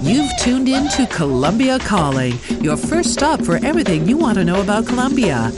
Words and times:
You've 0.00 0.36
tuned 0.38 0.68
in 0.68 0.88
to 0.90 1.06
Colombia 1.10 1.78
Calling, 1.80 2.38
your 2.60 2.76
first 2.76 3.12
stop 3.12 3.42
for 3.42 3.56
everything 3.56 4.08
you 4.08 4.16
want 4.16 4.38
to 4.38 4.44
know 4.44 4.60
about 4.60 4.86
Colombia. 4.86 5.52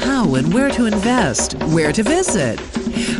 How 0.00 0.34
and 0.36 0.52
where 0.54 0.70
to 0.70 0.86
invest, 0.86 1.54
where 1.64 1.92
to 1.92 2.02
visit. 2.02 2.60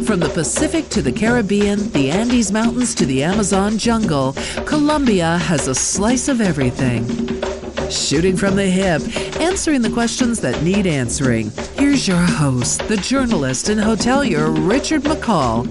From 0.07 0.21
the 0.21 0.31
Pacific 0.33 0.89
to 0.91 1.03
the 1.03 1.13
Caribbean, 1.13 1.91
the 1.91 2.11
Andes 2.11 2.53
Mountains 2.53 2.95
to 2.95 3.07
the 3.07 3.25
Amazon 3.25 3.77
jungle, 3.77 4.35
Colombia 4.67 5.39
has 5.39 5.67
a 5.69 5.75
slice 5.75 6.29
of 6.29 6.41
everything. 6.41 7.56
Shooting 7.91 8.37
from 8.37 8.57
the 8.57 8.67
hip, 8.67 9.01
answering 9.41 9.81
the 9.81 9.91
questions 9.91 10.41
that 10.41 10.61
need 10.63 10.89
answering. 10.89 11.53
Here's 11.75 12.09
your 12.09 12.17
host, 12.17 12.81
the 12.89 12.97
journalist 12.97 13.69
and 13.69 13.81
hotelier 13.81 14.51
Richard 14.69 15.03
McColl, 15.03 15.69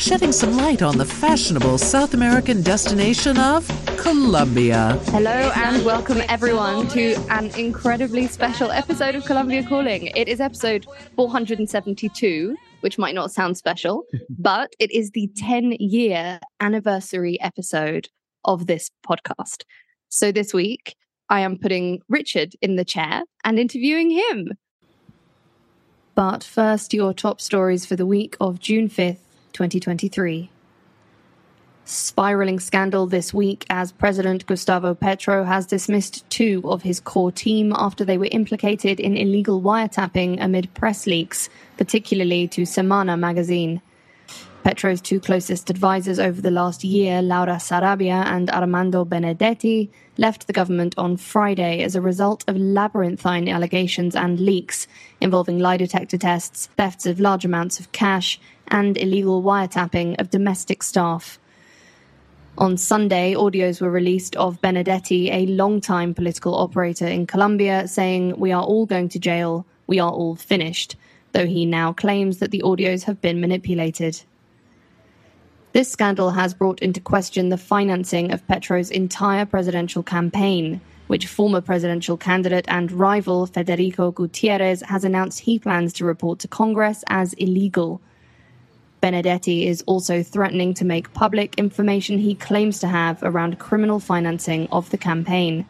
shedding 0.00 0.30
some 0.30 0.56
light 0.56 0.80
on 0.82 0.96
the 0.96 1.04
fashionable 1.04 1.78
South 1.78 2.14
American 2.14 2.62
destination 2.62 3.36
of 3.38 3.66
Colombia. 3.98 4.96
Hello 5.06 5.50
and 5.56 5.84
welcome 5.84 6.22
everyone 6.28 6.86
to 6.88 7.14
an 7.30 7.46
incredibly 7.56 8.28
special 8.28 8.70
episode 8.70 9.16
of 9.16 9.24
Colombia 9.24 9.64
Calling. 9.66 10.06
It 10.14 10.28
is 10.28 10.40
episode 10.40 10.86
472, 11.16 12.56
which 12.82 12.96
might 12.96 13.14
not 13.14 13.32
sound 13.32 13.56
special, 13.56 14.04
but 14.38 14.72
it 14.78 14.92
is 14.92 15.10
the 15.10 15.28
10 15.36 15.72
year 15.80 16.38
anniversary 16.60 17.40
episode 17.40 18.08
of 18.44 18.68
this 18.68 18.92
podcast. 19.04 19.64
So 20.08 20.30
this 20.30 20.54
week, 20.54 20.94
I 21.28 21.40
am 21.40 21.58
putting 21.58 22.02
Richard 22.08 22.54
in 22.62 22.76
the 22.76 22.84
chair 22.84 23.22
and 23.44 23.58
interviewing 23.58 24.10
him. 24.10 24.52
But 26.14 26.44
first, 26.44 26.94
your 26.94 27.12
top 27.12 27.40
stories 27.40 27.84
for 27.84 27.96
the 27.96 28.06
week 28.06 28.36
of 28.40 28.60
June 28.60 28.88
5th, 28.88 29.18
2023. 29.52 30.50
Spiraling 31.84 32.58
scandal 32.58 33.06
this 33.06 33.32
week 33.32 33.64
as 33.70 33.92
President 33.92 34.44
Gustavo 34.46 34.94
Petro 34.94 35.44
has 35.44 35.66
dismissed 35.66 36.28
two 36.30 36.62
of 36.64 36.82
his 36.82 36.98
core 36.98 37.30
team 37.30 37.72
after 37.76 38.04
they 38.04 38.18
were 38.18 38.28
implicated 38.32 38.98
in 38.98 39.16
illegal 39.16 39.62
wiretapping 39.62 40.42
amid 40.42 40.72
press 40.74 41.06
leaks, 41.06 41.48
particularly 41.76 42.48
to 42.48 42.62
Semana 42.62 43.16
magazine. 43.16 43.80
Petro's 44.66 45.00
two 45.00 45.20
closest 45.20 45.70
advisors 45.70 46.18
over 46.18 46.40
the 46.40 46.50
last 46.50 46.82
year, 46.82 47.22
Laura 47.22 47.54
Sarabia 47.54 48.26
and 48.26 48.50
Armando 48.50 49.04
Benedetti, 49.04 49.88
left 50.18 50.48
the 50.48 50.52
government 50.52 50.92
on 50.98 51.16
Friday 51.16 51.84
as 51.84 51.94
a 51.94 52.00
result 52.00 52.42
of 52.48 52.56
labyrinthine 52.56 53.48
allegations 53.48 54.16
and 54.16 54.40
leaks 54.40 54.88
involving 55.20 55.60
lie 55.60 55.76
detector 55.76 56.18
tests, 56.18 56.68
thefts 56.76 57.06
of 57.06 57.20
large 57.20 57.44
amounts 57.44 57.78
of 57.78 57.92
cash, 57.92 58.40
and 58.66 58.98
illegal 58.98 59.40
wiretapping 59.40 60.20
of 60.20 60.30
domestic 60.30 60.82
staff. 60.82 61.38
On 62.58 62.76
Sunday, 62.76 63.34
audios 63.34 63.80
were 63.80 63.88
released 63.88 64.34
of 64.34 64.60
Benedetti, 64.60 65.30
a 65.30 65.46
long-time 65.46 66.12
political 66.12 66.56
operator 66.56 67.06
in 67.06 67.28
Colombia, 67.28 67.86
saying, 67.86 68.36
We 68.36 68.50
are 68.50 68.64
all 68.64 68.84
going 68.84 69.10
to 69.10 69.20
jail, 69.20 69.64
we 69.86 70.00
are 70.00 70.10
all 70.10 70.34
finished, 70.34 70.96
though 71.30 71.46
he 71.46 71.66
now 71.66 71.92
claims 71.92 72.38
that 72.38 72.50
the 72.50 72.62
audios 72.64 73.04
have 73.04 73.20
been 73.20 73.40
manipulated. 73.40 74.24
This 75.76 75.90
scandal 75.90 76.30
has 76.30 76.54
brought 76.54 76.80
into 76.80 77.02
question 77.02 77.50
the 77.50 77.58
financing 77.58 78.32
of 78.32 78.46
Petro's 78.48 78.90
entire 78.90 79.44
presidential 79.44 80.02
campaign, 80.02 80.80
which 81.06 81.26
former 81.26 81.60
presidential 81.60 82.16
candidate 82.16 82.64
and 82.66 82.90
rival 82.90 83.44
Federico 83.44 84.10
Gutierrez 84.10 84.80
has 84.80 85.04
announced 85.04 85.40
he 85.40 85.58
plans 85.58 85.92
to 85.92 86.06
report 86.06 86.38
to 86.38 86.48
Congress 86.48 87.04
as 87.08 87.34
illegal. 87.34 88.00
Benedetti 89.02 89.66
is 89.66 89.82
also 89.82 90.22
threatening 90.22 90.72
to 90.72 90.86
make 90.86 91.12
public 91.12 91.58
information 91.58 92.20
he 92.20 92.34
claims 92.34 92.80
to 92.80 92.86
have 92.86 93.22
around 93.22 93.58
criminal 93.58 94.00
financing 94.00 94.68
of 94.72 94.88
the 94.88 94.96
campaign. 94.96 95.66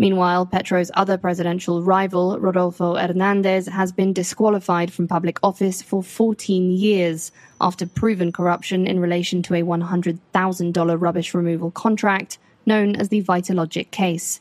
Meanwhile, 0.00 0.46
Petro's 0.46 0.92
other 0.94 1.18
presidential 1.18 1.82
rival, 1.82 2.38
Rodolfo 2.38 2.94
Hernandez, 2.94 3.66
has 3.66 3.90
been 3.90 4.12
disqualified 4.12 4.92
from 4.92 5.08
public 5.08 5.40
office 5.42 5.82
for 5.82 6.04
14 6.04 6.70
years 6.70 7.32
after 7.60 7.84
proven 7.84 8.30
corruption 8.30 8.86
in 8.86 9.00
relation 9.00 9.42
to 9.42 9.54
a 9.54 9.62
$100,000 9.62 11.00
rubbish 11.00 11.34
removal 11.34 11.72
contract 11.72 12.38
known 12.64 12.94
as 12.94 13.08
the 13.08 13.22
Vitalogic 13.22 13.90
case. 13.90 14.40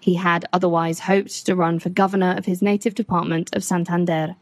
He 0.00 0.16
had 0.16 0.44
otherwise 0.52 1.00
hoped 1.00 1.46
to 1.46 1.56
run 1.56 1.78
for 1.78 1.88
governor 1.88 2.34
of 2.36 2.44
his 2.44 2.60
native 2.60 2.94
department 2.94 3.54
of 3.54 3.64
Santander. 3.64 4.36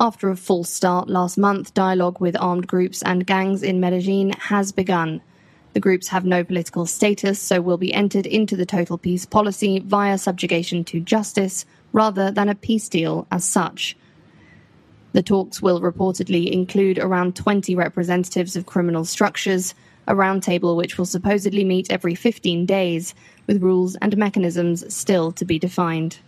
After 0.00 0.30
a 0.30 0.36
false 0.36 0.70
start 0.70 1.08
last 1.08 1.38
month, 1.38 1.74
dialogue 1.74 2.20
with 2.20 2.36
armed 2.40 2.66
groups 2.66 3.02
and 3.02 3.24
gangs 3.24 3.62
in 3.62 3.78
Medellin 3.78 4.30
has 4.30 4.72
begun. 4.72 5.20
The 5.74 5.80
groups 5.80 6.08
have 6.08 6.24
no 6.24 6.44
political 6.44 6.86
status, 6.86 7.40
so 7.40 7.60
will 7.60 7.76
be 7.76 7.92
entered 7.92 8.26
into 8.26 8.54
the 8.56 8.64
total 8.64 8.96
peace 8.96 9.26
policy 9.26 9.80
via 9.80 10.18
subjugation 10.18 10.84
to 10.84 11.00
justice 11.00 11.66
rather 11.92 12.30
than 12.30 12.48
a 12.48 12.54
peace 12.54 12.88
deal 12.88 13.26
as 13.32 13.44
such. 13.44 13.96
The 15.14 15.22
talks 15.22 15.60
will 15.60 15.80
reportedly 15.80 16.50
include 16.50 16.98
around 17.00 17.34
20 17.34 17.74
representatives 17.74 18.54
of 18.54 18.66
criminal 18.66 19.04
structures, 19.04 19.74
a 20.06 20.14
roundtable 20.14 20.76
which 20.76 20.96
will 20.96 21.06
supposedly 21.06 21.64
meet 21.64 21.90
every 21.90 22.14
15 22.14 22.66
days, 22.66 23.12
with 23.48 23.62
rules 23.62 23.96
and 23.96 24.16
mechanisms 24.16 24.94
still 24.94 25.32
to 25.32 25.44
be 25.44 25.58
defined. 25.58 26.18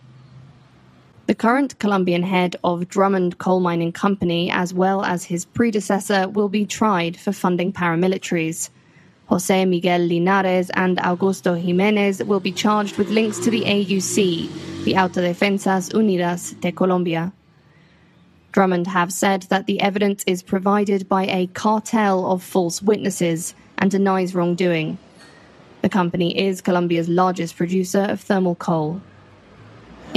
The 1.27 1.35
current 1.35 1.79
Colombian 1.79 2.23
head 2.23 2.57
of 2.65 2.89
Drummond 2.89 3.37
Coal 3.37 3.61
Mining 3.61 3.93
Company, 3.93 4.51
as 4.51 4.73
well 4.73 5.05
as 5.05 5.23
his 5.25 5.45
predecessor, 5.45 6.27
will 6.27 6.49
be 6.49 6.65
tried 6.65 7.17
for 7.17 7.31
funding 7.31 7.71
paramilitaries. 7.71 8.69
Jose 9.27 9.65
Miguel 9.65 10.01
Linares 10.01 10.69
and 10.69 10.97
Augusto 10.99 11.59
Jimenez 11.61 12.23
will 12.23 12.39
be 12.39 12.51
charged 12.51 12.97
with 12.97 13.09
links 13.09 13.39
to 13.39 13.51
the 13.51 13.61
AUC, 13.63 14.85
the 14.85 14.93
Autodefensas 14.93 15.91
Unidas 15.91 16.59
de 16.61 16.71
Colombia. 16.71 17.33
Drummond 18.53 18.87
have 18.87 19.11
said 19.11 19.43
that 19.43 19.65
the 19.65 19.81
evidence 19.81 20.23
is 20.25 20.41
provided 20.41 21.09
by 21.09 21.25
a 21.25 21.47
cartel 21.47 22.31
of 22.31 22.41
false 22.41 22.81
witnesses 22.81 23.53
and 23.77 23.91
denies 23.91 24.33
wrongdoing. 24.33 24.97
The 25.81 25.89
company 25.89 26.37
is 26.47 26.61
Colombia's 26.61 27.09
largest 27.09 27.57
producer 27.57 28.03
of 28.09 28.21
thermal 28.21 28.55
coal. 28.55 29.01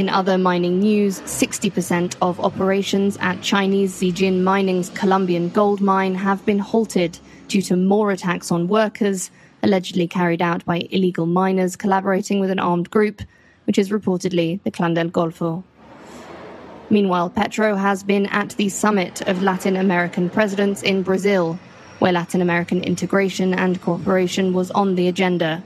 In 0.00 0.08
other 0.08 0.38
mining 0.38 0.78
news, 0.78 1.20
60% 1.20 2.16
of 2.22 2.40
operations 2.40 3.18
at 3.20 3.42
Chinese 3.42 4.00
Zijin 4.00 4.40
Mining's 4.40 4.88
Colombian 4.88 5.50
gold 5.50 5.82
mine 5.82 6.14
have 6.14 6.42
been 6.46 6.58
halted 6.58 7.18
due 7.48 7.60
to 7.60 7.76
more 7.76 8.10
attacks 8.10 8.50
on 8.50 8.66
workers, 8.66 9.30
allegedly 9.62 10.08
carried 10.08 10.40
out 10.40 10.64
by 10.64 10.88
illegal 10.90 11.26
miners 11.26 11.76
collaborating 11.76 12.40
with 12.40 12.48
an 12.48 12.58
armed 12.58 12.88
group, 12.90 13.20
which 13.66 13.76
is 13.76 13.90
reportedly 13.90 14.58
the 14.62 14.70
Clan 14.70 14.94
del 14.94 15.10
Golfo. 15.10 15.64
Meanwhile, 16.88 17.28
Petro 17.28 17.76
has 17.76 18.02
been 18.02 18.24
at 18.28 18.56
the 18.56 18.70
summit 18.70 19.20
of 19.28 19.42
Latin 19.42 19.76
American 19.76 20.30
presidents 20.30 20.82
in 20.82 21.02
Brazil, 21.02 21.58
where 21.98 22.12
Latin 22.12 22.40
American 22.40 22.82
integration 22.82 23.52
and 23.52 23.82
cooperation 23.82 24.54
was 24.54 24.70
on 24.70 24.94
the 24.94 25.08
agenda. 25.08 25.62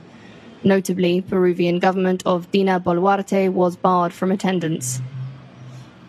Notably, 0.65 1.21
Peruvian 1.21 1.77
government 1.77 2.23
of 2.25 2.49
Dina 2.49 2.79
Boluarte 2.79 3.53
was 3.53 3.75
barred 3.75 4.11
from 4.11 4.31
attendance. 4.31 4.99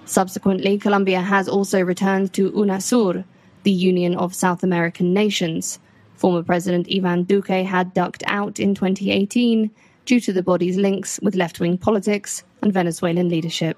Subsequently, 0.06 0.78
Colombia 0.78 1.20
has 1.20 1.46
also 1.46 1.82
returned 1.82 2.32
to 2.32 2.50
UNASUR, 2.52 3.24
the 3.64 3.70
Union 3.70 4.14
of 4.14 4.34
South 4.34 4.62
American 4.62 5.12
Nations. 5.12 5.78
Former 6.14 6.42
President 6.42 6.88
Ivan 6.90 7.24
Duque 7.24 7.66
had 7.66 7.92
ducked 7.92 8.22
out 8.26 8.58
in 8.58 8.74
2018 8.74 9.70
due 10.06 10.20
to 10.20 10.32
the 10.32 10.42
body's 10.42 10.78
links 10.78 11.20
with 11.22 11.34
left-wing 11.34 11.76
politics 11.76 12.42
and 12.62 12.72
Venezuelan 12.72 13.28
leadership. 13.28 13.76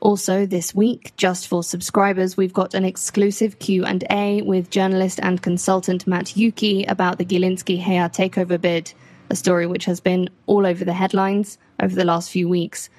Also 0.00 0.46
this 0.46 0.74
week, 0.74 1.12
just 1.18 1.46
for 1.46 1.62
subscribers, 1.62 2.38
we've 2.38 2.54
got 2.54 2.72
an 2.72 2.86
exclusive 2.86 3.58
Q&A 3.58 4.40
with 4.40 4.70
journalist 4.70 5.20
and 5.22 5.42
consultant 5.42 6.06
Matt 6.06 6.38
Yuki 6.38 6.84
about 6.84 7.18
the 7.18 7.26
Gilinski 7.26 7.76
Hea 7.76 8.08
takeover 8.08 8.58
bid, 8.58 8.94
a 9.30 9.36
story 9.36 9.66
which 9.66 9.84
has 9.84 10.00
been 10.00 10.28
all 10.46 10.66
over 10.66 10.84
the 10.84 10.92
headlines 10.92 11.56
over 11.80 11.94
the 11.94 12.04
last 12.04 12.30
few 12.30 12.48
weeks. 12.48 12.90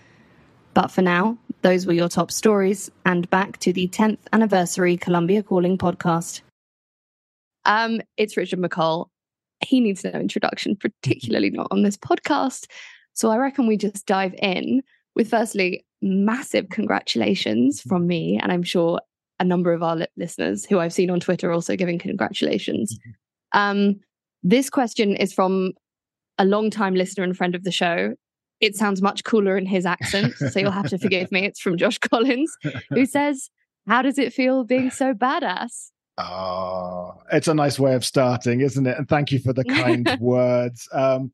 But 0.73 0.89
for 0.89 1.01
now, 1.01 1.37
Those 1.61 1.85
were 1.85 1.93
your 1.93 2.09
top 2.09 2.31
stories, 2.31 2.89
and 3.05 3.29
back 3.29 3.59
to 3.59 3.71
the 3.71 3.87
10th 3.87 4.17
anniversary 4.33 4.97
Colombia 4.97 5.43
Calling 5.43 5.77
podcast. 5.77 6.41
Um, 7.65 8.01
it's 8.17 8.35
Richard 8.35 8.57
McColl. 8.57 9.09
He 9.63 9.79
needs 9.79 10.03
no 10.03 10.09
introduction, 10.09 10.75
particularly 10.75 11.51
not 11.51 11.67
on 11.69 11.83
this 11.83 11.97
podcast. 11.97 12.65
So 13.13 13.29
I 13.29 13.37
reckon 13.37 13.67
we 13.67 13.77
just 13.77 14.07
dive 14.07 14.33
in 14.41 14.81
with 15.15 15.29
firstly, 15.29 15.85
massive 16.01 16.69
congratulations 16.69 17.79
from 17.81 18.07
me, 18.07 18.39
and 18.41 18.51
I'm 18.51 18.63
sure 18.63 18.99
a 19.39 19.43
number 19.43 19.71
of 19.71 19.83
our 19.83 20.07
listeners 20.17 20.65
who 20.65 20.79
I've 20.79 20.93
seen 20.93 21.11
on 21.11 21.19
Twitter 21.19 21.51
also 21.51 21.75
giving 21.75 21.99
congratulations. 21.99 22.97
Mm-hmm. 22.97 23.59
Um, 23.59 23.99
this 24.41 24.71
question 24.71 25.15
is 25.15 25.31
from 25.31 25.73
a 26.37 26.45
long-time 26.45 26.95
listener 26.95 27.23
and 27.23 27.35
friend 27.35 27.55
of 27.55 27.63
the 27.63 27.71
show, 27.71 28.15
it 28.59 28.75
sounds 28.75 29.01
much 29.01 29.23
cooler 29.23 29.57
in 29.57 29.65
his 29.65 29.85
accent. 29.85 30.33
So 30.35 30.59
you'll 30.59 30.71
have 30.71 30.89
to 30.89 30.97
forgive 30.99 31.31
me. 31.31 31.45
It's 31.45 31.59
from 31.59 31.77
Josh 31.77 31.97
Collins, 32.09 32.55
who 32.89 33.05
says, 33.05 33.49
How 33.87 34.01
does 34.01 34.17
it 34.17 34.33
feel 34.33 34.63
being 34.63 34.91
so 34.91 35.13
badass? 35.13 35.89
Oh, 36.17 37.13
it's 37.31 37.47
a 37.47 37.53
nice 37.53 37.79
way 37.79 37.95
of 37.95 38.05
starting, 38.05 38.61
isn't 38.61 38.85
it? 38.85 38.97
And 38.97 39.09
thank 39.09 39.31
you 39.31 39.39
for 39.39 39.53
the 39.53 39.63
kind 39.65 40.17
words. 40.19 40.87
Um, 40.93 41.33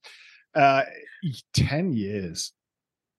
uh, 0.55 0.83
10 1.53 1.93
years. 1.93 2.53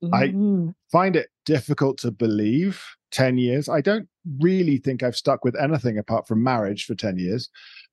Mm. 0.03 0.71
I 0.71 0.75
find 0.91 1.17
it 1.17 1.29
difficult 1.45 1.99
to 1.99 2.11
believe 2.11 2.83
10 3.11 3.39
years. 3.39 3.69
I 3.69 3.81
don't 3.81 4.09
really 4.41 4.79
think 4.79 5.03
I've 5.03 5.17
stuck 5.17 5.45
with 5.45 5.57
anything 5.57 5.99
apart 5.99 6.27
from 6.27 6.43
marriage 6.43 6.85
for 6.85 6.95
10 6.95 7.19
years 7.19 7.51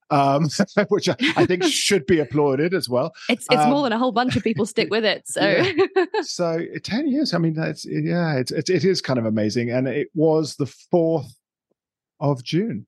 um, 0.10 0.50
which 0.90 1.10
I, 1.10 1.46
think 1.46 1.64
should 1.66 2.06
be 2.06 2.20
applauded 2.20 2.74
as 2.74 2.90
well. 2.90 3.14
It's 3.30 3.46
it's 3.50 3.64
um, 3.64 3.70
more 3.70 3.84
than 3.84 3.94
a 3.94 3.98
whole 3.98 4.12
bunch 4.12 4.36
of 4.36 4.44
people 4.44 4.66
stick 4.66 4.90
with 4.90 5.06
it. 5.06 5.28
So 5.28 5.42
yeah. 5.42 5.72
so 6.22 6.62
ten 6.84 7.08
years. 7.08 7.34
I 7.34 7.38
mean, 7.38 7.54
that's 7.54 7.86
yeah, 7.86 8.36
it's 8.36 8.52
it, 8.52 8.70
it 8.70 8.86
is 8.86 9.02
kind 9.02 9.20
of 9.20 9.26
amazing, 9.26 9.72
and 9.72 9.88
it 9.88 10.10
was 10.14 10.56
the 10.56 10.68
fourth 10.68 11.38
of 12.20 12.44
June 12.44 12.88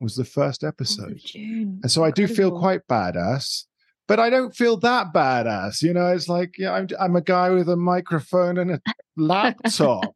was 0.00 0.14
the 0.14 0.24
first 0.24 0.62
episode, 0.62 1.18
June. 1.24 1.80
and 1.82 1.90
so 1.90 2.04
Incredible. 2.04 2.24
I 2.24 2.26
do 2.26 2.34
feel 2.34 2.58
quite 2.58 2.86
badass. 2.88 3.64
But 4.06 4.18
I 4.18 4.30
don't 4.30 4.56
feel 4.56 4.78
that 4.78 5.12
badass, 5.12 5.82
you 5.82 5.92
know. 5.92 6.06
It's 6.06 6.30
like, 6.30 6.54
yeah, 6.56 6.72
I'm 6.72 6.88
I'm 6.98 7.14
a 7.14 7.20
guy 7.20 7.50
with 7.50 7.68
a 7.68 7.76
microphone 7.76 8.56
and 8.56 8.70
a 8.70 8.80
laptop, 9.18 10.14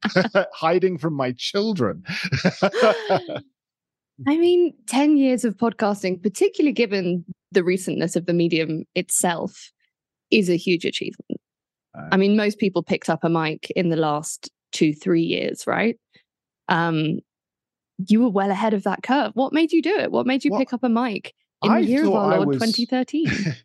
hiding 0.54 0.96
from 0.96 1.12
my 1.12 1.34
children. 1.36 2.02
I 4.26 4.36
mean, 4.36 4.74
10 4.86 5.16
years 5.16 5.44
of 5.44 5.56
podcasting, 5.56 6.22
particularly 6.22 6.72
given 6.72 7.24
the 7.50 7.62
recentness 7.62 8.16
of 8.16 8.26
the 8.26 8.32
medium 8.32 8.84
itself, 8.94 9.72
is 10.30 10.48
a 10.48 10.56
huge 10.56 10.84
achievement. 10.84 11.40
Uh, 11.96 12.08
I 12.12 12.16
mean, 12.16 12.36
most 12.36 12.58
people 12.58 12.82
picked 12.82 13.10
up 13.10 13.24
a 13.24 13.28
mic 13.28 13.70
in 13.70 13.88
the 13.88 13.96
last 13.96 14.50
two, 14.72 14.92
three 14.92 15.22
years, 15.22 15.66
right? 15.66 15.98
Um, 16.68 17.20
you 18.08 18.22
were 18.22 18.30
well 18.30 18.50
ahead 18.50 18.74
of 18.74 18.84
that 18.84 19.02
curve. 19.02 19.32
What 19.34 19.52
made 19.52 19.72
you 19.72 19.82
do 19.82 19.96
it? 19.96 20.10
What 20.10 20.26
made 20.26 20.44
you 20.44 20.56
pick 20.56 20.72
up 20.72 20.82
a 20.82 20.88
mic 20.88 21.34
in 21.62 21.70
I 21.70 21.82
the 21.82 21.86
year 21.86 22.04
of 22.04 22.14
our 22.14 22.36
Lord 22.36 22.48
was, 22.48 22.58
2013? 22.58 23.56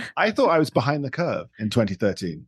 I 0.16 0.30
thought 0.30 0.50
I 0.50 0.58
was 0.58 0.70
behind 0.70 1.04
the 1.04 1.10
curve 1.10 1.48
in 1.58 1.70
2013. 1.70 2.46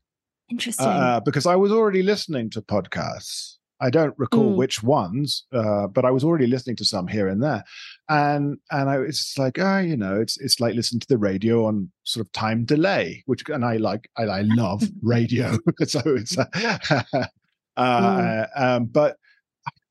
Interesting. 0.50 0.86
Uh, 0.86 1.20
because 1.20 1.46
I 1.46 1.56
was 1.56 1.72
already 1.72 2.02
listening 2.02 2.50
to 2.50 2.62
podcasts. 2.62 3.57
I 3.80 3.90
don't 3.90 4.14
recall 4.18 4.52
mm. 4.52 4.56
which 4.56 4.82
ones, 4.82 5.44
uh, 5.52 5.86
but 5.86 6.04
I 6.04 6.10
was 6.10 6.24
already 6.24 6.46
listening 6.46 6.76
to 6.76 6.84
some 6.84 7.06
here 7.06 7.28
and 7.28 7.42
there, 7.42 7.64
and 8.08 8.58
and 8.70 8.90
I, 8.90 8.98
it's 8.98 9.36
like 9.38 9.58
ah, 9.60 9.78
you 9.78 9.96
know, 9.96 10.20
it's 10.20 10.38
it's 10.38 10.60
like 10.60 10.74
listening 10.74 11.00
to 11.00 11.08
the 11.08 11.18
radio 11.18 11.66
on 11.66 11.90
sort 12.04 12.26
of 12.26 12.32
time 12.32 12.64
delay, 12.64 13.22
which 13.26 13.48
and 13.48 13.64
I 13.64 13.76
like 13.76 14.10
I, 14.16 14.22
I 14.24 14.40
love 14.42 14.82
radio, 15.02 15.58
so 15.86 16.00
it's 16.06 16.36
uh, 16.36 16.46
uh, 17.76 17.76
mm. 17.76 18.60
um, 18.60 18.86
but 18.86 19.16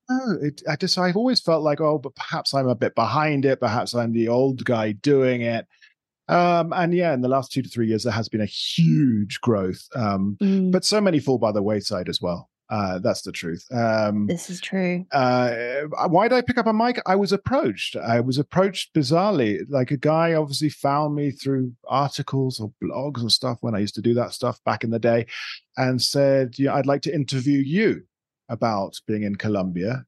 Oh, 0.09 0.37
it, 0.41 0.61
I 0.69 0.77
just 0.77 0.97
I've 0.97 1.17
always 1.17 1.41
felt 1.41 1.63
like 1.63 1.81
oh, 1.81 1.97
but 1.97 2.15
perhaps 2.15 2.53
I'm 2.53 2.69
a 2.69 2.75
bit 2.75 2.95
behind 2.95 3.43
it. 3.43 3.59
Perhaps 3.59 3.93
I'm 3.93 4.13
the 4.13 4.29
old 4.29 4.63
guy 4.63 4.93
doing 4.93 5.41
it. 5.41 5.67
Um, 6.29 6.73
and 6.73 6.93
yeah, 6.93 7.13
in 7.13 7.21
the 7.21 7.27
last 7.27 7.51
two 7.51 7.61
to 7.61 7.69
three 7.69 7.87
years, 7.87 8.03
there 8.03 8.13
has 8.13 8.29
been 8.29 8.41
a 8.41 8.45
huge 8.45 9.39
growth. 9.41 9.87
Um, 9.95 10.37
mm. 10.41 10.71
But 10.71 10.85
so 10.85 11.01
many 11.01 11.19
fall 11.19 11.37
by 11.37 11.51
the 11.51 11.61
wayside 11.61 12.09
as 12.09 12.21
well. 12.21 12.49
Uh, 12.69 12.99
that's 12.99 13.21
the 13.21 13.31
truth. 13.31 13.65
Um, 13.71 14.27
this 14.27 14.49
is 14.49 14.59
true. 14.59 15.05
Uh, 15.11 15.83
why 16.09 16.27
did 16.27 16.35
I 16.35 16.41
pick 16.41 16.57
up 16.57 16.67
a 16.67 16.73
mic? 16.73 17.01
I 17.05 17.15
was 17.15 17.31
approached. 17.31 17.95
I 17.95 18.19
was 18.19 18.37
approached 18.37 18.93
bizarrely. 18.93 19.61
Like 19.69 19.91
a 19.91 19.97
guy 19.97 20.33
obviously 20.33 20.69
found 20.69 21.15
me 21.15 21.31
through 21.31 21.71
articles 21.87 22.59
or 22.59 22.73
blogs 22.83 23.21
and 23.21 23.31
stuff 23.31 23.59
when 23.61 23.73
I 23.73 23.79
used 23.79 23.95
to 23.95 24.01
do 24.01 24.13
that 24.15 24.33
stuff 24.33 24.59
back 24.65 24.83
in 24.83 24.89
the 24.89 24.99
day, 24.99 25.27
and 25.77 26.01
said, 26.01 26.55
"Yeah, 26.57 26.75
I'd 26.75 26.85
like 26.85 27.03
to 27.03 27.15
interview 27.15 27.59
you 27.59 28.03
about 28.49 28.99
being 29.07 29.23
in 29.23 29.35
Colombia. 29.35 30.05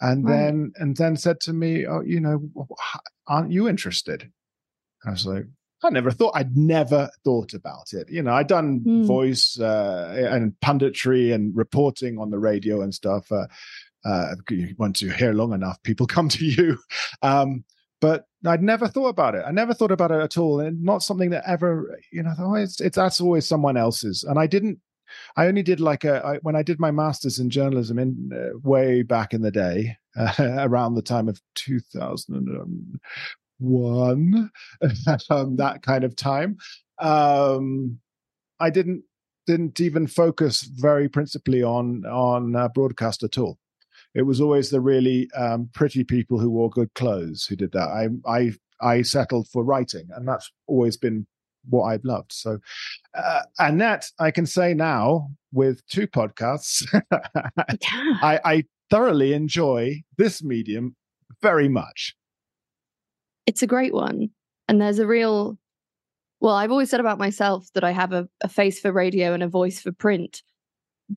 And 0.00 0.24
right. 0.24 0.36
then 0.36 0.72
and 0.76 0.96
then 0.96 1.16
said 1.16 1.40
to 1.40 1.52
me, 1.52 1.86
"Oh, 1.86 2.02
you 2.02 2.20
know, 2.20 2.50
aren't 3.26 3.52
you 3.52 3.68
interested?" 3.68 4.30
I 5.06 5.10
was 5.10 5.26
like, 5.26 5.46
I 5.84 5.90
never 5.90 6.10
thought 6.10 6.32
I'd 6.34 6.56
never 6.56 7.10
thought 7.24 7.54
about 7.54 7.92
it. 7.92 8.08
You 8.10 8.22
know, 8.22 8.32
I'd 8.32 8.46
done 8.46 8.80
mm. 8.80 9.04
voice 9.04 9.58
uh, 9.58 10.28
and 10.30 10.54
punditry 10.64 11.34
and 11.34 11.54
reporting 11.56 12.18
on 12.18 12.30
the 12.30 12.38
radio 12.38 12.82
and 12.82 12.94
stuff. 12.94 13.30
Uh, 13.30 13.46
uh, 14.04 14.34
once 14.78 15.00
you're 15.00 15.12
here 15.12 15.32
long 15.32 15.52
enough, 15.52 15.82
people 15.82 16.06
come 16.08 16.28
to 16.28 16.44
you. 16.44 16.78
Um, 17.22 17.64
but 18.00 18.26
I'd 18.44 18.62
never 18.62 18.88
thought 18.88 19.08
about 19.08 19.36
it. 19.36 19.44
I 19.46 19.52
never 19.52 19.74
thought 19.74 19.92
about 19.92 20.10
it 20.10 20.20
at 20.20 20.36
all, 20.36 20.60
and 20.60 20.82
not 20.82 21.04
something 21.04 21.30
that 21.30 21.44
ever, 21.46 21.98
you 22.10 22.22
know, 22.22 22.32
oh, 22.38 22.54
it's, 22.54 22.80
it's 22.80 22.96
that's 22.96 23.20
always 23.20 23.46
someone 23.46 23.76
else's. 23.76 24.24
And 24.24 24.38
I 24.38 24.46
didn't. 24.46 24.80
I 25.36 25.46
only 25.46 25.62
did 25.62 25.78
like 25.78 26.04
a 26.04 26.24
I, 26.24 26.36
when 26.38 26.56
I 26.56 26.62
did 26.62 26.80
my 26.80 26.90
masters 26.90 27.38
in 27.38 27.50
journalism 27.50 27.98
in 27.98 28.30
uh, 28.34 28.58
way 28.62 29.02
back 29.02 29.34
in 29.34 29.42
the 29.42 29.50
day, 29.50 29.96
uh, 30.16 30.32
around 30.68 30.94
the 30.94 31.02
time 31.02 31.28
of 31.28 31.40
2000 31.54 32.98
one, 33.62 34.50
um, 35.30 35.56
that 35.56 35.82
kind 35.82 36.04
of 36.04 36.16
time. 36.16 36.56
Um, 36.98 37.98
I 38.60 38.70
didn't 38.70 39.04
didn't 39.46 39.80
even 39.80 40.06
focus 40.06 40.62
very 40.62 41.08
principally 41.08 41.62
on 41.62 42.04
on 42.06 42.54
uh, 42.54 42.68
broadcast 42.68 43.22
at 43.22 43.38
all. 43.38 43.58
It 44.14 44.22
was 44.22 44.40
always 44.40 44.70
the 44.70 44.80
really 44.80 45.30
um, 45.32 45.70
pretty 45.72 46.04
people 46.04 46.38
who 46.38 46.50
wore 46.50 46.70
good 46.70 46.92
clothes 46.94 47.46
who 47.46 47.56
did 47.56 47.72
that. 47.72 47.88
I 47.88 48.08
I 48.30 48.52
I 48.80 49.02
settled 49.02 49.48
for 49.48 49.64
writing, 49.64 50.08
and 50.14 50.26
that's 50.28 50.50
always 50.66 50.96
been 50.96 51.26
what 51.68 51.84
I've 51.84 52.04
loved. 52.04 52.32
So, 52.32 52.58
uh, 53.14 53.42
and 53.58 53.80
that 53.80 54.06
I 54.18 54.30
can 54.30 54.46
say 54.46 54.74
now 54.74 55.30
with 55.52 55.86
two 55.86 56.06
podcasts, 56.06 56.84
yeah. 57.12 58.18
I, 58.20 58.40
I 58.44 58.64
thoroughly 58.90 59.32
enjoy 59.32 60.02
this 60.18 60.42
medium 60.42 60.96
very 61.40 61.68
much 61.68 62.14
it's 63.46 63.62
a 63.62 63.66
great 63.66 63.94
one. 63.94 64.30
And 64.68 64.80
there's 64.80 64.98
a 64.98 65.06
real, 65.06 65.58
well, 66.40 66.54
I've 66.54 66.70
always 66.70 66.90
said 66.90 67.00
about 67.00 67.18
myself 67.18 67.68
that 67.74 67.84
I 67.84 67.90
have 67.90 68.12
a, 68.12 68.28
a 68.42 68.48
face 68.48 68.80
for 68.80 68.92
radio 68.92 69.34
and 69.34 69.42
a 69.42 69.48
voice 69.48 69.80
for 69.80 69.92
print. 69.92 70.42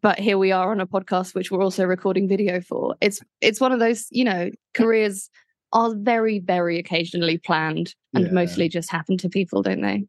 But 0.01 0.20
here 0.20 0.38
we 0.38 0.51
are 0.51 0.72
on 0.72 0.82
a 0.82 0.88
podcast, 0.88 1.36
which 1.36 1.51
we're 1.51 1.63
also 1.63 1.86
recording 1.86 2.27
video 2.27 2.60
for. 2.60 2.96
It's 3.00 3.22
it's 3.39 3.62
one 3.62 3.72
of 3.72 3.79
those, 3.79 4.08
you 4.10 4.25
know, 4.25 4.50
careers 4.74 5.29
are 5.72 5.94
very, 5.96 6.39
very 6.39 6.79
occasionally 6.79 7.38
planned 7.38 7.96
and 8.13 8.25
yeah. 8.25 8.32
mostly 8.32 8.67
just 8.67 8.91
happen 8.91 9.17
to 9.20 9.29
people, 9.29 9.62
don't 9.62 9.82
they? 9.82 10.05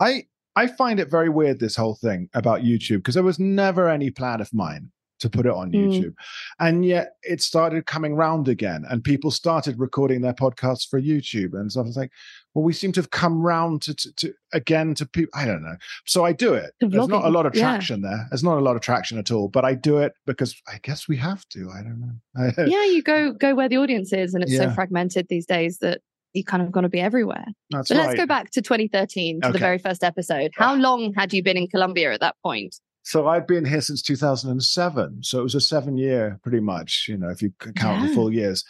I 0.00 0.24
I 0.56 0.66
find 0.66 0.98
it 0.98 1.10
very 1.10 1.28
weird 1.28 1.60
this 1.60 1.76
whole 1.76 1.94
thing 1.94 2.28
about 2.34 2.62
YouTube 2.62 2.98
because 2.98 3.14
there 3.14 3.22
was 3.22 3.38
never 3.38 3.88
any 3.88 4.10
plan 4.10 4.40
of 4.40 4.52
mine 4.52 4.90
to 5.20 5.30
put 5.30 5.46
it 5.46 5.52
on 5.52 5.72
mm. 5.72 5.88
YouTube. 5.88 6.14
And 6.58 6.84
yet 6.84 7.16
it 7.22 7.40
started 7.40 7.86
coming 7.86 8.14
round 8.14 8.48
again 8.48 8.84
and 8.88 9.02
people 9.02 9.30
started 9.30 9.78
recording 9.78 10.20
their 10.20 10.32
podcasts 10.32 10.88
for 10.88 11.00
YouTube. 11.00 11.54
And 11.54 11.72
so 11.72 11.80
I 11.80 11.84
was 11.84 11.96
like, 11.96 12.10
well, 12.54 12.64
we 12.64 12.72
seem 12.72 12.92
to 12.92 13.00
have 13.00 13.10
come 13.10 13.40
round 13.40 13.82
to, 13.82 13.94
to, 13.94 14.12
to 14.14 14.34
again 14.52 14.94
to 14.94 15.06
people. 15.06 15.30
I 15.34 15.44
don't 15.44 15.62
know. 15.62 15.76
So 16.06 16.24
I 16.24 16.32
do 16.32 16.54
it. 16.54 16.72
The 16.80 16.88
There's 16.88 17.08
not 17.08 17.24
a 17.24 17.30
lot 17.30 17.46
of 17.46 17.52
traction 17.52 18.02
yeah. 18.02 18.10
there. 18.10 18.26
There's 18.30 18.42
not 18.42 18.58
a 18.58 18.60
lot 18.60 18.76
of 18.76 18.82
traction 18.82 19.18
at 19.18 19.30
all, 19.30 19.48
but 19.48 19.64
I 19.64 19.74
do 19.74 19.98
it 19.98 20.12
because 20.26 20.60
I 20.66 20.78
guess 20.82 21.08
we 21.08 21.16
have 21.18 21.46
to. 21.50 21.70
I 21.70 21.82
don't 21.82 22.00
know. 22.00 22.52
yeah, 22.66 22.84
you 22.84 23.02
go 23.02 23.32
go 23.32 23.54
where 23.54 23.68
the 23.68 23.78
audience 23.78 24.12
is, 24.12 24.34
and 24.34 24.42
it's 24.42 24.52
yeah. 24.52 24.68
so 24.68 24.70
fragmented 24.70 25.28
these 25.28 25.46
days 25.46 25.78
that 25.78 26.00
you 26.32 26.44
kind 26.44 26.62
of 26.62 26.72
got 26.72 26.82
to 26.82 26.88
be 26.88 27.00
everywhere. 27.00 27.44
That's 27.70 27.88
but 27.88 27.98
right. 27.98 28.06
let's 28.06 28.18
go 28.18 28.26
back 28.26 28.50
to 28.52 28.62
2013 28.62 29.40
to 29.40 29.46
okay. 29.46 29.52
the 29.52 29.58
very 29.58 29.78
first 29.78 30.04
episode. 30.04 30.50
How 30.56 30.74
long 30.74 31.12
had 31.14 31.32
you 31.32 31.42
been 31.42 31.56
in 31.56 31.68
Colombia 31.68 32.12
at 32.12 32.20
that 32.20 32.36
point? 32.42 32.76
So 33.08 33.26
I've 33.26 33.46
been 33.46 33.64
here 33.64 33.80
since 33.80 34.02
2007. 34.02 35.22
So 35.22 35.40
it 35.40 35.42
was 35.42 35.54
a 35.54 35.62
seven 35.62 35.96
year, 35.96 36.38
pretty 36.42 36.60
much, 36.60 37.06
you 37.08 37.16
know, 37.16 37.30
if 37.30 37.40
you 37.40 37.54
count 37.74 38.02
yeah. 38.02 38.06
the 38.06 38.14
full 38.14 38.30
years. 38.30 38.66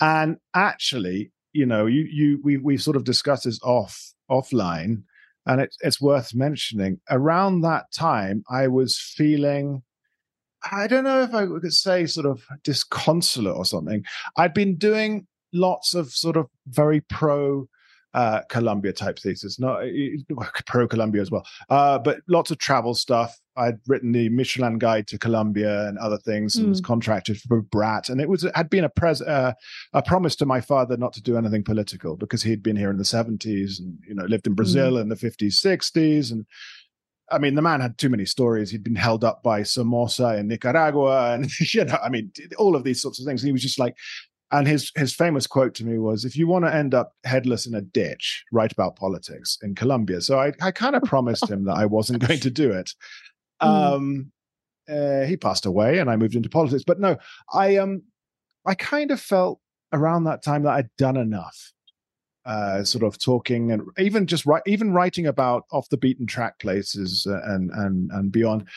And 0.00 0.38
actually, 0.54 1.30
you 1.52 1.66
know, 1.66 1.84
you 1.84 2.08
you 2.10 2.40
we 2.42 2.56
we've 2.56 2.82
sort 2.82 2.96
of 2.96 3.04
discussed 3.04 3.44
this 3.44 3.60
off 3.62 4.14
offline, 4.30 5.02
and 5.44 5.60
it's 5.60 5.76
it's 5.82 6.00
worth 6.00 6.34
mentioning. 6.34 7.00
Around 7.10 7.60
that 7.60 7.92
time, 7.92 8.44
I 8.50 8.66
was 8.68 8.98
feeling. 8.98 9.82
I 10.72 10.86
don't 10.86 11.04
know 11.04 11.20
if 11.20 11.34
I 11.34 11.44
could 11.44 11.74
say 11.74 12.06
sort 12.06 12.24
of 12.24 12.46
disconsolate 12.64 13.54
or 13.54 13.66
something. 13.66 14.04
I'd 14.38 14.54
been 14.54 14.78
doing 14.78 15.26
lots 15.52 15.92
of 15.92 16.12
sort 16.12 16.38
of 16.38 16.46
very 16.66 17.02
pro 17.02 17.68
uh, 18.14 18.40
Colombia 18.48 18.94
type 18.94 19.18
thesis, 19.18 19.60
not 19.60 19.82
pro 20.66 20.88
Colombia 20.88 21.20
as 21.20 21.30
well, 21.30 21.46
uh, 21.68 21.98
but 21.98 22.20
lots 22.26 22.50
of 22.50 22.56
travel 22.56 22.94
stuff, 22.94 23.38
I'd 23.56 23.78
written 23.86 24.12
the 24.12 24.28
Michelin 24.28 24.78
Guide 24.78 25.06
to 25.08 25.18
Colombia 25.18 25.86
and 25.88 25.98
other 25.98 26.18
things, 26.18 26.56
and 26.56 26.66
mm. 26.66 26.70
was 26.70 26.78
hmm. 26.80 26.86
contracted 26.86 27.40
for 27.40 27.62
Bradt, 27.62 28.08
and 28.08 28.20
it 28.20 28.28
was 28.28 28.46
had 28.54 28.70
been 28.70 28.84
a 28.84 28.88
pres 28.88 29.20
uh, 29.20 29.52
a 29.92 30.02
promise 30.02 30.36
to 30.36 30.46
my 30.46 30.60
father 30.60 30.96
not 30.96 31.12
to 31.14 31.22
do 31.22 31.36
anything 31.36 31.62
political 31.62 32.16
because 32.16 32.42
he'd 32.42 32.62
been 32.62 32.76
here 32.76 32.90
in 32.90 32.98
the 32.98 33.04
seventies 33.04 33.80
and 33.80 33.98
you 34.06 34.14
know 34.14 34.24
lived 34.24 34.46
in 34.46 34.54
Brazil 34.54 34.92
mm. 34.92 35.02
in 35.02 35.08
the 35.08 35.16
fifties, 35.16 35.58
sixties, 35.58 36.30
and 36.30 36.46
I 37.32 37.38
mean, 37.38 37.54
the 37.54 37.62
man 37.62 37.80
had 37.80 37.98
too 37.98 38.10
many 38.10 38.26
stories. 38.26 38.70
He'd 38.70 38.84
been 38.84 38.94
held 38.94 39.24
up 39.24 39.42
by 39.42 39.62
Somoza 39.62 40.36
in 40.38 40.48
Nicaragua, 40.48 41.32
and 41.34 41.50
you 41.74 41.84
know, 41.84 41.98
I 42.02 42.08
mean, 42.08 42.30
all 42.58 42.76
of 42.76 42.84
these 42.84 43.00
sorts 43.00 43.18
of 43.18 43.26
things. 43.26 43.42
And 43.42 43.48
he 43.48 43.52
was 43.52 43.62
just 43.62 43.78
like, 43.78 43.96
and 44.50 44.68
his 44.68 44.92
his 44.94 45.14
famous 45.14 45.46
quote 45.46 45.74
to 45.76 45.84
me 45.84 45.98
was, 45.98 46.24
"If 46.24 46.36
you 46.36 46.46
want 46.46 46.66
to 46.66 46.74
end 46.74 46.94
up 46.94 47.14
headless 47.24 47.66
in 47.66 47.74
a 47.74 47.80
ditch, 47.80 48.44
write 48.52 48.72
about 48.72 48.96
politics 48.96 49.58
in 49.62 49.74
Colombia." 49.74 50.20
So 50.20 50.38
I 50.38 50.52
I 50.60 50.70
kind 50.70 50.94
of 50.94 51.02
promised 51.04 51.48
him 51.48 51.64
that 51.64 51.76
I 51.76 51.86
wasn't 51.86 52.26
going 52.26 52.40
to 52.40 52.50
do 52.50 52.70
it. 52.70 52.92
Hmm. 53.62 53.68
Um, 53.68 54.32
uh, 54.88 55.22
he 55.22 55.36
passed 55.36 55.64
away, 55.64 55.98
and 55.98 56.10
I 56.10 56.16
moved 56.16 56.34
into 56.34 56.48
politics. 56.48 56.84
But 56.86 57.00
no, 57.00 57.16
I 57.52 57.76
um, 57.76 58.02
I 58.66 58.74
kind 58.74 59.10
of 59.10 59.20
felt 59.20 59.60
around 59.92 60.24
that 60.24 60.42
time 60.42 60.64
that 60.64 60.72
I'd 60.72 60.90
done 60.96 61.16
enough 61.16 61.72
uh, 62.44 62.82
sort 62.84 63.04
of 63.04 63.18
talking 63.18 63.70
and 63.70 63.82
even 63.98 64.26
just 64.26 64.46
write, 64.46 64.62
even 64.66 64.92
writing 64.92 65.26
about 65.26 65.64
off 65.72 65.88
the 65.88 65.96
beaten 65.96 66.26
track 66.26 66.58
places 66.58 67.26
uh, 67.28 67.40
and 67.44 67.70
and 67.70 68.10
and 68.12 68.32
beyond. 68.32 68.68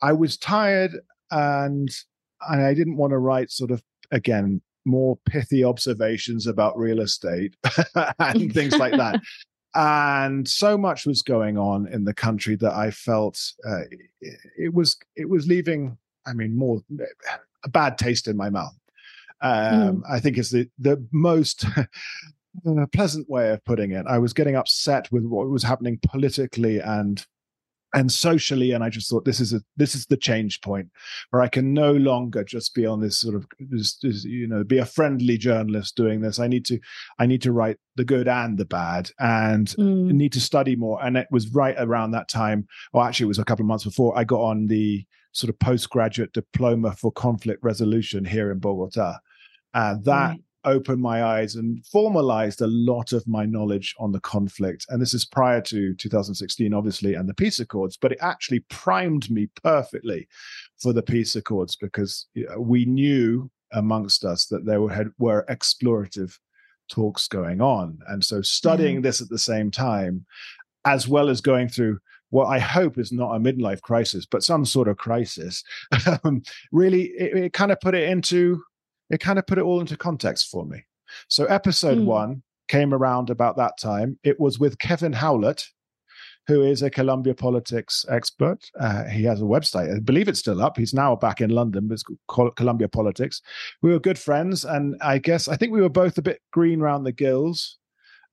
I 0.00 0.12
was 0.12 0.36
tired 0.36 0.98
and 1.30 1.88
and 2.48 2.62
I 2.62 2.74
didn't 2.74 2.96
want 2.96 3.12
to 3.12 3.18
write 3.18 3.50
sort 3.50 3.70
of 3.70 3.82
again 4.10 4.60
more 4.84 5.16
pithy 5.26 5.62
observations 5.64 6.46
about 6.48 6.76
real 6.76 7.00
estate 7.00 7.54
and 8.18 8.52
things 8.52 8.76
like 8.76 8.96
that. 8.96 9.20
and 9.74 10.46
so 10.46 10.76
much 10.76 11.06
was 11.06 11.22
going 11.22 11.56
on 11.56 11.86
in 11.88 12.04
the 12.04 12.14
country 12.14 12.56
that 12.56 12.72
I 12.72 12.90
felt 12.90 13.40
uh, 13.66 13.82
it, 14.20 14.38
it 14.58 14.74
was 14.74 14.96
it 15.16 15.28
was 15.28 15.46
leaving. 15.46 15.96
I 16.26 16.34
mean, 16.34 16.56
more 16.56 16.82
a 17.64 17.68
bad 17.68 17.98
taste 17.98 18.28
in 18.28 18.36
my 18.36 18.50
mouth. 18.50 18.74
Um, 19.40 19.52
mm. 19.52 20.02
I 20.08 20.20
think 20.20 20.38
is 20.38 20.50
the 20.50 20.68
the 20.78 21.04
most 21.10 21.64
pleasant 22.92 23.28
way 23.28 23.50
of 23.50 23.64
putting 23.64 23.92
it. 23.92 24.06
I 24.06 24.18
was 24.18 24.32
getting 24.32 24.56
upset 24.56 25.10
with 25.10 25.24
what 25.24 25.48
was 25.48 25.62
happening 25.62 25.98
politically 26.06 26.78
and 26.78 27.24
and 27.94 28.10
socially 28.10 28.72
and 28.72 28.82
i 28.82 28.88
just 28.88 29.08
thought 29.08 29.24
this 29.24 29.40
is 29.40 29.52
a 29.52 29.60
this 29.76 29.94
is 29.94 30.06
the 30.06 30.16
change 30.16 30.60
point 30.60 30.88
where 31.30 31.42
i 31.42 31.48
can 31.48 31.74
no 31.74 31.92
longer 31.92 32.42
just 32.42 32.74
be 32.74 32.86
on 32.86 33.00
this 33.00 33.18
sort 33.18 33.34
of 33.34 33.46
this, 33.60 33.96
this, 33.98 34.24
you 34.24 34.46
know 34.46 34.64
be 34.64 34.78
a 34.78 34.86
friendly 34.86 35.36
journalist 35.36 35.96
doing 35.96 36.20
this. 36.20 36.38
I 36.38 36.48
need 36.48 36.64
to 36.66 36.78
i 37.18 37.26
need 37.26 37.42
to 37.42 37.52
write 37.52 37.76
the 37.96 38.04
good 38.04 38.28
and 38.28 38.56
the 38.56 38.64
bad 38.64 39.10
and 39.18 39.66
mm. 39.68 40.12
need 40.12 40.32
to 40.32 40.40
study 40.40 40.76
more. 40.76 41.04
And 41.04 41.16
it 41.16 41.28
was 41.30 41.52
right 41.52 41.76
around 41.78 42.12
that 42.12 42.28
time 42.28 42.66
or 42.92 43.04
actually 43.06 43.24
it 43.24 43.28
was 43.28 43.38
a 43.38 43.44
couple 43.44 43.62
of 43.62 43.68
months 43.68 43.84
before 43.84 44.16
i 44.18 44.24
got 44.24 44.40
on 44.40 44.66
the 44.66 45.04
sort 45.32 45.48
of 45.50 45.58
postgraduate 45.58 46.32
diploma 46.32 46.92
for 46.92 47.10
conflict 47.12 47.62
resolution 47.62 48.24
here 48.24 48.50
in 48.50 48.58
bogota. 48.58 49.16
And 49.74 50.04
that 50.04 50.30
right 50.30 50.40
opened 50.64 51.00
my 51.00 51.24
eyes 51.24 51.56
and 51.56 51.84
formalized 51.86 52.60
a 52.60 52.66
lot 52.66 53.12
of 53.12 53.26
my 53.26 53.44
knowledge 53.44 53.94
on 53.98 54.12
the 54.12 54.20
conflict. 54.20 54.86
And 54.88 55.00
this 55.00 55.14
is 55.14 55.24
prior 55.24 55.60
to 55.62 55.94
2016, 55.94 56.72
obviously, 56.72 57.14
and 57.14 57.28
the 57.28 57.34
peace 57.34 57.60
accords, 57.60 57.96
but 57.96 58.12
it 58.12 58.18
actually 58.20 58.60
primed 58.68 59.30
me 59.30 59.48
perfectly 59.62 60.28
for 60.80 60.92
the 60.92 61.02
peace 61.02 61.36
accords 61.36 61.76
because 61.76 62.26
we 62.58 62.84
knew 62.84 63.50
amongst 63.72 64.24
us 64.24 64.46
that 64.46 64.64
there 64.64 64.80
were, 64.80 65.12
were 65.18 65.44
explorative 65.48 66.38
talks 66.90 67.28
going 67.28 67.60
on. 67.60 67.98
And 68.08 68.24
so 68.24 68.42
studying 68.42 69.00
mm. 69.00 69.02
this 69.02 69.20
at 69.20 69.28
the 69.28 69.38
same 69.38 69.70
time, 69.70 70.26
as 70.84 71.08
well 71.08 71.28
as 71.28 71.40
going 71.40 71.68
through 71.68 71.98
what 72.30 72.46
I 72.46 72.58
hope 72.58 72.98
is 72.98 73.12
not 73.12 73.36
a 73.36 73.38
midlife 73.38 73.82
crisis, 73.82 74.26
but 74.26 74.42
some 74.42 74.64
sort 74.64 74.88
of 74.88 74.96
crisis, 74.96 75.62
um, 76.24 76.42
really, 76.72 77.04
it, 77.08 77.36
it 77.36 77.52
kind 77.52 77.70
of 77.70 77.80
put 77.80 77.94
it 77.94 78.08
into 78.08 78.62
it 79.12 79.20
kind 79.20 79.38
of 79.38 79.46
put 79.46 79.58
it 79.58 79.62
all 79.62 79.78
into 79.78 79.96
context 79.96 80.48
for 80.50 80.64
me. 80.64 80.84
So 81.28 81.44
episode 81.44 81.98
mm. 81.98 82.06
one 82.06 82.42
came 82.68 82.94
around 82.94 83.28
about 83.28 83.58
that 83.58 83.74
time. 83.78 84.18
It 84.24 84.40
was 84.40 84.58
with 84.58 84.78
Kevin 84.78 85.12
Howlett, 85.12 85.66
who 86.46 86.62
is 86.62 86.82
a 86.82 86.90
Colombia 86.90 87.34
politics 87.34 88.06
expert. 88.08 88.58
Uh, 88.80 89.04
he 89.04 89.24
has 89.24 89.42
a 89.42 89.44
website. 89.44 89.94
I 89.94 90.00
believe 90.00 90.28
it's 90.28 90.40
still 90.40 90.62
up. 90.62 90.78
He's 90.78 90.94
now 90.94 91.14
back 91.14 91.42
in 91.42 91.50
London, 91.50 91.86
but 91.86 91.94
it's 91.94 92.04
called 92.26 92.56
Colombia 92.56 92.88
Politics. 92.88 93.42
We 93.82 93.90
were 93.90 94.00
good 94.00 94.18
friends, 94.18 94.64
and 94.64 94.96
I 95.02 95.18
guess 95.18 95.46
I 95.46 95.56
think 95.56 95.72
we 95.72 95.82
were 95.82 95.90
both 95.90 96.16
a 96.16 96.22
bit 96.22 96.40
green 96.50 96.80
around 96.80 97.04
the 97.04 97.12
gills. 97.12 97.78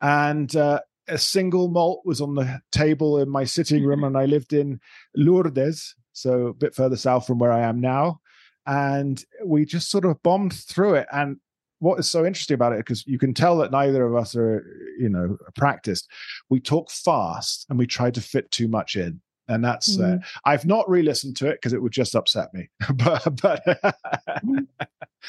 And 0.02 0.56
uh, 0.56 0.80
a 1.10 1.18
single 1.18 1.68
malt 1.68 2.04
was 2.06 2.22
on 2.22 2.36
the 2.36 2.62
table 2.72 3.20
in 3.20 3.30
my 3.30 3.44
sitting 3.44 3.84
room, 3.84 4.06
and 4.06 4.18
I 4.18 4.26
lived 4.26 4.54
in 4.54 4.80
Lourdes, 5.16 5.94
so 6.14 6.48
a 6.48 6.54
bit 6.54 6.74
further 6.74 6.98
south 6.98 7.28
from 7.28 7.38
where 7.38 7.52
I 7.52 7.62
am 7.62 7.82
now 7.82 8.22
and 8.66 9.24
we 9.46 9.66
just 9.66 9.90
sort 9.90 10.06
of 10.06 10.22
bombed 10.24 10.54
through 10.54 10.96
it 10.96 11.08
and 11.12 11.38
what 11.80 12.00
is 12.00 12.10
so 12.10 12.26
interesting 12.26 12.56
about 12.56 12.74
it 12.74 12.80
because 12.80 13.06
you 13.08 13.18
can 13.18 13.34
tell 13.34 13.58
that 13.58 13.72
neither 13.72 14.06
of 14.06 14.16
us 14.16 14.36
are 14.36 14.66
you 14.98 15.10
know 15.10 15.38
practiced 15.56 16.10
we 16.50 16.60
talk 16.60 16.92
fast 16.92 17.66
and 17.70 17.80
we 17.80 17.88
try 17.88 18.12
to 18.12 18.22
fit 18.22 18.50
too 18.52 18.68
much 18.68 18.96
in 18.96 19.20
and 19.48 19.64
that's 19.64 19.98
mm. 19.98 20.04
uh, 20.04 20.16
mm-hmm. 20.16 20.40
i've 20.46 20.66
not 20.66 20.90
re-listened 20.90 21.36
to 21.36 21.48
it 21.48 21.54
because 21.54 21.74
it 21.74 21.82
would 21.82 21.92
just 21.92 22.16
upset 22.16 22.54
me 22.54 22.70
but 22.96 23.24
but 23.42 23.64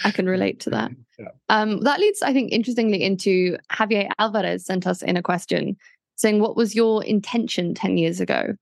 i 0.05 0.11
can 0.11 0.27
relate 0.27 0.61
to 0.61 0.71
that 0.71 0.91
yeah. 1.19 1.29
um, 1.49 1.81
that 1.81 2.01
leads 2.01 2.23
i 2.23 2.33
think 2.33 2.53
interestingly 2.53 3.03
into 3.03 3.57
javier 3.73 4.09
alvarez 4.19 4.65
sent 4.65 4.87
us 4.87 5.03
in 5.03 5.17
a 5.17 5.23
question 5.23 5.77
saying 6.17 6.41
what 6.41 6.57
was 6.57 6.75
your 6.75 7.03
intention 7.05 7.75
10 7.75 7.97
years 7.97 8.21
ago 8.21 8.55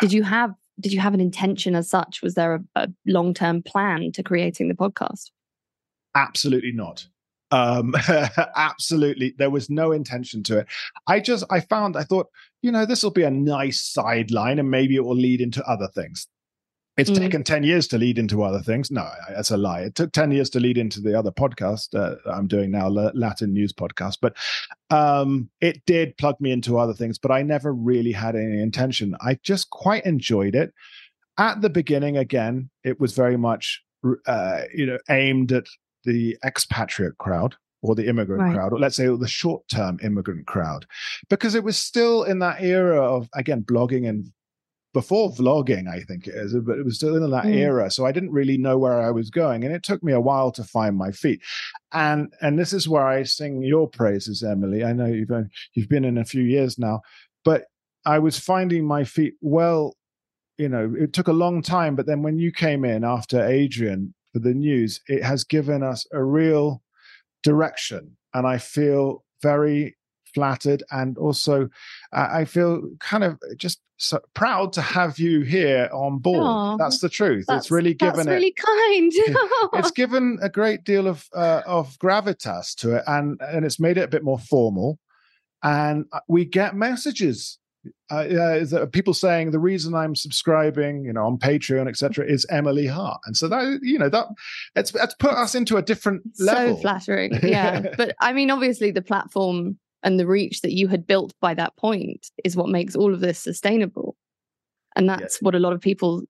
did 0.00 0.12
you 0.12 0.22
have 0.22 0.54
did 0.80 0.92
you 0.92 1.00
have 1.00 1.14
an 1.14 1.20
intention 1.20 1.74
as 1.74 1.88
such? 1.88 2.22
Was 2.22 2.34
there 2.34 2.54
a, 2.54 2.60
a 2.74 2.88
long 3.06 3.34
term 3.34 3.62
plan 3.62 4.12
to 4.12 4.22
creating 4.22 4.68
the 4.68 4.74
podcast? 4.74 5.30
Absolutely 6.14 6.72
not. 6.72 7.06
Um, 7.52 7.94
absolutely, 8.56 9.34
there 9.38 9.50
was 9.50 9.68
no 9.68 9.92
intention 9.92 10.42
to 10.44 10.58
it. 10.58 10.66
I 11.06 11.20
just, 11.20 11.44
I 11.50 11.60
found, 11.60 11.96
I 11.96 12.04
thought, 12.04 12.28
you 12.62 12.70
know, 12.70 12.86
this 12.86 13.02
will 13.02 13.10
be 13.10 13.24
a 13.24 13.30
nice 13.30 13.80
sideline, 13.80 14.58
and 14.58 14.70
maybe 14.70 14.96
it 14.96 15.04
will 15.04 15.16
lead 15.16 15.40
into 15.40 15.64
other 15.64 15.88
things. 15.94 16.28
It's 17.00 17.10
mm. 17.10 17.16
taken 17.16 17.42
10 17.42 17.62
years 17.62 17.88
to 17.88 17.98
lead 17.98 18.18
into 18.18 18.42
other 18.42 18.60
things. 18.60 18.90
No, 18.90 19.08
that's 19.30 19.50
a 19.50 19.56
lie. 19.56 19.80
It 19.80 19.94
took 19.94 20.12
10 20.12 20.32
years 20.32 20.50
to 20.50 20.60
lead 20.60 20.76
into 20.76 21.00
the 21.00 21.18
other 21.18 21.30
podcast 21.30 21.98
uh, 21.98 22.16
I'm 22.30 22.46
doing 22.46 22.70
now, 22.70 22.88
Latin 22.88 23.54
News 23.54 23.72
Podcast. 23.72 24.18
But 24.20 24.36
um, 24.90 25.48
it 25.62 25.84
did 25.86 26.18
plug 26.18 26.36
me 26.40 26.52
into 26.52 26.78
other 26.78 26.92
things, 26.92 27.18
but 27.18 27.30
I 27.30 27.42
never 27.42 27.72
really 27.72 28.12
had 28.12 28.36
any 28.36 28.60
intention. 28.60 29.16
I 29.22 29.38
just 29.42 29.70
quite 29.70 30.04
enjoyed 30.04 30.54
it. 30.54 30.74
At 31.38 31.62
the 31.62 31.70
beginning, 31.70 32.18
again, 32.18 32.68
it 32.84 33.00
was 33.00 33.14
very 33.14 33.38
much, 33.38 33.82
uh, 34.26 34.62
you 34.74 34.84
know, 34.84 34.98
aimed 35.08 35.52
at 35.52 35.64
the 36.04 36.36
expatriate 36.44 37.16
crowd 37.16 37.56
or 37.82 37.94
the 37.94 38.08
immigrant 38.08 38.42
right. 38.42 38.54
crowd, 38.54 38.74
or 38.74 38.78
let's 38.78 38.96
say 38.96 39.06
the 39.06 39.26
short 39.26 39.66
term 39.68 39.98
immigrant 40.02 40.46
crowd, 40.46 40.84
because 41.30 41.54
it 41.54 41.64
was 41.64 41.78
still 41.78 42.24
in 42.24 42.40
that 42.40 42.62
era 42.62 43.02
of, 43.02 43.26
again, 43.34 43.62
blogging 43.62 44.06
and 44.06 44.30
before 44.92 45.30
vlogging, 45.30 45.88
I 45.88 46.00
think 46.00 46.26
it 46.26 46.34
is, 46.34 46.54
but 46.54 46.78
it 46.78 46.84
was 46.84 46.96
still 46.96 47.16
in 47.16 47.30
that 47.30 47.44
mm. 47.44 47.54
era. 47.54 47.90
So 47.90 48.06
I 48.06 48.12
didn't 48.12 48.32
really 48.32 48.58
know 48.58 48.76
where 48.76 49.00
I 49.00 49.10
was 49.10 49.30
going. 49.30 49.64
And 49.64 49.74
it 49.74 49.82
took 49.82 50.02
me 50.02 50.12
a 50.12 50.20
while 50.20 50.50
to 50.52 50.64
find 50.64 50.96
my 50.96 51.12
feet. 51.12 51.40
And 51.92 52.32
and 52.40 52.58
this 52.58 52.72
is 52.72 52.88
where 52.88 53.06
I 53.06 53.22
sing 53.22 53.62
your 53.62 53.88
praises, 53.88 54.42
Emily. 54.42 54.84
I 54.84 54.92
know 54.92 55.06
you've 55.06 55.30
you've 55.74 55.88
been 55.88 56.04
in 56.04 56.18
a 56.18 56.24
few 56.24 56.42
years 56.42 56.78
now, 56.78 57.02
but 57.44 57.64
I 58.04 58.18
was 58.18 58.38
finding 58.38 58.86
my 58.86 59.04
feet 59.04 59.34
well, 59.40 59.96
you 60.58 60.68
know, 60.68 60.92
it 60.98 61.12
took 61.12 61.28
a 61.28 61.32
long 61.32 61.62
time, 61.62 61.94
but 61.94 62.06
then 62.06 62.22
when 62.22 62.38
you 62.38 62.52
came 62.52 62.84
in 62.84 63.04
after 63.04 63.44
Adrian 63.44 64.14
for 64.32 64.40
the 64.40 64.54
news, 64.54 65.00
it 65.06 65.22
has 65.22 65.44
given 65.44 65.82
us 65.82 66.06
a 66.12 66.22
real 66.22 66.82
direction. 67.42 68.16
And 68.34 68.46
I 68.46 68.58
feel 68.58 69.24
very 69.42 69.96
flattered 70.34 70.82
and 70.90 71.18
also 71.18 71.68
uh, 72.12 72.28
I 72.32 72.44
feel 72.44 72.82
kind 73.00 73.24
of 73.24 73.38
just 73.56 73.80
so 74.00 74.20
proud 74.34 74.72
to 74.72 74.80
have 74.80 75.18
you 75.18 75.42
here 75.42 75.88
on 75.92 76.18
board. 76.18 76.40
Aww, 76.40 76.78
that's 76.78 77.00
the 77.00 77.08
truth. 77.08 77.44
It's 77.48 77.70
really 77.70 77.94
given 77.94 78.26
really 78.26 78.54
it 78.56 78.56
kind. 78.56 79.12
it's 79.74 79.90
given 79.94 80.38
a 80.42 80.48
great 80.48 80.84
deal 80.84 81.06
of 81.06 81.28
uh, 81.34 81.62
of 81.66 81.98
gravitas 81.98 82.74
to 82.76 82.96
it, 82.96 83.04
and 83.06 83.38
and 83.40 83.64
it's 83.64 83.78
made 83.78 83.98
it 83.98 84.04
a 84.04 84.08
bit 84.08 84.24
more 84.24 84.38
formal. 84.38 84.98
And 85.62 86.06
uh, 86.12 86.20
we 86.28 86.44
get 86.44 86.74
messages. 86.74 87.58
Uh, 88.10 88.64
uh, 88.74 88.86
people 88.86 89.14
saying 89.14 89.52
the 89.52 89.58
reason 89.58 89.94
I'm 89.94 90.14
subscribing, 90.14 91.04
you 91.04 91.14
know, 91.14 91.24
on 91.24 91.38
Patreon, 91.38 91.88
etc., 91.88 92.26
is 92.26 92.44
Emily 92.50 92.86
Hart, 92.86 93.20
and 93.24 93.36
so 93.36 93.48
that 93.48 93.80
you 93.82 93.98
know 93.98 94.08
that 94.08 94.26
it's 94.76 94.94
it's 94.94 95.14
put 95.14 95.32
us 95.32 95.54
into 95.54 95.76
a 95.76 95.82
different 95.82 96.22
level. 96.38 96.76
So 96.76 96.80
flattering, 96.80 97.38
yeah. 97.42 97.94
but 97.96 98.14
I 98.20 98.32
mean, 98.32 98.50
obviously, 98.50 98.90
the 98.90 99.02
platform 99.02 99.78
and 100.02 100.18
the 100.18 100.26
reach 100.26 100.62
that 100.62 100.72
you 100.72 100.88
had 100.88 101.06
built 101.06 101.34
by 101.40 101.54
that 101.54 101.76
point 101.76 102.30
is 102.44 102.56
what 102.56 102.68
makes 102.68 102.96
all 102.96 103.12
of 103.12 103.20
this 103.20 103.38
sustainable. 103.38 104.16
And 104.96 105.08
that's 105.08 105.40
what 105.40 105.54
a 105.54 105.60
lot 105.60 105.72
of 105.72 105.80
people 105.80 106.22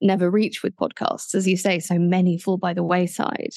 never 0.00 0.30
reach 0.30 0.62
with 0.62 0.76
podcasts. 0.76 1.34
As 1.34 1.46
you 1.46 1.56
say, 1.56 1.78
so 1.78 1.98
many 1.98 2.38
fall 2.38 2.56
by 2.56 2.72
the 2.72 2.82
wayside. 2.82 3.54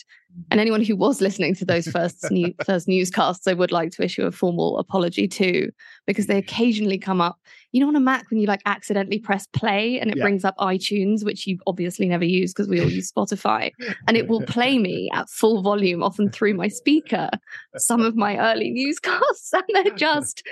And 0.49 0.59
anyone 0.59 0.83
who 0.83 0.95
was 0.95 1.21
listening 1.21 1.53
to 1.55 1.65
those 1.65 1.87
first 1.87 2.25
new, 2.31 2.53
first 2.65 2.87
newscasts, 2.87 3.47
I 3.47 3.53
would 3.53 3.71
like 3.71 3.91
to 3.91 4.03
issue 4.03 4.25
a 4.25 4.31
formal 4.31 4.77
apology 4.79 5.27
to, 5.27 5.71
because 6.07 6.27
they 6.27 6.41
mm-hmm. 6.41 6.49
occasionally 6.49 6.97
come 6.97 7.21
up. 7.21 7.37
You 7.71 7.81
know, 7.81 7.87
on 7.87 7.95
a 7.95 7.99
Mac 7.99 8.29
when 8.29 8.39
you 8.39 8.47
like 8.47 8.61
accidentally 8.65 9.19
press 9.19 9.47
play 9.47 9.99
and 9.99 10.09
it 10.09 10.17
Yeah. 10.17 10.23
brings 10.23 10.43
up 10.43 10.55
iTunes, 10.57 11.23
which 11.23 11.47
you 11.47 11.57
obviously 11.67 12.07
never 12.07 12.25
use 12.25 12.53
because 12.53 12.67
we 12.67 12.79
all 12.81 12.89
use 12.89 13.11
Spotify, 13.11 13.71
and 14.07 14.17
it 14.17 14.27
will 14.27 14.41
play 14.41 14.77
me 14.79 15.09
at 15.13 15.29
full 15.29 15.61
volume, 15.61 16.03
often 16.03 16.29
through 16.29 16.55
my 16.55 16.67
speaker, 16.67 17.29
some 17.77 18.01
of 18.01 18.15
my 18.15 18.37
early 18.37 18.71
newscasts, 18.71 19.53
and 19.53 19.63
they're 19.73 19.95
just. 19.95 20.43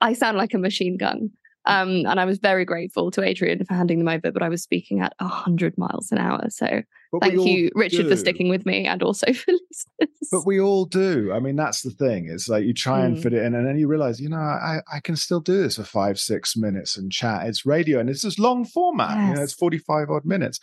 I 0.00 0.12
sound 0.12 0.36
like 0.36 0.54
a 0.54 0.58
machine 0.58 0.96
gun. 0.96 1.30
Um, 1.68 2.06
and 2.06 2.18
I 2.18 2.24
was 2.24 2.38
very 2.38 2.64
grateful 2.64 3.10
to 3.12 3.22
Adrian 3.22 3.64
for 3.64 3.74
handing 3.74 3.98
them 3.98 4.08
over, 4.08 4.32
but 4.32 4.42
I 4.42 4.48
was 4.48 4.62
speaking 4.62 5.00
at 5.00 5.14
100 5.20 5.76
miles 5.76 6.10
an 6.10 6.18
hour. 6.18 6.46
So 6.48 6.82
But 7.10 7.22
thank 7.22 7.34
you, 7.46 7.70
Richard, 7.74 8.08
for 8.08 8.16
sticking 8.16 8.48
with 8.48 8.66
me 8.66 8.84
and 8.86 9.02
also 9.02 9.26
for 9.32 9.52
listeners. 9.52 9.86
But 10.30 10.44
we 10.46 10.60
all 10.60 10.84
do. 10.84 11.32
I 11.32 11.40
mean, 11.40 11.56
that's 11.56 11.80
the 11.80 11.90
thing. 11.90 12.28
It's 12.28 12.50
like 12.50 12.64
you 12.64 12.74
try 12.74 13.06
and 13.06 13.16
Mm. 13.16 13.22
fit 13.22 13.32
it 13.32 13.42
in, 13.44 13.54
and 13.54 13.66
then 13.66 13.78
you 13.78 13.88
realize, 13.88 14.20
you 14.20 14.28
know, 14.28 14.36
I, 14.36 14.80
I 14.92 15.00
can 15.00 15.16
still 15.16 15.40
do 15.40 15.62
this 15.62 15.76
for 15.76 15.84
five, 15.84 16.20
six 16.20 16.54
minutes 16.54 16.98
and 16.98 17.10
chat. 17.10 17.46
It's 17.46 17.64
radio, 17.64 17.98
and 17.98 18.10
it's 18.10 18.22
this 18.22 18.38
long 18.38 18.66
format. 18.66 19.16
You 19.26 19.34
know, 19.34 19.42
it's 19.42 19.54
forty-five 19.54 20.10
odd 20.10 20.26
minutes, 20.26 20.60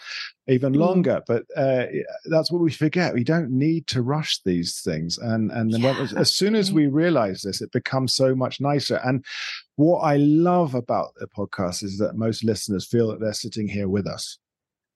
even 0.48 0.74
Mm. 0.74 0.78
longer. 0.78 1.22
But 1.26 1.46
uh, 1.58 1.86
that's 2.26 2.52
what 2.52 2.62
we 2.62 2.72
forget. 2.72 3.16
We 3.16 3.24
don't 3.24 3.50
need 3.50 3.88
to 3.88 4.04
rush 4.04 4.40
these 4.46 4.82
things, 4.82 5.18
and 5.18 5.52
and 5.52 5.74
then 5.74 5.82
Yeah, 5.82 6.06
as 6.18 6.32
soon 6.32 6.54
as 6.54 6.72
we 6.72 6.86
realize 6.86 7.42
this, 7.42 7.60
it 7.62 7.72
becomes 7.72 8.14
so 8.14 8.36
much 8.36 8.62
nicer. 8.62 9.00
And 9.04 9.26
what 9.78 10.02
I 10.02 10.18
love 10.18 10.76
about 10.76 11.14
the 11.20 11.28
podcast 11.28 11.84
is 11.84 11.98
that 11.98 12.16
most 12.16 12.44
listeners 12.44 12.86
feel 12.86 13.08
that 13.08 13.20
they're 13.20 13.34
sitting 13.34 13.68
here 13.68 13.90
with 13.90 14.06
us. 14.06 14.38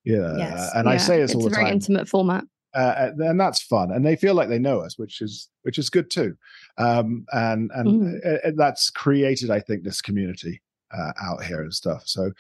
Yeah, 0.06 0.36
yes. 0.38 0.72
and 0.76 0.88
I 0.90 0.98
say 0.98 1.18
this 1.20 1.32
it's 1.32 1.36
all 1.36 1.42
the 1.44 1.50
time. 1.50 1.52
It's 1.52 1.58
a 1.58 1.62
very 1.62 1.72
intimate 1.72 2.08
format. 2.10 2.44
uh, 2.74 3.10
and 3.18 3.40
that's 3.40 3.62
fun 3.64 3.92
and 3.92 4.06
they 4.06 4.16
feel 4.16 4.36
like 4.36 4.48
they 4.50 4.60
know 4.60 4.80
us 4.82 4.98
which 5.00 5.22
is 5.22 5.50
which 5.64 5.80
is 5.80 5.90
good 5.90 6.12
too 6.12 6.36
um 6.78 7.26
and 7.32 7.72
and 7.74 7.88
Mm. 8.22 8.56
that's 8.56 8.92
created 8.92 9.50
i 9.50 9.60
think 9.60 9.84
this 9.84 10.02
community 10.04 10.62
uh, 10.96 11.12
out 11.20 11.44
here 11.44 11.62
and 11.64 11.74
stuff 11.74 12.04
so 12.06 12.32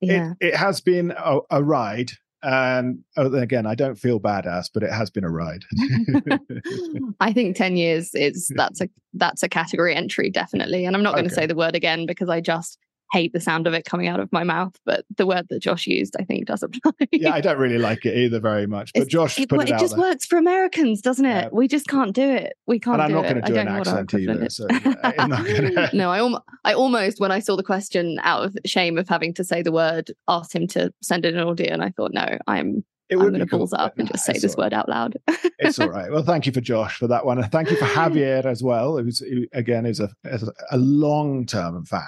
Yeah. 0.00 0.32
it, 0.40 0.48
it 0.48 0.56
has 0.56 0.80
been 0.80 1.12
a, 1.16 1.38
a 1.50 1.62
ride 1.62 2.10
and 2.42 2.98
oh, 3.16 3.32
again 3.34 3.64
i 3.64 3.76
don't 3.76 3.94
feel 3.94 4.18
badass 4.18 4.66
but 4.74 4.82
it 4.82 4.90
has 4.92 5.08
been 5.08 5.24
a 5.24 5.30
ride 5.30 5.62
I 7.20 7.32
think 7.32 7.56
10 7.56 7.76
years 7.76 8.10
is 8.14 8.50
that's 8.56 8.80
a 8.80 8.88
that's 9.14 9.42
a 9.42 9.48
category 9.48 9.94
entry 9.94 10.30
definitely 10.30 10.84
and 10.84 10.94
I'm 10.96 11.02
not 11.02 11.14
going 11.14 11.28
to 11.28 11.34
say 11.34 11.46
the 11.46 11.54
word 11.54 11.74
again 11.74 12.06
because 12.06 12.28
I 12.28 12.40
just 12.40 12.78
hate 13.12 13.32
the 13.32 13.40
sound 13.40 13.66
of 13.66 13.74
it 13.74 13.84
coming 13.84 14.08
out 14.08 14.20
of 14.20 14.30
my 14.32 14.44
mouth 14.44 14.74
but 14.84 15.04
the 15.16 15.26
word 15.26 15.46
that 15.48 15.60
Josh 15.60 15.86
used 15.86 16.16
I 16.18 16.24
think 16.24 16.46
does 16.46 16.62
apply. 16.62 16.92
yeah 17.12 17.34
i 17.34 17.40
don't 17.40 17.58
really 17.58 17.78
like 17.78 18.04
it 18.04 18.16
either 18.16 18.40
very 18.40 18.66
much 18.66 18.92
but 18.92 19.02
It's- 19.02 19.12
josh 19.12 19.38
it, 19.38 19.48
put 19.48 19.62
it, 19.62 19.68
it 19.68 19.72
out 19.72 19.80
just 19.80 19.96
there. 19.96 20.04
works 20.04 20.26
for 20.26 20.38
Americans, 20.38 21.00
doesn't 21.00 21.24
it? 21.24 21.44
Yeah. 21.44 21.48
We 21.52 21.68
just 21.68 21.86
can't 21.88 22.12
do 22.14 22.22
it. 22.22 22.56
We 22.66 22.78
can't 22.78 22.94
and 22.94 23.02
i'm 23.02 23.08
do 23.08 23.14
not 23.14 23.24
it. 23.24 23.28
going 23.32 23.44
to 23.44 23.52
do 23.52 23.58
an 23.58 23.68
accent 23.68 24.14
either 24.14 24.48
so 24.50 24.66
I'm 25.02 25.30
gonna... 25.30 25.90
no, 25.92 26.10
I, 26.10 26.70
I 26.70 26.74
almost, 26.74 27.20
when 27.20 27.32
I 27.32 27.40
saw 27.40 27.56
the 27.56 27.62
question 27.62 28.18
out 28.22 28.44
of 28.44 28.56
shame 28.64 28.98
of 28.98 29.08
having 29.08 29.34
to 29.34 29.44
say 29.44 29.62
the 29.62 29.72
word, 29.72 30.10
asked 30.28 30.54
him 30.54 30.66
to 30.68 30.92
send 31.02 31.24
in 31.24 31.36
an 31.36 31.46
audio. 31.46 31.72
And 31.72 31.82
I 31.82 31.90
thought, 31.90 32.12
no, 32.12 32.38
I'm, 32.46 32.84
it 33.08 33.16
I'm 33.16 33.18
would 33.18 33.30
going 33.30 33.40
to 33.40 33.46
cool, 33.46 33.60
balls 33.60 33.72
up 33.72 33.98
and 33.98 34.08
nah, 34.08 34.12
just 34.12 34.24
say 34.24 34.34
this 34.34 34.54
right. 34.56 34.58
word 34.58 34.74
out 34.74 34.88
loud. 34.88 35.16
it's 35.58 35.78
all 35.78 35.88
right. 35.88 36.10
Well, 36.10 36.22
thank 36.22 36.46
you 36.46 36.52
for 36.52 36.60
Josh 36.60 36.96
for 36.96 37.06
that 37.08 37.24
one, 37.24 37.38
and 37.38 37.50
thank 37.52 37.70
you 37.70 37.76
for 37.76 37.84
Javier 37.84 38.44
as 38.44 38.62
well, 38.62 38.98
who's 38.98 39.20
who, 39.20 39.46
again 39.52 39.86
is 39.86 40.00
a 40.00 40.10
is 40.24 40.48
a 40.70 40.76
long 40.76 41.46
term 41.46 41.84
fan. 41.84 42.02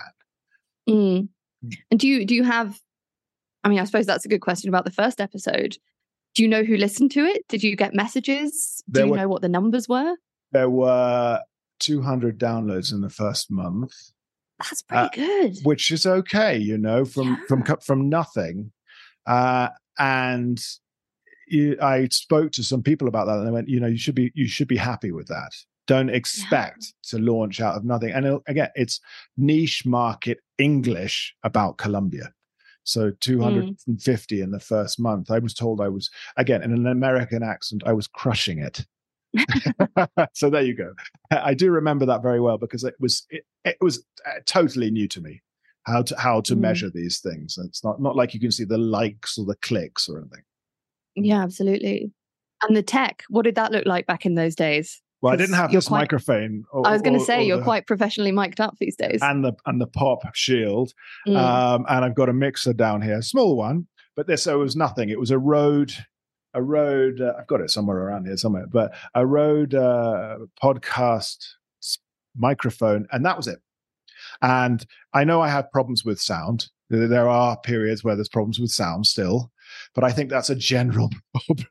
Mm. 0.88 1.28
And 1.90 2.00
do 2.00 2.07
you, 2.09 2.25
do 2.25 2.35
you 2.35 2.45
have, 2.45 2.78
I 3.64 3.68
mean, 3.68 3.78
I 3.78 3.85
suppose 3.85 4.07
that's 4.07 4.25
a 4.25 4.28
good 4.28 4.40
question 4.40 4.68
about 4.68 4.85
the 4.85 4.90
first 4.92 5.21
episode. 5.21 5.76
Do 6.35 6.42
you 6.42 6.49
know 6.49 6.62
who 6.62 6.76
listened 6.76 7.11
to 7.12 7.25
it? 7.25 7.47
Did 7.49 7.62
you 7.62 7.75
get 7.76 7.95
messages? 7.95 8.83
Do 8.90 9.00
you 9.00 9.07
were- 9.09 9.16
know 9.16 9.28
what 9.28 9.42
the 9.42 9.49
numbers 9.49 9.88
were? 9.88 10.14
There 10.52 10.71
were 10.71 11.40
200 11.80 12.38
downloads 12.38 12.92
in 12.92 13.00
the 13.02 13.11
first 13.11 13.50
month, 13.50 13.92
That's 14.59 14.83
pretty 14.83 15.04
Uh, 15.04 15.09
good. 15.26 15.59
which 15.62 15.90
is 15.90 16.04
okay, 16.07 16.57
you 16.59 16.78
know, 16.78 17.04
from 17.04 17.38
from 17.49 17.61
Yeah. 17.61 17.64
co- 17.66 17.80
from 17.80 18.09
nothing. 18.09 18.73
Uh, 19.26 19.68
and 19.99 20.59
you, 21.47 21.76
I 21.80 22.09
spoke 22.09 22.50
to 22.52 22.62
some 22.64 22.83
people 22.83 23.07
about 23.09 23.26
that, 23.26 23.38
and 23.38 23.47
they 23.47 23.52
went, 23.52 23.68
you 23.68 23.78
know, 23.78 23.87
you 23.87 23.99
should 23.99 24.14
be 24.16 24.33
you 24.35 24.49
should 24.49 24.66
be 24.68 24.76
happy 24.76 25.12
with 25.12 25.28
that. 25.28 25.52
Don't 25.88 26.11
expect 26.11 26.95
to 27.04 27.18
launch 27.18 27.61
out 27.61 27.76
of 27.76 27.85
nothing. 27.85 28.12
And 28.12 28.40
again, 28.47 28.68
it's 28.76 29.00
niche 29.37 29.85
market 29.85 30.38
English 30.59 31.35
about 31.42 31.79
Colombia. 31.79 32.33
So 32.85 33.11
250 33.20 34.40
in 34.40 34.51
the 34.51 34.61
first 34.61 35.01
month. 35.01 35.31
I 35.31 35.40
was 35.40 35.53
told 35.55 35.81
I 35.81 35.88
was 35.88 36.09
again 36.37 36.62
in 36.62 36.72
an 36.72 36.87
American 36.87 37.42
accent. 37.42 37.83
I 37.85 37.92
was 37.92 38.07
crushing 38.07 38.61
it. 38.61 38.87
so 40.35 40.48
there 40.48 40.62
you 40.62 40.74
go. 40.74 40.92
I 41.31 41.55
do 41.55 41.70
remember 41.70 42.07
that 42.07 42.22
very 42.22 42.40
well 42.40 42.57
because 42.59 42.85
it 42.85 42.94
was 43.01 43.27
it, 43.31 43.44
it 43.64 43.77
was 43.81 44.05
uh, 44.27 44.40
totally 44.46 44.90
new 44.90 45.09
to 45.09 45.20
me 45.20 45.42
how 45.85 46.03
to 46.03 46.18
how 46.18 46.40
to 46.42 46.55
Mm. 46.55 46.61
measure 46.61 46.90
these 46.90 47.18
things. 47.20 47.59
And 47.59 47.68
it's 47.68 47.85
not 47.85 48.01
not 48.01 48.16
like 48.16 48.33
you 48.35 48.40
can 48.40 48.51
see 48.53 48.64
the 48.64 48.79
likes 48.79 49.38
or 49.38 49.44
the 49.44 49.57
clicks 49.57 50.09
or 50.09 50.18
anything. 50.18 50.42
Yeah, 51.14 51.42
absolutely. 51.42 52.11
And 52.62 52.77
the 52.77 52.83
tech, 52.83 53.24
what 53.29 53.42
did 53.42 53.55
that 53.57 53.72
look 53.72 53.87
like 53.87 54.07
back 54.07 54.24
in 54.27 54.35
those 54.35 54.55
days? 54.55 55.03
Well, 55.20 55.33
I 55.33 55.37
didn't 55.37 55.57
have 55.57 55.72
this 55.72 55.88
quite- 55.88 56.00
microphone. 56.02 56.64
Or, 56.72 56.87
I 56.87 56.92
was 56.92 57.02
going 57.02 57.18
to 57.18 57.24
say 57.24 57.44
you're 57.44 57.59
the- 57.59 57.64
quite 57.64 57.87
professionally 57.87 58.31
mic'd 58.33 58.61
up 58.61 58.76
these 58.78 58.96
days. 58.96 59.18
and 59.22 59.44
the 59.44 59.52
and 59.66 59.81
the 59.81 59.87
pop 59.88 60.20
shield, 60.35 60.92
Mm. 61.26 61.37
um, 61.37 61.87
and 61.88 62.04
I've 62.04 62.14
got 62.14 62.28
a 62.28 62.33
mixer 62.33 62.72
down 62.72 63.02
here, 63.02 63.20
small 63.22 63.57
one, 63.57 63.87
but 64.14 64.26
this 64.26 64.44
so 64.44 64.61
it 64.61 64.62
was 64.62 64.76
nothing. 64.76 65.09
It 65.11 65.18
was 65.18 65.31
a 65.33 65.38
Rode, 65.38 65.92
a 66.54 66.62
Rode. 66.62 67.20
Uh, 67.20 67.33
I've 67.38 67.46
got 67.48 67.61
it 67.61 67.70
somewhere 67.70 67.96
around 67.98 68.26
here 68.26 68.37
somewhere, 68.37 68.66
but 68.70 68.94
a 69.14 69.26
Rode 69.26 69.74
uh, 69.74 70.38
podcast 70.62 71.37
microphone, 72.37 73.07
and 73.12 73.24
that 73.24 73.37
was 73.37 73.46
it. 73.46 73.59
And 74.42 74.85
I 75.12 75.24
know 75.24 75.40
I 75.40 75.48
have 75.48 75.70
problems 75.72 76.04
with 76.04 76.20
sound. 76.20 76.68
There 76.90 77.28
are 77.28 77.59
periods 77.61 78.02
where 78.02 78.14
there's 78.14 78.28
problems 78.28 78.59
with 78.59 78.70
sound 78.70 79.07
still, 79.07 79.50
but 79.95 80.05
I 80.05 80.12
think 80.12 80.31
that's 80.31 80.51
a 80.51 80.55
general 80.55 81.11
problem. 81.35 81.69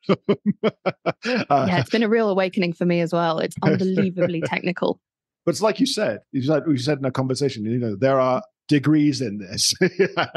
Uh, 1.23 1.65
yeah, 1.67 1.79
it's 1.79 1.89
been 1.89 2.03
a 2.03 2.09
real 2.09 2.29
awakening 2.29 2.73
for 2.73 2.85
me 2.85 3.01
as 3.01 3.13
well. 3.13 3.39
It's 3.39 3.55
unbelievably 3.63 4.41
technical. 4.41 4.99
But 5.45 5.51
it's 5.51 5.61
like 5.61 5.79
you 5.79 5.85
said, 5.85 6.19
you 6.31 6.43
said, 6.43 6.63
you 6.67 6.77
said 6.77 6.97
in 6.99 7.05
a 7.05 7.11
conversation, 7.11 7.63
you 7.65 7.79
know, 7.79 7.95
there 7.95 8.19
are 8.19 8.41
degrees 8.67 9.21
in 9.21 9.37
this. 9.37 9.73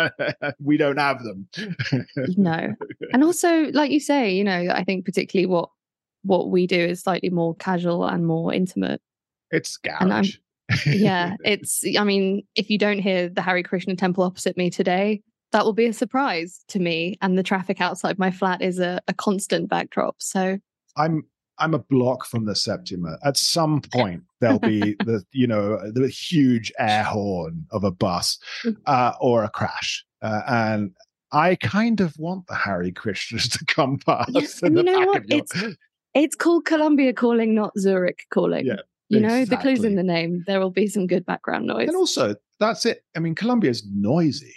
we 0.62 0.76
don't 0.76 0.98
have 0.98 1.22
them. 1.24 1.48
No. 2.36 2.74
And 3.12 3.24
also, 3.24 3.64
like 3.72 3.90
you 3.90 4.00
say, 4.00 4.32
you 4.32 4.44
know, 4.44 4.68
I 4.70 4.84
think 4.84 5.04
particularly 5.04 5.46
what 5.46 5.68
what 6.22 6.50
we 6.50 6.66
do 6.66 6.78
is 6.78 7.00
slightly 7.00 7.30
more 7.30 7.54
casual 7.56 8.04
and 8.04 8.26
more 8.26 8.52
intimate. 8.52 9.00
It's 9.50 9.76
garage. 9.78 10.36
Yeah, 10.86 11.34
it's 11.44 11.82
I 11.98 12.04
mean, 12.04 12.42
if 12.54 12.70
you 12.70 12.78
don't 12.78 13.00
hear 13.00 13.28
the 13.28 13.42
Hare 13.42 13.62
Krishna 13.62 13.96
temple 13.96 14.22
opposite 14.24 14.56
me 14.56 14.70
today, 14.70 15.22
that 15.52 15.64
will 15.64 15.72
be 15.72 15.86
a 15.86 15.92
surprise 15.92 16.64
to 16.68 16.78
me. 16.78 17.16
And 17.22 17.36
the 17.36 17.42
traffic 17.42 17.80
outside 17.80 18.18
my 18.18 18.30
flat 18.30 18.62
is 18.62 18.78
a, 18.78 19.00
a 19.08 19.14
constant 19.14 19.68
backdrop. 19.68 20.16
So 20.20 20.58
I'm 20.96 21.24
I'm 21.58 21.74
a 21.74 21.78
block 21.78 22.24
from 22.24 22.46
the 22.46 22.54
Septima. 22.54 23.18
At 23.24 23.36
some 23.36 23.80
point, 23.92 24.22
there'll 24.40 24.58
be 24.58 24.80
the 25.04 25.22
you 25.32 25.46
know 25.46 25.78
the 25.92 26.08
huge 26.08 26.72
air 26.78 27.04
horn 27.04 27.66
of 27.70 27.84
a 27.84 27.90
bus 27.90 28.38
uh, 28.86 29.12
or 29.20 29.44
a 29.44 29.50
crash, 29.50 30.04
uh, 30.22 30.42
and 30.46 30.92
I 31.32 31.54
kind 31.56 32.00
of 32.00 32.14
want 32.18 32.46
the 32.46 32.54
Hare 32.54 32.90
Krishnas 32.90 33.50
to 33.58 33.64
come 33.66 33.98
past. 34.06 34.30
Yes, 34.32 34.62
and 34.62 34.76
you 34.76 34.82
know 34.82 35.00
what? 35.06 35.28
your- 35.28 35.38
It's- 35.40 35.76
it's 36.12 36.34
called 36.34 36.64
Colombia 36.64 37.12
calling, 37.12 37.54
not 37.54 37.70
Zurich 37.78 38.24
calling. 38.30 38.66
Yeah, 38.66 38.80
you 39.10 39.20
know, 39.20 39.44
the 39.44 39.56
clues 39.56 39.84
in 39.84 39.94
the 39.94 40.02
name. 40.02 40.42
There 40.44 40.58
will 40.58 40.70
be 40.72 40.88
some 40.88 41.06
good 41.06 41.24
background 41.24 41.66
noise. 41.68 41.86
and 41.86 41.96
also 41.96 42.34
that's 42.58 42.84
it. 42.84 43.04
I 43.16 43.20
mean, 43.20 43.34
Colombia 43.36 43.70
is 43.70 43.84
noisy. 43.86 44.52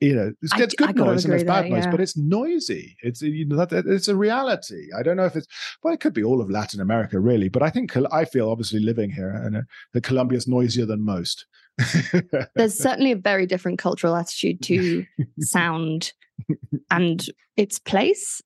You 0.00 0.14
know, 0.14 0.32
it's, 0.40 0.52
I 0.54 0.62
it's 0.62 0.74
good 0.74 0.96
gotta 0.96 1.10
noise 1.10 1.24
and 1.26 1.34
it's 1.34 1.44
bad 1.44 1.68
noise, 1.68 1.84
yeah. 1.84 1.90
but 1.90 2.00
it's 2.00 2.16
noisy. 2.16 2.96
It's 3.02 3.20
you 3.20 3.44
know 3.44 3.66
that 3.66 3.84
it's 3.86 4.08
a 4.08 4.16
reality. 4.16 4.88
I 4.98 5.02
don't 5.02 5.18
know 5.18 5.26
if 5.26 5.36
it's 5.36 5.46
well, 5.82 5.92
it 5.92 6.00
could 6.00 6.14
be 6.14 6.24
all 6.24 6.40
of 6.40 6.48
Latin 6.48 6.80
America 6.80 7.20
really, 7.20 7.50
but 7.50 7.62
I 7.62 7.68
think 7.68 7.94
I 8.10 8.24
feel 8.24 8.50
obviously 8.50 8.80
living 8.80 9.10
here 9.10 9.28
and 9.28 9.58
uh, 9.58 9.62
that 9.92 10.02
Colombia's 10.02 10.48
noisier 10.48 10.86
than 10.86 11.04
most. 11.04 11.44
There's 12.54 12.78
certainly 12.78 13.12
a 13.12 13.16
very 13.16 13.44
different 13.44 13.78
cultural 13.78 14.16
attitude 14.16 14.62
to 14.62 15.04
sound 15.40 16.12
and 16.90 17.26
its 17.56 17.78
place. 17.78 18.42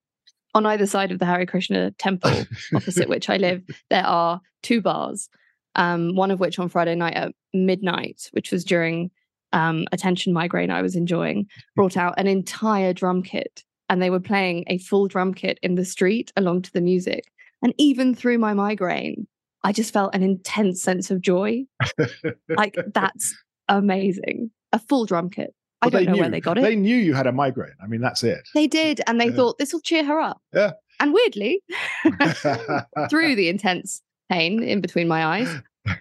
On 0.57 0.67
either 0.67 0.87
side 0.87 1.11
of 1.11 1.19
the 1.19 1.25
Hare 1.25 1.47
Krishna 1.47 1.91
temple, 1.93 2.31
opposite 2.75 3.09
which 3.09 3.29
I 3.29 3.39
live, 3.39 3.65
there 3.91 4.07
are 4.07 4.41
two 4.63 4.81
bars. 4.81 5.29
Um, 5.75 6.15
one 6.15 6.31
of 6.31 6.39
which 6.39 6.61
on 6.61 6.69
Friday 6.69 6.95
night 6.95 7.15
at 7.15 7.33
midnight, 7.53 8.29
which 8.31 8.53
was 8.53 8.65
during 8.65 9.11
um, 9.55 9.87
a 9.93 9.97
tension 9.97 10.33
migraine 10.35 10.71
I 10.71 10.83
was 10.83 10.95
enjoying, 10.97 11.47
brought 11.77 11.97
out 11.97 12.15
an 12.19 12.27
entire 12.27 12.93
drum 12.93 13.23
kit, 13.23 13.63
and 13.89 14.03
they 14.03 14.11
were 14.11 14.21
playing 14.21 14.65
a 14.67 14.77
full 14.79 15.09
drum 15.09 15.33
kit 15.33 15.59
in 15.63 15.77
the 15.77 15.85
street 15.85 16.31
along 16.37 16.63
to 16.63 16.73
the 16.73 16.81
music. 16.83 17.25
And 17.63 17.73
even 17.79 18.15
through 18.15 18.37
my 18.39 18.53
migraine, 18.53 19.27
I 19.63 19.73
just 19.73 19.93
felt 19.93 20.15
an 20.15 20.23
intense 20.23 20.83
sense 20.83 21.11
of 21.11 21.23
joy. 21.23 21.65
like 22.57 22.77
that's 22.93 23.35
amazing. 23.69 24.51
A 24.73 24.79
full 24.79 25.07
drum 25.07 25.31
kit. 25.31 25.55
I 25.81 25.89
don't 25.89 26.05
know 26.05 26.13
knew, 26.13 26.21
where 26.21 26.31
they 26.31 26.41
got 26.41 26.59
it. 26.59 26.63
They 26.63 26.77
knew 26.77 26.97
you 26.97 27.15
had 27.15 27.27
a 27.27 27.33
migraine. 27.33 27.75
I 27.83 27.87
mean, 27.87 28.01
that's 28.01 28.23
it. 28.25 28.41
They 28.55 28.67
did, 28.67 29.01
and 29.07 29.21
they 29.21 29.27
Yeah. 29.27 29.33
thought 29.37 29.59
this 29.59 29.73
will 29.73 29.81
cheer 29.81 30.05
her 30.05 30.21
up. 30.21 30.41
Yeah. 30.53 30.73
And 31.01 31.13
weirdly, 31.13 31.63
through 33.11 33.35
the 33.37 33.49
intense 33.49 34.03
pain 34.31 34.63
in 34.63 34.81
between 34.81 35.09
my 35.09 35.25
eyes, 35.25 35.49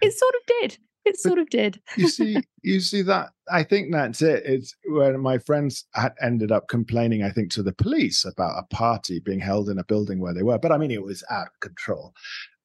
it 0.02 0.13
sort 0.13 0.34
of 0.36 0.42
did. 0.62 0.78
It 1.06 1.20
sort 1.20 1.38
of 1.38 1.50
did. 1.50 1.82
you 1.98 2.08
see, 2.08 2.38
you 2.62 2.80
see 2.80 3.02
that. 3.04 3.32
I 3.52 3.63
think 3.63 3.92
that's 3.92 4.22
it. 4.22 4.44
It's 4.46 4.74
when 4.86 5.20
my 5.20 5.38
friends 5.38 5.86
had 5.94 6.13
ended 6.22 6.52
up 6.52 6.68
complaining. 6.70 7.24
I 7.24 7.30
think 7.30 7.52
to 7.52 7.63
the 7.63 7.74
police 7.74 8.24
about 8.26 8.58
a 8.58 8.63
party 8.74 9.20
being 9.20 9.39
held 9.42 9.70
in 9.70 9.80
a 9.80 9.84
building 9.84 10.20
where 10.20 10.34
they 10.34 10.44
were. 10.44 10.58
But 10.58 10.72
I 10.72 10.78
mean, 10.78 10.92
it 10.92 11.04
was 11.04 11.24
out 11.30 11.48
of 11.48 11.60
control, 11.60 12.13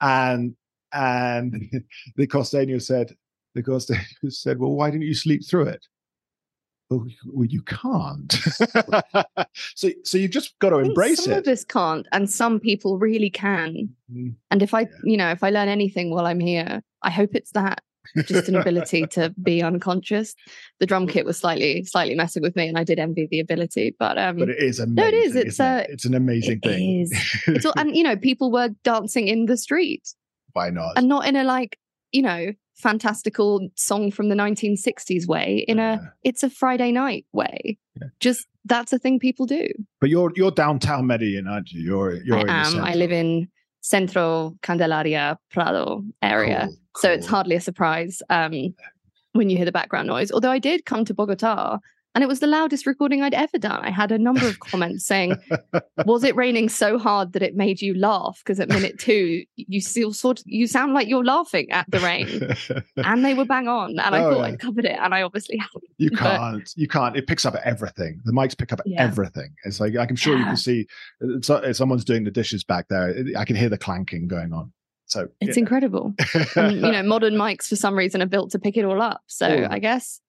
and 0.00 0.54
and 0.92 1.70
the 2.16 2.26
Costeño 2.26 2.80
said, 2.80 3.14
the 3.54 3.62
Costeño 3.62 4.04
said, 4.32 4.58
"Well, 4.60 4.72
why 4.72 4.90
didn't 4.90 5.06
you 5.06 5.14
sleep 5.14 5.44
through 5.44 5.66
it?" 5.68 5.84
Well, 6.90 7.06
you- 7.44 7.62
can't. 7.62 8.32
so, 9.74 9.90
so 10.04 10.16
you've 10.16 10.30
just 10.30 10.58
got 10.58 10.70
to 10.70 10.78
embrace 10.78 11.22
some 11.24 11.32
it. 11.32 11.34
Some 11.34 11.38
of 11.42 11.48
us 11.48 11.64
can't, 11.64 12.06
and 12.12 12.30
some 12.30 12.58
people 12.60 12.98
really 12.98 13.28
can. 13.28 13.90
Mm. 14.10 14.34
And 14.50 14.62
if 14.62 14.72
I, 14.72 14.82
Yeah. 14.82 14.86
you 15.04 15.16
know, 15.18 15.28
if 15.30 15.42
I 15.44 15.50
learn 15.50 15.68
anything 15.68 16.10
while 16.10 16.24
I'm 16.24 16.40
here, 16.40 16.82
I 17.02 17.10
hope 17.10 17.34
it's 17.34 17.52
that 17.52 17.82
just 18.26 18.48
an 18.48 18.56
ability 18.60 19.06
to 19.08 19.34
be 19.42 19.62
unconscious. 19.62 20.34
The 20.80 20.86
drum 20.86 21.06
kit 21.06 21.24
was 21.26 21.38
slightly, 21.38 21.84
slightly 21.84 22.14
messing 22.14 22.42
with 22.42 22.56
me, 22.56 22.68
and 22.68 22.78
I 22.78 22.84
did 22.84 22.98
envy 22.98 23.28
the 23.30 23.40
ability. 23.40 23.94
But 23.98 24.18
um, 24.18 24.36
but 24.38 24.48
it 24.48 24.58
is 24.62 24.78
amazing. 24.78 24.94
No, 24.94 25.06
it 25.06 25.14
is. 25.14 25.36
It's, 25.36 25.46
isn't 25.54 25.66
it? 25.66 25.84
uh, 25.90 25.92
it's 25.92 26.04
an 26.04 26.14
amazing 26.14 26.60
it 26.62 26.68
thing. 26.68 27.00
is. 27.00 27.40
it's 27.46 27.66
all, 27.66 27.74
and 27.76 27.96
you 27.96 28.02
know, 28.02 28.16
people 28.16 28.50
were 28.50 28.70
dancing 28.84 29.28
in 29.28 29.46
the 29.46 29.56
street, 29.56 30.08
Why 30.52 30.70
not? 30.70 30.92
and 30.96 31.08
not 31.08 31.26
in 31.26 31.36
a 31.36 31.44
like, 31.44 31.78
you 32.12 32.22
know, 32.22 32.52
fantastical 32.76 33.68
song 33.74 34.10
from 34.10 34.28
the 34.28 34.34
1960s 34.36 35.26
way. 35.26 35.64
In 35.68 35.78
Yeah. 35.78 35.94
a, 35.94 35.98
it's 36.22 36.42
a 36.42 36.50
Friday 36.50 36.92
night 36.92 37.26
way. 37.32 37.78
Yeah. 38.00 38.08
Just 38.20 38.46
that's 38.64 38.92
a 38.92 38.98
thing 38.98 39.18
people 39.18 39.46
do. 39.46 39.68
But 40.00 40.10
you're 40.10 40.32
you're 40.36 40.50
downtown 40.50 41.06
Medellin, 41.06 41.46
aren't 41.48 41.70
you? 41.72 41.80
You're 41.82 42.22
you're. 42.22 42.38
in 42.38 42.46
the 42.46 42.52
I 42.52 42.66
am. 42.68 42.84
I 42.84 42.94
live 42.94 43.12
in 43.12 43.48
Centro 43.80 44.54
Candelaria 44.62 45.38
Prado 45.50 46.04
area. 46.22 46.66
Cool, 46.66 47.02
So 47.02 47.10
it's 47.10 47.26
hardly 47.26 47.56
a 47.56 47.60
surprise 47.60 48.22
um, 48.30 48.74
when 49.32 49.50
you 49.50 49.56
hear 49.56 49.64
the 49.64 49.72
background 49.72 50.08
noise. 50.08 50.32
Although 50.32 50.50
I 50.50 50.58
did 50.58 50.84
come 50.84 51.04
to 51.04 51.14
Bogota 51.14 51.78
and 52.18 52.24
it 52.24 52.26
was 52.26 52.40
the 52.40 52.48
loudest 52.48 52.84
recording 52.84 53.22
I'd 53.22 53.32
ever 53.32 53.58
done. 53.58 53.84
I 53.84 53.90
had 53.90 54.10
a 54.10 54.18
number 54.18 54.44
of 54.48 54.58
comments 54.58 55.06
saying, 55.06 55.36
"Was 56.04 56.24
it 56.24 56.34
raining 56.34 56.68
so 56.68 56.98
hard 56.98 57.32
that 57.34 57.42
it 57.44 57.54
made 57.54 57.80
you 57.80 57.94
laugh?" 57.94 58.40
Because 58.44 58.58
at 58.58 58.68
minute 58.68 58.98
two, 58.98 59.44
you 59.54 59.80
still 59.80 60.12
sort 60.12 60.40
of, 60.40 60.44
you 60.48 60.66
sound 60.66 60.94
like 60.94 61.06
you're 61.06 61.24
laughing 61.24 61.70
at 61.70 61.88
the 61.88 62.00
rain, 62.00 62.82
and 62.96 63.24
they 63.24 63.34
were 63.34 63.44
bang 63.44 63.68
on. 63.68 63.90
And 64.00 64.16
I 64.16 64.18
Oh, 64.24 64.32
thought 64.32 64.38
yeah. 64.40 64.46
I'd 64.46 64.58
covered 64.58 64.84
it, 64.84 64.98
and 65.00 65.14
I 65.14 65.22
obviously 65.22 65.58
haven't. 65.58 65.84
you 65.98 66.10
can't. 66.10 66.68
You 66.74 66.88
can't. 66.88 67.16
It 67.16 67.28
picks 67.28 67.46
up 67.46 67.54
everything. 67.64 68.20
The 68.24 68.32
mics 68.32 68.58
pick 68.58 68.72
up 68.72 68.80
Yeah. 68.84 69.00
everything. 69.04 69.54
It's 69.64 69.78
like 69.78 69.94
I'm 69.96 70.16
sure 70.16 70.36
you 70.36 70.44
can 70.44 70.56
see. 70.56 70.88
uh, 71.22 71.40
So, 71.42 71.70
someone's 71.72 72.04
doing 72.04 72.24
the 72.24 72.32
dishes 72.32 72.64
back 72.64 72.88
there. 72.88 73.14
I 73.36 73.44
can 73.44 73.54
hear 73.54 73.68
the 73.68 73.78
clanking 73.78 74.26
going 74.26 74.52
on. 74.52 74.72
So 75.06 75.28
It's 75.40 75.56
incredible. 75.56 76.12
and 76.56 76.74
you 76.74 76.80
know, 76.92 77.02
modern 77.14 77.34
mics 77.34 77.68
for 77.68 77.76
some 77.76 77.96
reason 77.96 78.20
are 78.20 78.26
built 78.26 78.50
to 78.50 78.58
pick 78.58 78.76
it 78.76 78.84
all 78.84 79.00
up. 79.00 79.22
So 79.26 79.46
Oh. 79.46 79.66
I 79.70 79.78
guess 79.78 80.20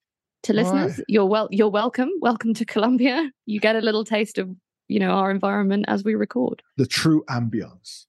to 0.44 0.54
Right. 0.54 0.64
listeners, 0.64 1.02
you're 1.08 1.26
well, 1.26 1.48
you're 1.52 1.70
welcome. 1.70 2.10
Welcome 2.22 2.54
to 2.56 2.66
Colombia. 2.66 3.30
You 3.46 3.60
get 3.60 3.76
a 3.76 3.82
little 3.82 4.04
taste 4.06 4.38
of 4.38 4.50
you 4.88 5.00
know 5.00 5.12
our 5.12 5.32
environment 5.32 5.86
as 5.88 6.04
we 6.04 6.16
record. 6.16 6.62
the 6.78 6.86
true 6.86 7.24
ambience. 7.30 8.06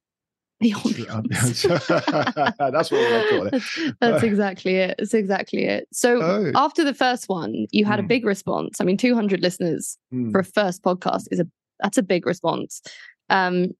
The 0.61 0.73
True 0.73 1.07
ambience. 1.07 1.67
ambience. 1.67 2.57
That's 2.73 2.91
what 2.91 3.01
we'll 3.01 3.29
call 3.31 3.47
it. 3.47 3.63
That's, 4.01 4.23
exactly 4.23 4.77
it. 4.77 4.95
That's 4.99 5.15
exactly 5.15 5.65
it. 5.65 5.89
So 5.91 6.21
Oh. 6.23 6.53
after 6.55 6.85
the 6.85 6.93
first 6.93 7.31
one, 7.31 7.67
you 7.71 7.87
had 7.87 7.99
a 7.99 8.03
Mm. 8.03 8.09
big 8.09 8.27
response. 8.27 8.79
I 8.79 8.85
mean, 8.85 8.99
200 8.99 9.41
listeners 9.41 9.97
Mm. 10.13 10.31
for 10.33 10.41
a 10.41 10.45
first 10.45 10.83
podcast 10.83 11.29
is 11.31 11.41
a 11.41 11.47
that's 11.83 11.97
a 11.97 12.03
big 12.03 12.27
response. 12.27 12.83
Um, 13.31 13.71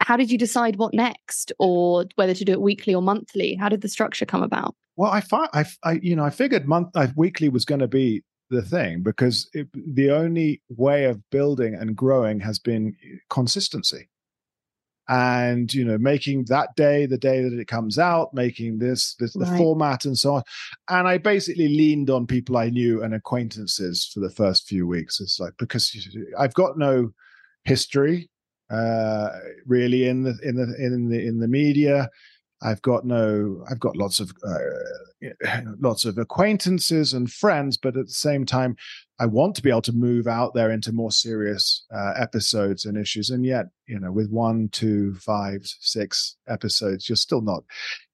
how 0.00 0.16
did 0.16 0.30
you 0.30 0.38
decide 0.38 0.76
what 0.76 0.94
next, 0.94 1.52
or 1.58 2.06
whether 2.14 2.34
to 2.34 2.44
do 2.44 2.52
it 2.52 2.60
weekly 2.60 2.94
or 2.94 3.02
monthly? 3.02 3.54
How 3.54 3.68
did 3.68 3.80
the 3.80 3.88
structure 3.88 4.26
come 4.26 4.42
about? 4.42 4.74
Well, 4.96 5.10
I 5.10 5.20
find 5.20 5.48
I, 5.52 5.64
I 5.84 5.92
you 6.02 6.16
know 6.16 6.24
I 6.24 6.30
figured 6.30 6.66
month 6.66 6.96
I, 6.96 7.12
weekly 7.16 7.48
was 7.48 7.64
going 7.64 7.80
to 7.80 7.88
be 7.88 8.22
the 8.50 8.62
thing 8.62 9.02
because 9.02 9.48
it, 9.52 9.68
the 9.74 10.10
only 10.10 10.62
way 10.68 11.04
of 11.04 11.28
building 11.30 11.74
and 11.74 11.94
growing 11.94 12.40
has 12.40 12.58
been 12.58 12.96
uh, 13.04 13.16
consistency, 13.28 14.08
and 15.08 15.72
you 15.72 15.84
know 15.84 15.98
making 15.98 16.44
that 16.48 16.74
day 16.76 17.06
the 17.06 17.18
day 17.18 17.42
that 17.42 17.58
it 17.58 17.66
comes 17.66 17.98
out, 17.98 18.34
making 18.34 18.78
this, 18.78 19.14
this 19.18 19.34
the 19.34 19.46
Right. 19.46 19.58
format 19.58 20.04
and 20.04 20.18
so 20.18 20.34
on, 20.34 20.42
and 20.88 21.08
I 21.08 21.18
basically 21.18 21.68
leaned 21.68 22.10
on 22.10 22.26
people 22.26 22.56
I 22.56 22.70
knew 22.70 23.02
and 23.02 23.14
acquaintances 23.14 24.10
for 24.12 24.20
the 24.20 24.30
first 24.30 24.66
few 24.68 24.86
weeks. 24.86 25.20
It's 25.20 25.40
like 25.40 25.54
because 25.58 25.94
I've 26.38 26.54
got 26.54 26.78
no 26.78 27.10
history 27.64 28.30
uh 28.70 29.30
really 29.66 30.08
in 30.08 30.22
the 30.22 30.38
in 30.42 30.56
the 30.56 30.74
in 30.78 31.08
the 31.08 31.26
in 31.26 31.38
the 31.38 31.48
media 31.48 32.08
I've 32.60 32.82
got 32.82 33.04
no, 33.04 33.64
I've 33.70 33.78
got 33.78 33.96
lots 33.96 34.18
of, 34.18 34.32
uh, 34.46 35.60
lots 35.80 36.04
of 36.04 36.18
acquaintances 36.18 37.12
and 37.12 37.30
friends, 37.30 37.76
but 37.76 37.96
at 37.96 38.06
the 38.06 38.12
same 38.12 38.44
time, 38.44 38.76
I 39.20 39.26
want 39.26 39.54
to 39.56 39.62
be 39.62 39.70
able 39.70 39.82
to 39.82 39.92
move 39.92 40.26
out 40.26 40.54
there 40.54 40.70
into 40.70 40.92
more 40.92 41.12
serious 41.12 41.84
uh, 41.94 42.14
episodes 42.16 42.84
and 42.84 42.96
issues. 42.98 43.30
And 43.30 43.44
yet, 43.44 43.66
you 43.86 43.98
know, 43.98 44.10
with 44.10 44.30
one, 44.30 44.68
two, 44.70 45.14
five, 45.16 45.60
six 45.62 46.36
episodes, 46.48 47.08
you're 47.08 47.16
still 47.16 47.42
not. 47.42 47.62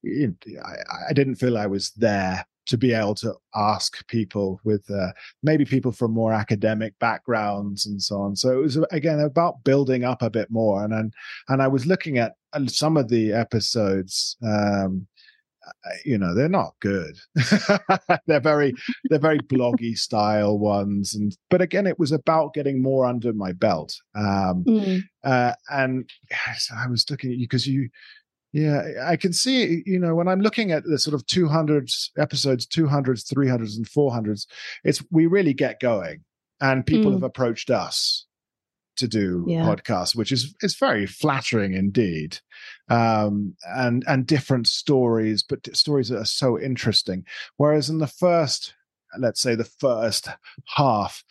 You 0.02 0.36
I, 0.62 1.10
I 1.10 1.12
didn't 1.14 1.36
feel 1.36 1.56
I 1.56 1.66
was 1.66 1.90
there 1.92 2.44
to 2.66 2.78
be 2.78 2.92
able 2.92 3.14
to 3.16 3.34
ask 3.54 4.06
people 4.08 4.60
with 4.64 4.88
uh, 4.90 5.12
maybe 5.42 5.64
people 5.64 5.92
from 5.92 6.12
more 6.12 6.32
academic 6.32 6.98
backgrounds 6.98 7.86
and 7.86 8.00
so 8.02 8.20
on. 8.20 8.36
So 8.36 8.52
it 8.58 8.62
was 8.62 8.76
again 8.90 9.20
about 9.20 9.62
building 9.64 10.04
up 10.04 10.22
a 10.22 10.30
bit 10.30 10.50
more. 10.50 10.84
And 10.84 10.92
and, 10.92 11.12
and 11.48 11.62
I 11.62 11.68
was 11.68 11.86
looking 11.86 12.18
at 12.18 12.32
uh, 12.52 12.66
some 12.66 12.96
of 12.96 13.08
the 13.08 13.32
episodes. 13.32 14.36
Um, 14.42 15.06
uh, 15.66 15.96
you 16.04 16.18
know 16.18 16.34
they're 16.34 16.46
not 16.46 16.74
good 16.80 17.16
they're 18.26 18.38
very 18.38 18.74
they're 19.08 19.18
very 19.18 19.38
bloggy 19.38 19.96
style 19.96 20.58
ones 20.58 21.14
and 21.14 21.34
but 21.48 21.62
again 21.62 21.86
it 21.86 21.98
was 21.98 22.12
about 22.12 22.52
getting 22.52 22.82
more 22.82 23.06
under 23.06 23.32
my 23.32 23.50
belt 23.52 23.94
um 24.14 24.62
Mm. 24.66 25.02
uh 25.24 25.54
and 25.70 26.08
i 26.76 26.86
was 26.86 27.08
looking 27.10 27.30
at 27.30 27.38
you 27.38 27.46
because 27.46 27.66
you 27.66 27.88
yeah 28.54 28.82
i 29.04 29.16
can 29.16 29.32
see 29.32 29.82
you 29.84 29.98
know 29.98 30.14
when 30.14 30.28
i'm 30.28 30.40
looking 30.40 30.70
at 30.72 30.84
the 30.84 30.98
sort 30.98 31.12
of 31.12 31.26
200 31.26 31.90
episodes 32.16 32.66
200s 32.66 33.24
300s 33.30 33.76
and 33.76 33.86
400s 33.86 34.46
it's 34.84 35.02
we 35.10 35.26
really 35.26 35.52
get 35.52 35.80
going 35.80 36.24
and 36.60 36.86
people 36.86 37.10
Mm. 37.10 37.14
have 37.14 37.22
approached 37.24 37.68
us 37.68 38.26
to 38.96 39.08
do 39.08 39.44
Yeah. 39.48 39.64
podcasts 39.64 40.14
which 40.14 40.30
is 40.30 40.54
is 40.62 40.76
very 40.76 41.04
flattering 41.04 41.74
indeed 41.74 42.38
um 42.88 43.56
and 43.76 44.04
and 44.06 44.24
different 44.24 44.68
stories 44.68 45.42
but 45.42 45.74
stories 45.76 46.08
that 46.10 46.18
are 46.20 46.24
so 46.24 46.58
interesting 46.60 47.24
whereas 47.56 47.90
in 47.90 47.98
the 47.98 48.06
first 48.06 48.74
let's 49.18 49.40
say 49.40 49.56
the 49.56 49.64
first 49.64 50.28
half 50.76 51.24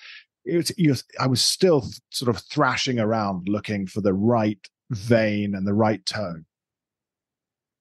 it 0.46 0.58
was, 0.58 0.72
you, 0.78 0.94
I 1.22 1.28
was 1.28 1.42
still 1.42 1.88
sort 2.10 2.28
of 2.36 2.42
thrashing 2.44 3.00
around 3.00 3.48
looking 3.48 3.88
for 3.88 4.02
the 4.02 4.14
right 4.14 4.60
vein 4.92 5.56
and 5.56 5.66
the 5.66 5.74
right 5.74 6.06
tone. 6.06 6.46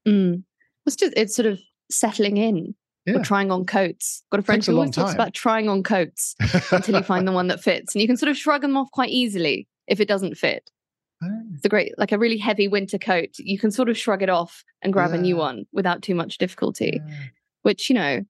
Mm. 0.07 0.43
It's 0.87 0.97
just 0.97 1.13
it's 1.17 1.35
sort 1.37 1.47
of 1.47 1.61
settling 1.91 2.37
in 2.37 2.75
Yeah. 3.07 3.17
or 3.19 3.23
trying 3.23 3.51
on 3.51 3.65
coats. 3.65 4.23
Got 4.31 4.41
a 4.41 4.43
friend 4.43 4.65
who 4.65 4.75
always 4.75 4.91
talks 4.91 5.15
about 5.15 5.35
trying 5.35 5.69
on 5.69 5.83
coats 5.83 6.35
until 6.73 6.97
you 6.97 7.03
find 7.03 7.27
the 7.27 7.33
one 7.33 7.49
that 7.49 7.63
fits, 7.63 7.95
and 7.95 8.03
you 8.03 8.09
can 8.09 8.17
sort 8.17 8.31
of 8.31 8.37
shrug 8.37 8.63
them 8.63 8.77
off 8.77 8.91
quite 8.93 9.11
easily 9.11 9.69
if 9.87 10.01
it 10.01 10.09
doesn't 10.09 10.37
fit. 10.37 10.71
It's 11.55 11.65
a 11.65 11.69
great, 11.69 11.93
like 11.99 12.11
a 12.11 12.19
really 12.19 12.39
heavy 12.39 12.67
winter 12.67 12.99
coat. 12.99 13.29
You 13.39 13.57
can 13.57 13.71
sort 13.71 13.89
of 13.89 13.97
shrug 13.97 14.23
it 14.25 14.29
off 14.31 14.65
and 14.83 14.93
grab 14.93 15.13
a 15.13 15.19
new 15.19 15.37
one 15.37 15.67
without 15.73 16.03
too 16.03 16.17
much 16.17 16.37
difficulty. 16.39 17.01
Yeah. 17.07 17.15
Which 17.63 17.89
you 17.89 17.95
know, 17.95 18.23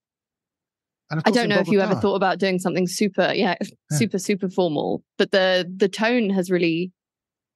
I 1.24 1.30
don't 1.30 1.48
know 1.48 1.58
if 1.58 1.68
you 1.68 1.80
ever 1.80 1.94
thought 1.94 2.16
about 2.16 2.38
doing 2.38 2.58
something 2.58 2.86
super, 2.86 3.32
yeah, 3.34 3.54
Yeah. 3.62 3.68
super 3.98 4.18
super 4.18 4.50
formal. 4.50 5.02
But 5.16 5.30
the 5.30 5.70
the 5.74 5.88
tone 5.88 6.28
has 6.30 6.50
really 6.50 6.92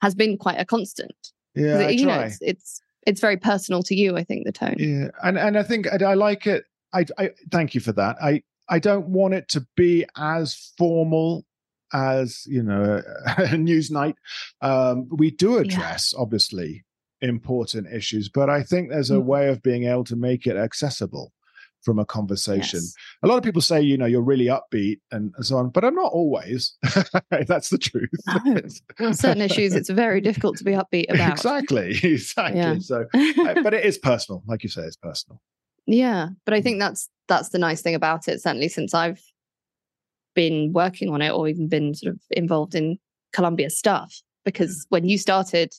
has 0.01 0.15
been 0.15 0.39
quite 0.39 0.59
a 0.59 0.65
constant. 0.65 1.15
Yeah, 1.55 1.81
it- 1.81 1.99
you 1.99 2.07
know, 2.07 2.21
it's, 2.21 2.39
it's 2.41 2.81
it's 3.07 3.21
very 3.21 3.37
personal 3.37 3.83
to 3.85 3.95
you. 3.95 4.16
I 4.16 4.25
think 4.25 4.45
the 4.45 4.53
tone. 4.53 4.77
Yeah, 4.79 5.09
and 5.23 5.38
and 5.38 5.57
I 5.59 5.62
think 5.62 5.87
I, 5.90 6.05
I 6.05 6.14
like 6.14 6.47
it. 6.47 6.64
I, 6.92 7.07
I 7.19 7.31
thank 7.51 7.75
you 7.75 7.81
for 7.81 7.92
that. 7.92 8.16
I 8.23 8.42
I 8.69 8.79
don't 8.79 9.09
want 9.09 9.35
it 9.35 9.49
to 9.51 9.66
be 9.77 10.05
as 10.16 10.73
formal 10.77 11.45
as 11.92 12.45
you 12.47 12.62
know 12.62 13.03
a 13.38 13.57
news 13.57 13.90
night. 13.90 14.16
Um, 14.61 15.09
we 15.11 15.31
do 15.31 15.59
address 15.59 16.12
obviously 16.16 16.85
important 17.23 17.87
issues, 17.92 18.29
but 18.29 18.51
I 18.51 18.62
think 18.62 18.90
there's 18.90 19.11
a 19.11 19.14
Mm. 19.14 19.25
way 19.25 19.49
of 19.49 19.62
being 19.62 19.85
able 19.85 20.05
to 20.05 20.16
make 20.16 20.47
it 20.47 20.57
accessible 20.57 21.33
from 21.87 21.99
a 21.99 22.05
conversation. 22.05 22.81
Yes. 22.83 22.94
A 23.22 23.27
lot 23.29 23.38
of 23.38 23.44
people 23.44 23.62
say, 23.62 23.81
you 23.81 23.96
know, 23.96 24.05
you're 24.05 24.20
really 24.20 24.46
upbeat 24.46 24.99
and, 25.12 25.33
so 25.40 25.57
on, 25.57 25.70
but 25.70 25.85
I'm 25.85 25.94
not 25.94 26.12
always. 26.12 26.77
That's 27.46 27.70
the 27.70 27.79
truth. 27.79 28.11
No. 29.01 29.12
Certain 29.12 29.40
issues, 29.40 29.75
it's 29.75 29.88
very 29.88 30.20
difficult 30.20 30.59
to 30.59 30.64
be 30.64 30.72
upbeat 30.72 31.07
about. 31.14 31.31
exactly, 31.33 31.90
exactly. 32.03 32.59
Yeah. 32.61 32.79
So, 32.81 33.07
uh, 33.14 33.62
but 33.62 33.72
it 33.72 33.85
is 33.87 33.96
personal, 33.96 34.42
like 34.46 34.62
you 34.64 34.68
say, 34.68 34.83
it's 34.83 34.96
personal. 34.96 35.40
yeah, 35.87 36.29
but 36.44 36.53
Mm. 36.53 36.57
I 36.59 36.61
think 36.61 36.81
that's 36.81 37.09
that's 37.29 37.49
the 37.51 37.59
nice 37.59 37.81
thing 37.83 37.94
about 37.94 38.29
it. 38.29 38.42
Certainly, 38.42 38.68
since 38.68 38.92
I've 38.92 39.22
been 40.35 40.72
working 40.72 41.09
on 41.09 41.22
it 41.22 41.31
or 41.31 41.49
even 41.49 41.68
been 41.68 41.94
sort 41.94 42.14
of 42.14 42.20
involved 42.31 42.75
in 42.75 42.99
Colombia 43.33 43.70
stuff. 43.70 44.20
Because 44.44 44.75
Mm. 44.81 44.87
when 44.90 45.09
you 45.09 45.18
started, 45.18 45.72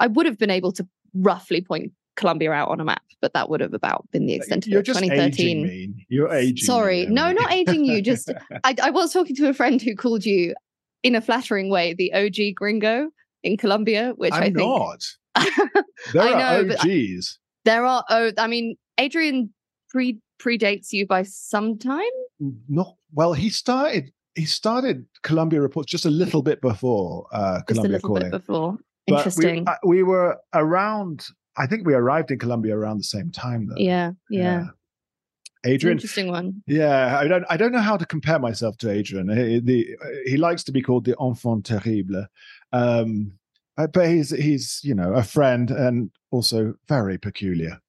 I 0.00 0.06
would 0.06 0.26
have 0.26 0.38
been 0.38 0.50
able 0.50 0.72
to 0.72 0.86
roughly 1.14 1.60
point 1.60 1.92
Colombia 2.16 2.52
out 2.52 2.68
on 2.68 2.80
a 2.80 2.84
map, 2.84 3.02
but 3.20 3.32
that 3.34 3.48
would 3.50 3.60
have 3.60 3.74
about 3.74 4.08
been 4.10 4.26
the 4.26 4.34
extent 4.34 4.66
of 4.66 4.70
You're 4.72 4.80
it. 4.80 4.86
just 4.86 5.00
2013. 5.00 5.46
aging 5.58 5.62
me. 5.62 6.06
You're 6.08 6.32
aging. 6.32 6.64
Sorry, 6.64 7.06
me, 7.06 7.14
no, 7.14 7.32
not 7.32 7.52
aging 7.52 7.84
you. 7.84 8.00
Just 8.02 8.30
I, 8.64 8.74
I 8.82 8.90
was 8.90 9.12
talking 9.12 9.34
to 9.36 9.48
a 9.48 9.54
friend 9.54 9.80
who 9.82 9.94
called 9.96 10.24
you, 10.24 10.54
in 11.02 11.14
a 11.14 11.20
flattering 11.20 11.68
way, 11.70 11.94
the 11.94 12.12
OG 12.14 12.54
gringo 12.54 13.10
in 13.42 13.56
Colombia, 13.56 14.12
which 14.16 14.32
I 14.32 14.36
I'm 14.38 14.42
think 14.54 14.56
not. 14.58 15.04
There 16.12 16.22
I 16.22 16.32
are 16.32 16.62
know, 16.62 16.68
but 16.68 16.84
OGs. 16.84 17.38
there 17.64 17.84
are. 17.84 18.04
Oh, 18.10 18.32
I 18.38 18.46
mean, 18.46 18.76
Adrian 18.98 19.52
pre 19.90 20.18
predates 20.40 20.92
you 20.92 21.06
by 21.06 21.22
some 21.22 21.78
time. 21.78 22.02
Not 22.68 22.94
well. 23.12 23.32
He 23.32 23.48
started. 23.50 24.12
He 24.34 24.44
started 24.46 25.06
Colombia 25.22 25.60
reports 25.60 25.90
just 25.90 26.04
a 26.04 26.10
little 26.10 26.42
bit 26.42 26.60
before 26.60 27.26
uh, 27.32 27.58
Just 27.68 27.70
a 27.70 27.74
Colombia 27.74 27.92
little 27.96 28.08
calling. 28.08 28.30
bit 28.30 28.32
before. 28.32 28.72
But 29.06 29.12
we- 29.12 29.16
Interesting. 29.16 29.68
uh, 29.68 29.74
We, 29.84 30.02
were 30.02 30.38
around. 30.52 31.24
I 31.56 31.66
think 31.66 31.86
we 31.86 31.94
arrived 31.94 32.30
in 32.30 32.38
Colombia 32.38 32.76
around 32.76 32.98
the 32.98 33.04
same 33.04 33.30
time, 33.30 33.66
though. 33.68 33.76
yeah, 33.78 34.12
yeah. 34.30 34.42
Yeah. 34.42 34.64
Adrian. 35.66 35.96
interesting 35.96 36.28
one. 36.28 36.62
Yeah, 36.66 37.18
I 37.18 37.26
don't. 37.26 37.44
I 37.48 37.56
don't 37.56 37.72
know 37.72 37.80
how 37.80 37.96
to 37.96 38.04
compare 38.06 38.38
myself 38.38 38.76
to 38.78 38.90
Adrian. 38.90 39.28
He, 39.34 39.60
the, 39.60 39.96
he 40.26 40.36
likes 40.36 40.62
to 40.64 40.72
be 40.72 40.82
called 40.82 41.06
the 41.06 41.16
enfant 41.20 41.64
terrible, 41.64 42.26
um, 42.72 43.32
but 43.76 44.08
he's 44.08 44.30
he's 44.30 44.80
you 44.84 44.94
know 44.94 45.14
a 45.14 45.22
friend 45.22 45.70
and 45.70 46.10
also 46.30 46.74
very 46.86 47.16
peculiar. 47.16 47.80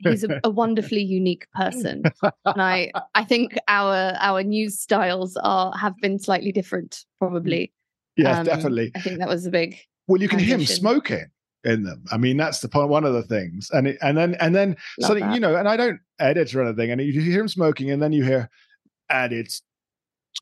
He's 0.00 0.24
a, 0.24 0.40
a 0.44 0.50
wonderfully 0.62 1.00
unique 1.02 1.46
person, 1.54 2.02
and 2.22 2.60
I 2.62 2.92
I 3.14 3.24
think 3.24 3.56
our 3.66 4.14
our 4.20 4.42
news 4.42 4.78
styles 4.78 5.38
are 5.42 5.72
have 5.74 5.96
been 6.02 6.18
slightly 6.18 6.52
different, 6.52 7.06
probably. 7.18 7.72
Yes, 8.16 8.36
Um, 8.36 8.44
definitely. 8.44 8.92
I 8.94 9.00
think 9.00 9.20
that 9.20 9.28
was 9.28 9.46
a 9.46 9.50
big. 9.50 9.76
Well, 10.06 10.20
you 10.20 10.28
can 10.28 10.38
hear 10.38 10.58
him 10.58 10.66
smoking 10.66 11.26
in 11.64 11.82
them. 11.84 12.04
I 12.10 12.16
mean, 12.16 12.36
that's 12.36 12.60
the 12.60 12.68
point. 12.68 12.88
One 12.88 13.04
of 13.04 13.12
the 13.14 13.22
things, 13.22 13.70
and 13.72 13.88
it, 13.88 13.98
and 14.02 14.16
then 14.16 14.34
and 14.36 14.54
then 14.54 14.76
Love 14.98 15.08
something 15.08 15.26
that. 15.26 15.34
you 15.34 15.40
know, 15.40 15.56
and 15.56 15.68
I 15.68 15.76
don't 15.76 16.00
edit 16.18 16.54
or 16.54 16.62
anything, 16.62 16.90
and 16.90 17.00
you 17.00 17.20
hear 17.20 17.40
him 17.40 17.48
smoking, 17.48 17.90
and 17.90 18.02
then 18.02 18.12
you 18.12 18.24
hear, 18.24 18.48
and 19.10 19.32
it's 19.32 19.62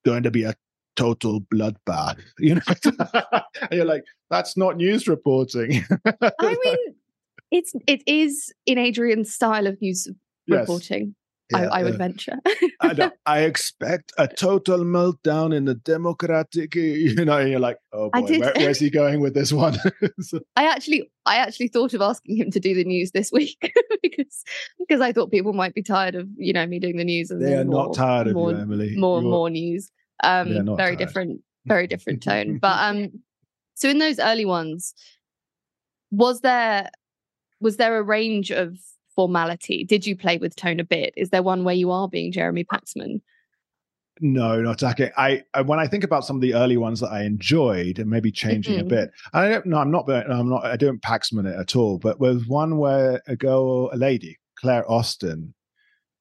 going 0.05 0.23
to 0.25 0.31
be 0.31 0.45
a 0.45 0.55
total 0.97 1.41
bloodbath. 1.43 2.21
You 2.39 2.57
know, 2.57 2.63
and 2.85 3.69
you're 3.73 3.85
like, 3.85 4.05
that's 4.31 4.57
not 4.57 4.77
news 4.77 5.09
reporting. 5.09 5.85
I 6.05 6.31
mean, 6.65 6.95
it's 7.51 7.73
it 7.87 8.03
is 8.07 8.53
in 8.67 8.79
Adrian's 8.79 9.33
style 9.33 9.67
of 9.67 9.81
news 9.81 10.09
Yes. 10.49 10.61
reporting. 10.61 11.15
Yeah, 11.51 11.59
I, 11.59 11.81
I 11.81 11.83
would 11.85 11.93
yeah. 11.93 11.99
venture. 11.99 12.39
I, 12.81 13.13
I 13.25 13.41
expect 13.43 14.13
a 14.19 14.27
total 14.27 14.79
meltdown 14.81 15.55
in 15.55 15.65
the 15.65 15.75
democratic, 15.75 16.75
you 16.75 17.25
know, 17.25 17.39
and 17.39 17.51
you're 17.51 17.61
like, 17.61 17.79
oh 17.93 18.11
boy, 18.11 18.27
did- 18.27 18.41
where, 18.41 18.53
where's 18.57 18.79
he 18.81 18.91
going 18.91 19.21
with 19.21 19.35
this 19.35 19.53
one? 19.53 19.79
So- 20.21 20.41
I 20.57 20.65
actually 20.69 21.11
I 21.25 21.37
actually 21.37 21.69
thought 21.69 21.95
of 21.95 22.01
asking 22.01 22.37
him 22.37 22.51
to 22.51 22.61
do 22.61 22.75
the 22.75 22.85
news 22.85 23.13
this 23.13 23.31
week 23.31 23.57
because 24.03 24.43
because 24.79 25.01
I 25.01 25.13
thought 25.13 25.31
people 25.31 25.53
might 25.53 25.75
be 25.75 25.83
tired 25.83 26.15
of 26.17 26.29
you 26.37 26.53
know 26.53 26.67
me 26.67 26.81
doing 26.81 26.97
the 26.97 27.05
news 27.05 27.31
and 27.31 27.41
they 27.41 27.55
are 27.55 27.59
then 27.59 27.71
not 27.71 27.87
more, 27.87 27.95
tired 27.95 28.27
of 28.27 28.35
more, 28.35 28.51
you, 28.51 28.59
Emily. 28.59 28.97
more 28.97 29.21
You're- 29.21 29.31
more 29.31 29.51
news. 29.51 29.91
Um, 30.25 30.49
very 30.77 30.97
tired. 30.97 30.99
different, 30.99 31.41
very 31.67 31.87
different 31.87 32.23
tone. 32.23 32.59
But 32.59 32.83
um, 32.83 33.23
so 33.75 33.89
in 33.89 33.99
those 33.99 34.19
early 34.19 34.47
ones, 34.47 34.95
was 36.11 36.41
there 36.41 36.91
was 37.61 37.77
there 37.77 37.99
a 37.99 38.03
range 38.03 38.51
of 38.51 38.79
formality? 39.17 39.83
Did 39.85 40.07
you 40.07 40.15
play 40.17 40.39
with 40.39 40.55
tone 40.55 40.79
a 40.79 40.85
bit? 40.85 41.13
Is 41.17 41.31
there 41.31 41.43
one 41.43 41.65
where 41.65 41.75
you 41.75 41.91
are 41.91 42.09
being 42.09 42.31
Jeremy 42.31 42.65
Paxman? 42.65 43.21
No, 44.21 44.63
not 44.63 44.81
attacking. 44.83 45.11
I, 45.19 45.43
I 45.53 45.61
when 45.63 45.79
I 45.79 45.87
think 45.87 46.05
about 46.05 46.25
some 46.25 46.37
of 46.37 46.43
the 46.43 46.55
early 46.55 46.77
ones 46.77 47.01
that 47.01 47.11
I 47.11 47.25
enjoyed 47.25 47.99
and 47.99 48.09
maybe 48.09 48.31
changing 48.31 48.79
a 48.79 48.85
Mhm. 48.85 48.89
bit. 48.89 49.11
I 49.35 49.49
don't. 49.49 49.67
No, 49.67 49.77
I'm 49.79 49.91
not. 49.91 50.09
I'm 50.09 50.49
not. 50.49 50.65
I 50.65 50.77
don't 50.77 51.03
Paxman 51.03 51.47
it 51.47 51.59
at 51.59 51.77
all. 51.77 51.99
But 51.99 52.19
there's 52.21 52.47
one 52.47 52.79
where 52.79 53.21
a 53.27 53.37
girl, 53.37 53.91
a 53.93 53.97
lady, 53.97 54.39
Claire 54.59 54.91
Austin, 54.91 55.53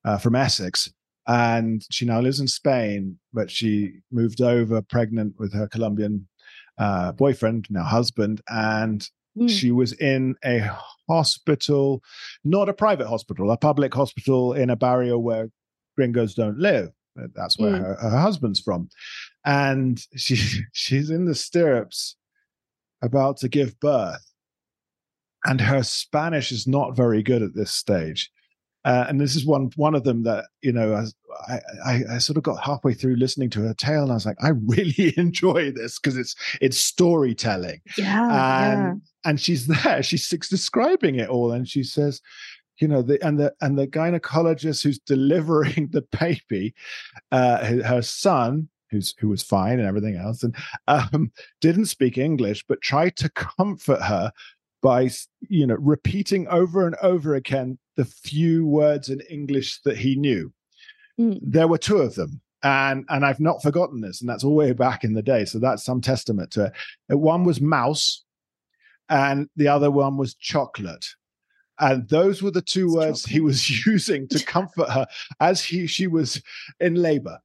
uh, 0.03 0.17
from 0.17 0.35
Essex, 0.35 0.91
and 1.27 1.85
she 1.89 2.05
now 2.05 2.19
lives 2.19 2.41
in 2.41 2.47
Spain, 2.49 3.17
but 3.33 3.49
she 3.49 3.93
moved 4.11 4.41
over 4.41 4.81
pregnant 4.81 5.35
with 5.39 5.53
her 5.53 5.67
Colombian 5.67 6.27
uh, 6.77 7.13
boyfriend, 7.13 7.65
now 7.69 7.83
husband, 7.85 8.41
and 8.49 9.09
Mm. 9.37 9.49
she 9.49 9.71
was 9.71 9.91
in 9.93 10.35
a 10.45 10.69
hospital, 11.09 12.01
not 12.43 12.69
a 12.69 12.73
private 12.73 13.07
hospital, 13.07 13.51
a 13.51 13.57
public 13.57 13.93
hospital 13.93 14.53
in 14.53 14.69
a 14.69 14.75
barrio 14.75 15.17
where 15.19 15.49
gringos 15.95 16.33
don't 16.35 16.57
live. 16.57 16.89
That's 17.33 17.57
where 17.57 17.73
Mm. 17.73 17.79
her, 17.79 17.95
her 17.95 18.17
husband's 18.19 18.59
from, 18.59 18.89
and 19.45 20.01
she 20.15 20.35
she's 20.73 21.09
in 21.09 21.25
the 21.25 21.35
stirrups, 21.35 22.15
about 23.01 23.37
to 23.37 23.49
give 23.49 23.79
birth, 23.79 24.25
and 25.45 25.61
her 25.61 25.83
Spanish 25.83 26.51
is 26.51 26.65
not 26.67 26.95
very 26.95 27.21
good 27.23 27.41
at 27.41 27.53
this 27.55 27.71
stage. 27.71 28.31
Uh, 28.85 29.05
and 29.09 29.19
this 29.19 29.35
is 29.35 29.45
one 29.45 29.71
one 29.75 29.95
of 29.95 30.03
them 30.03 30.23
that 30.23 30.45
you 30.61 30.71
know 30.71 30.93
I, 31.49 31.59
I 31.85 32.01
I 32.11 32.17
sort 32.19 32.37
of 32.37 32.43
got 32.43 32.63
halfway 32.63 32.93
through 32.93 33.15
listening 33.15 33.49
to 33.51 33.61
her 33.61 33.73
tale 33.73 34.03
and 34.03 34.11
I 34.11 34.15
was 34.15 34.25
like 34.25 34.37
I 34.41 34.49
really 34.65 35.13
enjoy 35.17 35.71
this 35.71 35.99
because 35.99 36.15
it's 36.17 36.35
it's 36.61 36.77
storytelling 36.77 37.81
Yeah, 37.97 38.05
yeah. 38.29 38.89
and 38.91 39.01
and 39.25 39.41
she's 39.41 39.67
there 39.83 40.03
she's 40.03 40.29
describing 40.29 41.15
it 41.15 41.29
all 41.29 41.51
and 41.51 41.67
she 41.67 41.83
says 41.83 42.21
you 42.79 42.87
know 42.87 43.01
the 43.01 43.23
and 43.25 43.39
the 43.39 43.53
and 43.61 43.77
the 43.77 43.87
gynecologist 43.87 44.83
who's 44.83 44.99
delivering 44.99 45.89
the 45.91 46.05
baby 46.19 46.73
uh 47.31 47.65
her 47.65 47.83
her 47.83 48.01
son 48.01 48.69
who's 48.91 49.15
who 49.19 49.29
was 49.29 49.41
fine 49.41 49.79
and 49.79 49.87
everything 49.87 50.15
else 50.15 50.43
and 50.43 50.55
um 50.87 51.31
didn't 51.59 51.85
speak 51.87 52.17
english 52.19 52.63
but 52.67 52.81
tried 52.81 53.15
to 53.15 53.29
comfort 53.29 54.01
her 54.01 54.31
by 54.83 55.09
you 55.49 55.65
know 55.65 55.75
repeating 55.79 56.47
over 56.49 56.85
and 56.85 56.95
over 57.01 57.33
again 57.33 57.79
the 57.95 58.05
few 58.05 58.65
words 58.65 59.09
in 59.09 59.19
english 59.29 59.81
that 59.81 59.97
he 59.97 60.15
knew 60.15 60.51
Mm. 61.19 61.39
there 61.41 61.67
were 61.69 61.77
two 61.77 61.97
of 61.97 62.15
them 62.15 62.41
and 62.61 63.05
and 63.09 63.25
i've 63.25 63.39
not 63.39 63.61
forgotten 63.63 64.01
this 64.01 64.19
and 64.19 64.29
that's 64.29 64.43
all 64.43 64.53
way 64.55 64.73
back 64.73 65.03
in 65.05 65.13
the 65.13 65.21
day 65.21 65.45
so 65.45 65.59
that's 65.59 65.83
some 65.85 66.01
testament 66.01 66.51
to 66.51 66.65
it 66.65 66.73
Uh, 67.13 67.17
one 67.17 67.45
was 67.45 67.61
mouse 67.61 68.23
and 69.07 69.47
the 69.55 69.67
other 69.69 69.89
one 69.89 70.17
was 70.17 70.33
chocolate 70.35 71.05
and 71.79 72.09
those 72.09 72.41
were 72.43 72.51
the 72.51 72.61
two 72.61 72.87
It's 72.87 72.95
words 72.95 73.25
he 73.25 73.39
was 73.39 73.85
using 73.85 74.27
to 74.27 74.43
comfort 74.55 74.89
her 74.89 75.05
as 75.39 75.63
he 75.63 75.87
she 75.87 76.07
was 76.07 76.41
in 76.81 76.95
labor 76.95 77.39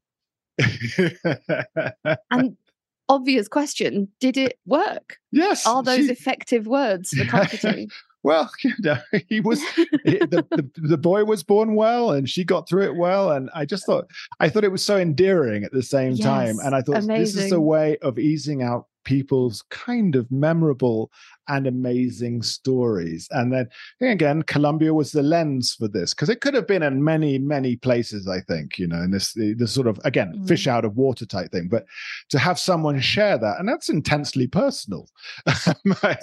And 2.31 2.57
obvious 3.09 3.49
question: 3.49 4.09
Did 4.21 4.37
it 4.37 4.59
work? 4.67 5.19
yes 5.33 5.67
Are 5.67 5.83
those 5.83 6.07
she- 6.07 6.13
effective 6.13 6.67
words 6.67 7.11
for 7.11 7.25
comforting? 7.25 7.89
Well 8.23 8.51
you 8.65 8.73
know 8.81 8.99
he 9.29 9.41
was 9.41 9.61
the, 10.05 10.47
the, 10.51 10.71
the 10.77 10.99
boy 10.99 11.25
was 11.25 11.43
born 11.43 11.75
well 11.75 12.11
and 12.11 12.29
she 12.29 12.45
got 12.45 12.69
through 12.69 12.85
it 12.85 12.97
well. 12.97 13.31
And 13.33 13.51
i 13.55 13.65
just 13.65 13.87
thought 13.87 14.07
i 14.41 14.49
thought 14.49 14.65
it 14.65 14.73
was 14.73 14.85
so 14.85 14.99
endearing 14.99 15.65
at 15.65 15.73
the 15.73 15.83
same 15.83 16.17
time. 16.17 16.59
And 16.65 16.75
i 16.75 16.83
thought 16.83 17.07
this 17.07 17.37
is 17.37 17.53
a 17.53 17.61
way 17.61 17.97
of 17.99 18.19
easing 18.19 18.63
out 18.63 18.87
people's 19.05 19.63
kind 19.71 20.15
of 20.15 20.31
memorable 20.31 21.11
and 21.51 21.67
amazing 21.67 22.43
stories 22.43 23.29
and 23.33 23.53
then 23.53 23.69
again 24.01 24.43
Colombia 24.45 24.93
was 24.95 25.11
the 25.13 25.23
lens 25.23 25.75
for 25.79 25.89
this 25.89 26.15
because 26.15 26.29
it 26.29 26.41
could 26.41 26.55
have 26.55 26.67
been 26.67 26.83
in 26.83 27.03
many 27.05 27.39
many 27.39 27.77
places 27.77 28.27
i 28.29 28.41
think 28.41 28.79
you 28.79 28.87
know 28.87 29.03
in 29.03 29.11
this 29.11 29.33
this 29.35 29.73
sort 29.73 29.87
of 29.87 29.99
again 30.05 30.29
Mm. 30.31 30.47
fish 30.49 30.67
out 30.67 30.85
of 30.85 30.97
water 30.97 31.27
type 31.27 31.51
thing 31.51 31.69
but 31.69 31.85
to 32.29 32.39
have 32.39 32.59
someone 32.59 33.01
share 33.01 33.37
that 33.39 33.59
and 33.59 33.69
that's 33.69 33.89
intensely 33.89 34.47
personal 34.47 35.09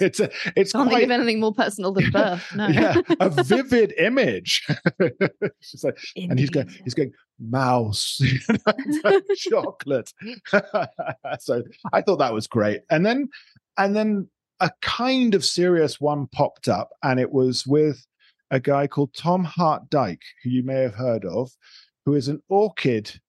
it's 0.00 0.20
a, 0.20 0.30
it's 0.56 0.72
Can't 0.72 0.88
think 0.90 1.04
of 1.04 1.10
anything 1.10 1.40
more 1.40 1.52
personal 1.52 1.92
than 1.92 2.10
birth. 2.18 2.44
No. 2.54 2.68
yeah, 2.68 3.00
a 3.20 3.28
vivid 3.44 3.92
image. 3.98 4.66
Like, 5.82 5.98
and 6.16 6.38
he's 6.38 6.50
going, 6.50 6.68
he's 6.84 6.94
going, 6.94 7.12
mouse, 7.40 8.18
you 8.20 8.38
know, 8.48 8.72
it's 8.78 9.04
like 9.04 9.24
chocolate. 9.36 10.12
so 11.40 11.62
I 11.92 12.02
thought 12.02 12.18
that 12.18 12.32
was 12.32 12.46
great. 12.46 12.80
And 12.90 13.04
then, 13.04 13.28
and 13.76 13.94
then 13.94 14.28
a 14.60 14.70
kind 14.82 15.34
of 15.34 15.44
serious 15.44 16.00
one 16.00 16.26
popped 16.28 16.68
up, 16.68 16.90
and 17.02 17.18
it 17.20 17.30
was 17.30 17.66
with 17.66 18.04
a 18.50 18.58
guy 18.60 18.86
called 18.86 19.14
Tom 19.14 19.44
Hart 19.44 19.88
Dyke, 19.90 20.22
who 20.42 20.50
you 20.50 20.62
may 20.62 20.80
have 20.80 20.94
heard 20.94 21.24
of, 21.24 21.50
who 22.04 22.14
is 22.14 22.28
an 22.28 22.42
orchid 22.48 23.20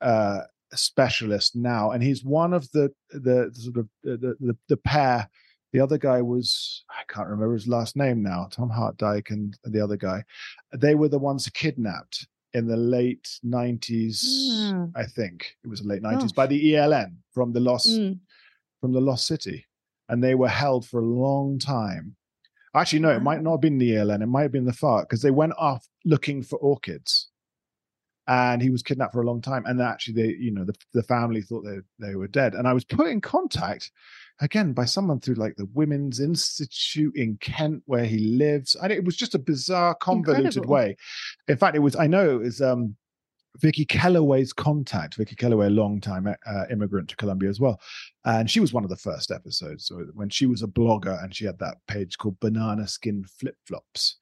uh, 0.00 0.42
specialist 0.74 1.56
now, 1.56 1.90
and 1.92 2.02
he's 2.02 2.24
one 2.24 2.52
of 2.52 2.70
the 2.72 2.92
the 3.10 3.50
sort 3.54 3.78
of 3.78 3.88
the 4.02 4.36
the, 4.40 4.56
the 4.68 4.76
pair. 4.76 5.28
The 5.72 5.80
other 5.80 5.98
guy 5.98 6.22
was 6.22 6.84
I 6.90 7.02
can't 7.12 7.28
remember 7.28 7.54
his 7.54 7.68
last 7.68 7.96
name 7.96 8.22
now. 8.22 8.48
Tom 8.50 8.70
Hart 8.70 8.96
Dyke 8.96 9.30
and 9.30 9.56
the 9.64 9.80
other 9.82 9.96
guy, 9.96 10.22
they 10.72 10.94
were 10.94 11.08
the 11.08 11.18
ones 11.18 11.48
kidnapped 11.52 12.26
in 12.54 12.66
the 12.66 12.76
late 12.76 13.28
nineties. 13.42 14.22
Mm. 14.62 14.92
I 14.94 15.04
think 15.04 15.54
it 15.64 15.68
was 15.68 15.80
the 15.82 15.88
late 15.88 16.02
nineties 16.02 16.32
by 16.32 16.46
the 16.46 16.72
ELN 16.72 17.16
from 17.32 17.52
the 17.52 17.60
lost 17.60 17.88
Mm. 17.88 18.20
from 18.80 18.92
the 18.92 19.00
lost 19.00 19.26
city, 19.26 19.66
and 20.08 20.22
they 20.22 20.34
were 20.34 20.48
held 20.48 20.86
for 20.86 21.00
a 21.00 21.04
long 21.04 21.58
time. 21.58 22.16
Actually, 22.74 23.00
no, 23.00 23.10
it 23.10 23.22
might 23.22 23.42
not 23.42 23.52
have 23.52 23.60
been 23.60 23.78
the 23.78 23.92
ELN. 23.92 24.22
It 24.22 24.26
might 24.26 24.42
have 24.42 24.52
been 24.52 24.66
the 24.66 24.72
FARC 24.72 25.04
because 25.04 25.22
they 25.22 25.30
went 25.30 25.54
off 25.56 25.86
looking 26.04 26.42
for 26.42 26.58
orchids 26.58 27.28
and 28.28 28.60
he 28.60 28.70
was 28.70 28.82
kidnapped 28.82 29.12
for 29.14 29.22
a 29.22 29.26
long 29.26 29.40
time. 29.40 29.64
And 29.66 29.80
actually, 29.80 30.14
they, 30.14 30.34
you 30.38 30.50
know, 30.50 30.64
the, 30.64 30.74
the 30.92 31.02
family 31.02 31.42
thought 31.42 31.64
they 31.64 31.78
they 32.06 32.16
were 32.16 32.28
dead. 32.28 32.54
And 32.54 32.66
I 32.68 32.72
was 32.72 32.84
put 32.84 33.06
in 33.06 33.20
contact 33.20 33.90
again 34.40 34.72
by 34.72 34.84
someone 34.84 35.20
through 35.20 35.36
like 35.36 35.56
the 35.56 35.68
Women's 35.72 36.20
Institute 36.20 37.14
in 37.16 37.38
Kent 37.40 37.82
where 37.86 38.04
he 38.04 38.18
lives. 38.18 38.74
And 38.74 38.92
it 38.92 39.04
was 39.04 39.16
just 39.16 39.34
a 39.34 39.38
bizarre, 39.38 39.94
convoluted 39.94 40.44
Incredible. 40.46 40.74
way. 40.74 40.96
In 41.48 41.56
fact, 41.56 41.76
it 41.76 41.80
was. 41.80 41.96
I 41.96 42.06
know 42.06 42.36
it 42.36 42.44
was. 42.44 42.60
um 42.60 42.96
Vicky 43.60 43.84
Kellaway's 43.86 44.52
contact. 44.52 45.14
Vicky 45.16 45.34
Kellaway, 45.36 45.66
a 45.66 45.70
long 45.70 46.00
time 46.00 46.26
uh, 46.26 46.64
immigrant 46.70 47.08
to 47.08 47.16
Colombia 47.16 47.48
as 47.48 47.60
well, 47.60 47.80
and 48.24 48.50
she 48.50 48.60
was 48.60 48.72
one 48.72 48.84
of 48.84 48.90
the 48.90 48.96
first 48.96 49.30
episodes. 49.30 49.86
So 49.86 50.06
when 50.14 50.28
she 50.28 50.46
was 50.46 50.62
a 50.62 50.66
blogger 50.66 51.22
and 51.22 51.34
she 51.34 51.44
had 51.44 51.58
that 51.58 51.76
page 51.88 52.18
called 52.18 52.38
Banana 52.40 52.86
Skin 52.86 53.24
Flip 53.24 53.56
Flops, 53.66 54.16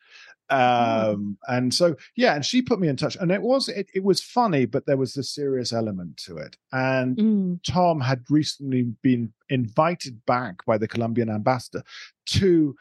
um 0.50 1.38
and 1.48 1.72
so 1.72 1.96
yeah 2.16 2.34
and 2.34 2.44
she 2.44 2.60
put 2.60 2.78
me 2.78 2.86
in 2.88 2.96
touch 2.96 3.16
and 3.16 3.32
it 3.32 3.40
was 3.40 3.68
it, 3.70 3.88
it 3.94 4.04
was 4.04 4.20
funny 4.22 4.66
but 4.66 4.84
there 4.84 4.98
was 4.98 5.16
a 5.16 5.22
serious 5.22 5.72
element 5.72 6.14
to 6.18 6.36
it 6.36 6.54
and 6.72 7.16
Mm. 7.16 7.60
tom 7.66 7.98
had 8.02 8.22
recently 8.28 8.82
been 9.02 9.32
invited 9.48 10.20
back 10.26 10.56
by 10.66 10.76
the 10.76 10.86
colombian 10.86 11.30
ambassador 11.30 11.82
to 12.26 12.76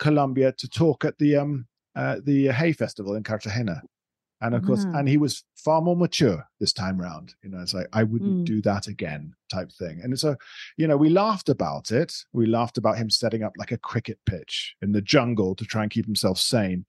colombia 0.00 0.50
to 0.58 0.68
talk 0.68 1.04
at 1.04 1.16
the 1.18 1.36
um 1.36 1.68
uh, 1.94 2.16
the 2.24 2.48
hay 2.48 2.72
festival 2.72 3.14
in 3.14 3.22
cartagena 3.22 3.80
and 4.40 4.54
of 4.54 4.62
course 4.62 4.86
Wow. 4.92 5.00
and 5.00 5.08
he 5.08 5.16
was 5.16 5.44
far 5.56 5.80
more 5.80 5.96
mature 5.96 6.44
this 6.60 6.72
time 6.72 7.00
round 7.00 7.34
you 7.42 7.50
know 7.50 7.60
it's 7.60 7.74
like 7.74 7.88
i 7.92 8.02
wouldn't 8.02 8.38
Mm. 8.40 8.44
do 8.44 8.62
that 8.62 8.86
again 8.86 9.34
type 9.50 9.70
thing. 9.72 10.00
And 10.02 10.18
so 10.18 10.36
you 10.76 10.86
know 10.86 10.96
we 10.96 11.08
laughed 11.08 11.48
about 11.48 11.90
it. 11.90 12.12
We 12.34 12.44
laughed 12.46 12.76
about 12.78 12.98
him 12.98 13.08
setting 13.10 13.42
up 13.42 13.52
like 13.56 13.72
a 13.72 13.78
cricket 13.78 14.18
pitch 14.26 14.76
in 14.82 14.92
the 14.92 15.00
jungle 15.00 15.54
to 15.56 15.64
try 15.64 15.82
and 15.82 15.90
keep 15.90 16.04
himself 16.04 16.38
sane. 16.38 16.84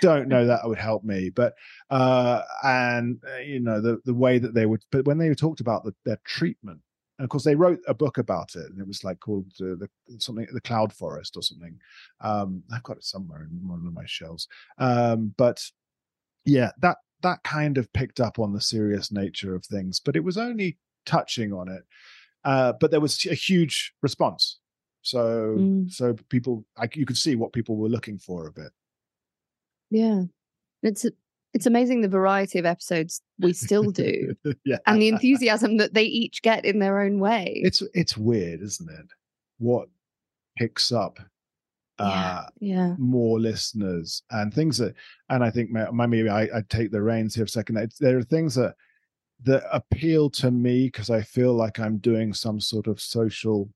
Don't 0.00 0.26
know 0.28 0.44
that 0.46 0.66
would 0.66 0.78
help 0.78 1.04
me 1.04 1.30
but 1.30 1.54
uh 1.90 2.42
and 2.64 3.20
uh, 3.32 3.36
you 3.38 3.60
know 3.60 3.80
the 3.80 4.00
the 4.04 4.12
way 4.14 4.38
that 4.38 4.52
they 4.52 4.66
would 4.66 4.82
but 4.90 5.04
when 5.06 5.16
they 5.18 5.32
talked 5.32 5.60
about 5.60 5.84
the, 5.84 5.94
their 6.04 6.18
treatment 6.24 6.80
and 7.18 7.24
of 7.24 7.30
course 7.30 7.44
they 7.44 7.54
wrote 7.54 7.78
a 7.86 7.94
book 7.94 8.18
about 8.18 8.56
it 8.56 8.66
and 8.68 8.80
it 8.80 8.86
was 8.86 9.04
like 9.04 9.20
called 9.20 9.46
uh, 9.60 9.76
the 9.78 9.88
something 10.18 10.44
the 10.52 10.60
cloud 10.60 10.92
forest 10.92 11.36
or 11.36 11.42
something. 11.42 11.78
Um 12.20 12.64
i've 12.72 12.82
got 12.82 12.96
it 12.96 13.04
somewhere 13.04 13.44
in 13.44 13.68
one 13.68 13.86
of 13.86 13.92
my 13.94 14.06
shelves. 14.06 14.48
Um 14.78 15.32
but 15.38 15.64
yeah 16.46 16.70
that 16.80 16.96
that 17.22 17.42
kind 17.44 17.76
of 17.78 17.92
picked 17.92 18.20
up 18.20 18.38
on 18.38 18.52
the 18.52 18.60
serious 18.60 19.10
nature 19.12 19.54
of 19.54 19.64
things 19.66 20.00
but 20.00 20.16
it 20.16 20.24
was 20.24 20.36
only 20.38 20.78
touching 21.04 21.52
on 21.52 21.68
it 21.68 21.82
uh 22.44 22.72
but 22.80 22.90
there 22.90 23.00
was 23.00 23.24
a 23.26 23.34
huge 23.34 23.92
response 24.02 24.58
so 25.02 25.54
Mm. 25.58 25.90
so 25.92 26.14
people 26.30 26.64
like 26.78 26.96
you 26.96 27.06
could 27.06 27.16
see 27.16 27.36
what 27.36 27.52
people 27.52 27.76
were 27.76 27.88
looking 27.88 28.18
for 28.18 28.46
a 28.46 28.52
bit 28.52 28.72
Yeah. 29.90 30.22
It's 30.82 31.06
it's 31.54 31.66
amazing 31.66 32.00
the 32.02 32.08
variety 32.08 32.58
of 32.58 32.66
episodes 32.66 33.22
we 33.38 33.52
still 33.52 33.90
do 33.90 34.34
yeah 34.64 34.78
and 34.86 35.00
the 35.00 35.08
enthusiasm 35.08 35.76
that 35.78 35.94
they 35.94 36.02
each 36.04 36.42
get 36.42 36.64
in 36.64 36.80
their 36.80 37.00
own 37.00 37.18
way. 37.18 37.60
it's 37.64 37.82
it's 37.94 38.16
weird 38.16 38.60
isn't 38.62 38.90
it 38.90 39.06
what 39.58 39.88
picks 40.58 40.92
up. 40.92 41.18
Uh 41.98 42.42
yeah. 42.60 42.94
more 42.98 43.40
listeners 43.40 44.22
and 44.30 44.52
things 44.52 44.76
that 44.78 44.94
and 45.30 45.42
i 45.42 45.50
think 45.50 45.70
ma- 45.70 45.90
maybe 46.06 46.28
i, 46.28 46.42
I 46.42 46.62
take 46.68 46.90
the 46.90 47.00
reins 47.02 47.34
here 47.34 47.44
for 47.44 47.48
a 47.48 47.50
second 47.50 47.78
it's, 47.78 47.98
there 47.98 48.18
are 48.18 48.22
things 48.22 48.54
that 48.56 48.74
that 49.44 49.64
appeal 49.72 50.28
to 50.30 50.50
me 50.50 50.86
because 50.86 51.10
i 51.10 51.22
feel 51.22 51.54
like 51.54 51.78
i'm 51.78 51.98
doing 51.98 52.32
some 52.34 52.60
sort 52.60 52.86
of 52.86 53.00
social 53.00 53.68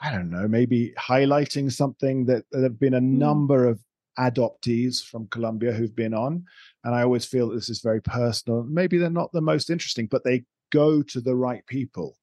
i 0.00 0.10
don't 0.10 0.30
know 0.30 0.48
maybe 0.48 0.92
highlighting 0.98 1.70
something 1.70 2.24
that 2.26 2.44
there 2.50 2.62
have 2.62 2.78
been 2.80 2.94
a 2.94 3.00
Mm. 3.00 3.18
number 3.18 3.66
of 3.68 3.78
adoptees 4.18 5.04
from 5.04 5.26
colombia 5.28 5.72
who've 5.72 5.94
been 5.96 6.14
on 6.14 6.44
and 6.84 6.94
i 6.94 7.02
always 7.02 7.24
feel 7.24 7.48
that 7.48 7.54
this 7.56 7.68
is 7.68 7.80
very 7.80 8.00
personal 8.02 8.62
maybe 8.64 8.96
they're 8.98 9.10
not 9.10 9.32
the 9.32 9.40
most 9.40 9.70
interesting 9.70 10.06
but 10.06 10.22
they 10.24 10.44
go 10.70 11.02
to 11.02 11.20
the 11.20 11.34
right 11.34 11.64
people 11.66 12.16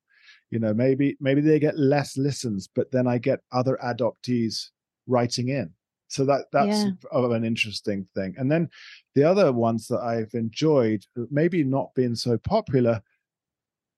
you 0.49 0.59
know 0.59 0.73
maybe 0.73 1.15
maybe 1.19 1.41
they 1.41 1.59
get 1.59 1.77
less 1.77 2.17
listens 2.17 2.67
but 2.73 2.91
then 2.91 3.07
i 3.07 3.17
get 3.17 3.39
other 3.51 3.77
adoptees 3.83 4.69
writing 5.11 5.49
in 5.49 5.71
so 6.07 6.25
that 6.25 6.45
that's 6.51 6.85
Yeah. 6.85 7.31
an 7.35 7.43
interesting 7.45 8.05
thing 8.15 8.33
and 8.37 8.51
then 8.51 8.69
the 9.15 9.23
other 9.23 9.51
ones 9.53 9.87
that 9.87 9.99
i've 10.01 10.33
enjoyed 10.33 11.05
maybe 11.29 11.63
not 11.63 11.93
being 11.95 12.15
so 12.15 12.37
popular 12.37 13.01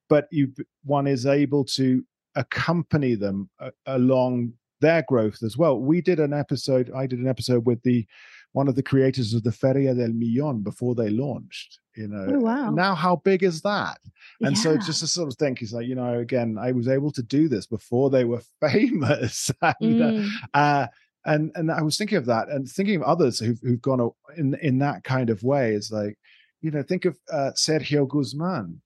but 0.09 0.27
you 0.31 0.53
one 0.83 1.07
is 1.07 1.25
able 1.25 1.63
to 1.63 2.03
accompany 2.35 3.15
them 3.15 3.49
uh, 3.59 3.69
along 3.85 4.53
their 4.81 5.03
growth 5.07 5.41
as 5.43 5.55
well 5.57 5.79
we 5.79 6.01
did 6.01 6.19
an 6.19 6.33
episode 6.33 6.91
i 6.95 7.05
did 7.07 7.19
an 7.19 7.27
episode 7.27 7.65
with 7.65 7.81
the 7.83 8.05
one 8.51 8.67
of 8.67 8.75
the 8.75 8.83
creators 8.83 9.33
of 9.33 9.43
the 9.43 9.51
feria 9.51 9.93
del 9.93 10.11
millon 10.13 10.61
before 10.61 10.93
they 10.95 11.09
launched 11.09 11.79
you 11.95 12.07
know 12.07 12.25
Oh, 12.35 12.39
wow. 12.39 12.69
now 12.71 12.95
how 12.95 13.15
big 13.17 13.43
is 13.43 13.61
that 13.61 13.99
and 14.41 14.57
so 14.57 14.73
Yeah. 14.73 14.77
just 14.79 14.99
to 14.99 15.07
sort 15.07 15.29
of 15.29 15.35
think 15.37 15.61
is 15.61 15.73
like 15.73 15.87
you 15.87 15.95
know 15.95 16.19
again 16.19 16.57
i 16.59 16.71
was 16.71 16.87
able 16.87 17.11
to 17.11 17.23
do 17.23 17.47
this 17.47 17.65
before 17.65 18.09
they 18.09 18.25
were 18.25 18.41
famous 18.61 19.49
and 19.61 20.01
uh, 20.01 20.11
Mm. 20.11 20.31
uh, 20.53 20.87
and 21.25 21.51
and 21.55 21.71
I 21.71 21.81
was 21.81 21.97
thinking 21.97 22.17
of 22.17 22.25
that 22.25 22.49
and 22.49 22.67
thinking 22.67 22.95
of 22.95 23.03
others 23.03 23.39
who've 23.39 23.59
who've 23.61 23.81
gone 23.81 24.11
in 24.37 24.55
in 24.61 24.79
that 24.79 25.03
kind 25.03 25.29
of 25.29 25.43
way 25.43 25.73
is 25.73 25.91
like, 25.91 26.17
you 26.61 26.71
know, 26.71 26.83
think 26.83 27.05
of 27.05 27.17
uh, 27.31 27.51
Sergio 27.55 28.07
Guzman. 28.07 28.81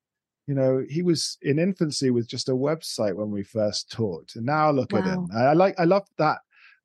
You 0.48 0.56
know, 0.56 0.86
he 0.90 1.02
was 1.02 1.38
in 1.42 1.60
infancy 1.60 2.10
with 2.10 2.28
just 2.28 2.48
a 2.48 2.54
website 2.54 3.16
when 3.16 3.32
we 3.32 3.44
first 3.44 3.92
talked, 3.92 4.38
and 4.38 4.46
now 4.46 4.72
look 4.72 4.94
at 4.94 5.04
him. 5.04 5.28
I, 5.36 5.46
I 5.46 5.54
like 5.54 5.76
I 5.78 5.84
love 5.84 6.08
that 6.18 6.38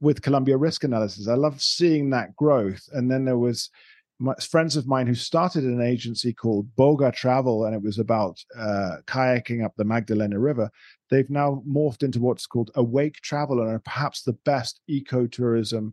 with 0.02 0.20
Colombia 0.20 0.56
Risk 0.56 0.82
Analysis. 0.82 1.28
I 1.28 1.34
love 1.34 1.62
seeing 1.62 2.10
that 2.10 2.34
growth. 2.34 2.82
And 2.92 3.08
then 3.08 3.24
there 3.24 3.38
was 3.38 3.70
my, 4.18 4.34
friends 4.34 4.76
of 4.76 4.86
mine 4.86 5.06
who 5.06 5.14
started 5.14 5.62
an 5.62 5.80
agency 5.80 6.32
called 6.32 6.66
Boga 6.76 7.14
Travel, 7.14 7.64
and 7.64 7.74
it 7.74 7.82
was 7.82 7.98
about 7.98 8.38
uh, 8.58 8.96
kayaking 9.06 9.64
up 9.64 9.74
the 9.76 9.84
Magdalena 9.84 10.38
River 10.38 10.70
they've 11.12 11.28
now 11.28 11.62
morphed 11.68 12.02
into 12.02 12.18
what's 12.20 12.46
called 12.46 12.70
Awake 12.74 13.16
Travel 13.20 13.60
and 13.60 13.68
are 13.68 13.78
perhaps 13.78 14.22
the 14.22 14.32
best 14.32 14.80
ecotourism 14.90 15.92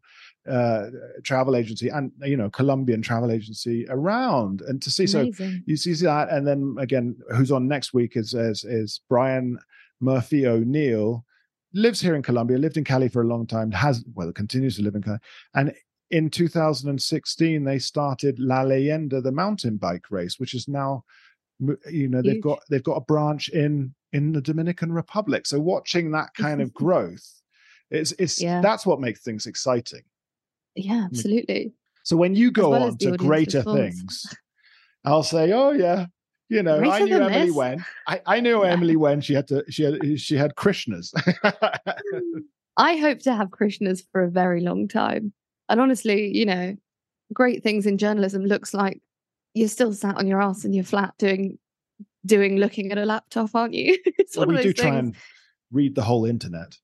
uh, 0.50 0.86
travel 1.26 1.58
agency 1.58 1.90
and 1.90 2.12
you 2.24 2.38
know 2.38 2.50
Colombian 2.50 3.02
travel 3.02 3.30
agency 3.30 3.86
around. 3.90 4.62
And 4.62 4.82
to 4.82 4.90
see 4.90 5.06
so 5.06 5.30
you 5.66 5.76
see 5.76 5.94
that, 6.06 6.30
and 6.30 6.48
then 6.48 6.78
again, 6.80 7.18
who's 7.36 7.52
on 7.52 7.68
next 7.68 7.94
week 7.94 8.16
is 8.16 8.34
is, 8.34 8.64
is 8.64 9.02
Brian 9.10 9.60
Murphy 10.00 10.48
O'Neill. 10.48 11.26
Lives 11.74 12.02
here 12.02 12.16
in 12.16 12.24
Colombia, 12.24 12.58
lived 12.58 12.78
in 12.78 12.86
Cali 12.86 13.10
for 13.10 13.22
a 13.22 13.28
long 13.28 13.46
time, 13.46 13.72
has 13.72 14.04
well 14.16 14.32
continues 14.32 14.78
to 14.78 14.84
live 14.84 14.96
in 14.96 15.04
Cali, 15.04 15.20
and 15.54 15.74
in 16.12 16.30
2016 16.30 17.64
they 17.64 17.78
started 17.78 18.40
La 18.40 18.64
Leyenda, 18.64 19.22
the 19.22 19.34
mountain 19.34 19.76
bike 19.76 20.06
race, 20.10 20.40
which 20.40 20.54
is 20.54 20.68
now 20.70 21.04
you 21.92 22.08
know 22.08 22.22
they've 22.22 22.36
Huge. 22.36 22.44
got 22.44 22.60
they've 22.70 22.84
got 22.84 22.96
a 22.96 23.02
branch 23.02 23.50
in 23.50 23.94
in 24.14 24.32
the 24.34 24.42
Dominican 24.42 24.92
Republic. 24.92 25.46
So 25.46 25.60
watching 25.60 26.12
that 26.12 26.34
kind 26.38 26.62
of 26.62 26.74
growth, 26.74 27.28
it's 27.92 28.12
it's 28.14 28.42
Yeah. 28.42 28.62
that's 28.62 28.86
what 28.86 29.00
makes 29.00 29.22
things 29.22 29.46
exciting. 29.46 30.02
Yeah, 30.76 31.02
mm. 31.02 31.06
absolutely. 31.06 31.74
So 32.04 32.18
when 32.18 32.36
you 32.36 32.52
go 32.52 32.72
well 32.72 32.84
on 32.84 32.98
to 33.00 33.18
greater 33.18 33.60
response. 33.60 33.78
things, 33.78 34.36
I'll 35.06 35.24
say, 35.24 35.52
oh 35.52 35.72
yeah, 35.72 36.08
you 36.50 36.64
know, 36.64 36.80
I 36.80 37.02
knew 37.02 37.16
Emily 37.16 37.48
this? 37.48 37.56
when 37.56 37.86
I, 38.08 38.22
I 38.26 38.40
knew 38.40 38.64
Yeah. 38.64 38.72
Emily 38.72 38.96
when 38.96 39.22
she 39.22 39.34
had 39.34 39.48
to 39.50 39.64
she 39.70 39.84
had 39.84 40.20
she 40.20 40.36
had 40.36 40.56
Krishnas. 40.56 41.14
I 42.78 42.96
hope 42.98 43.20
to 43.20 43.36
have 43.36 43.50
Krishnas 43.50 44.04
for 44.12 44.24
a 44.24 44.30
very 44.30 44.62
long 44.62 44.88
time. 44.88 45.34
And 45.68 45.80
honestly, 45.80 46.36
you 46.36 46.46
know, 46.46 46.76
great 47.34 47.62
things 47.62 47.86
in 47.86 47.98
journalism 47.98 48.46
looks 48.46 48.74
like 48.74 49.02
you're 49.54 49.68
still 49.68 49.94
sat 49.94 50.18
on 50.18 50.28
your 50.28 50.42
ass 50.42 50.66
in 50.66 50.74
your 50.74 50.84
flat 50.84 51.14
doing 51.18 51.60
doing 52.26 52.58
looking 52.58 52.92
at 52.92 52.98
a 52.98 53.06
laptop, 53.06 53.54
aren't 53.54 53.74
you? 53.74 53.98
it's 54.06 54.36
Well, 54.38 54.48
one 54.48 54.56
we 54.56 54.60
of 54.60 54.64
do 54.64 54.74
those 54.74 54.86
try 54.86 54.96
and 54.96 55.16
read 55.72 55.96
the 55.96 56.04
whole 56.04 56.26
internet. 56.26 56.78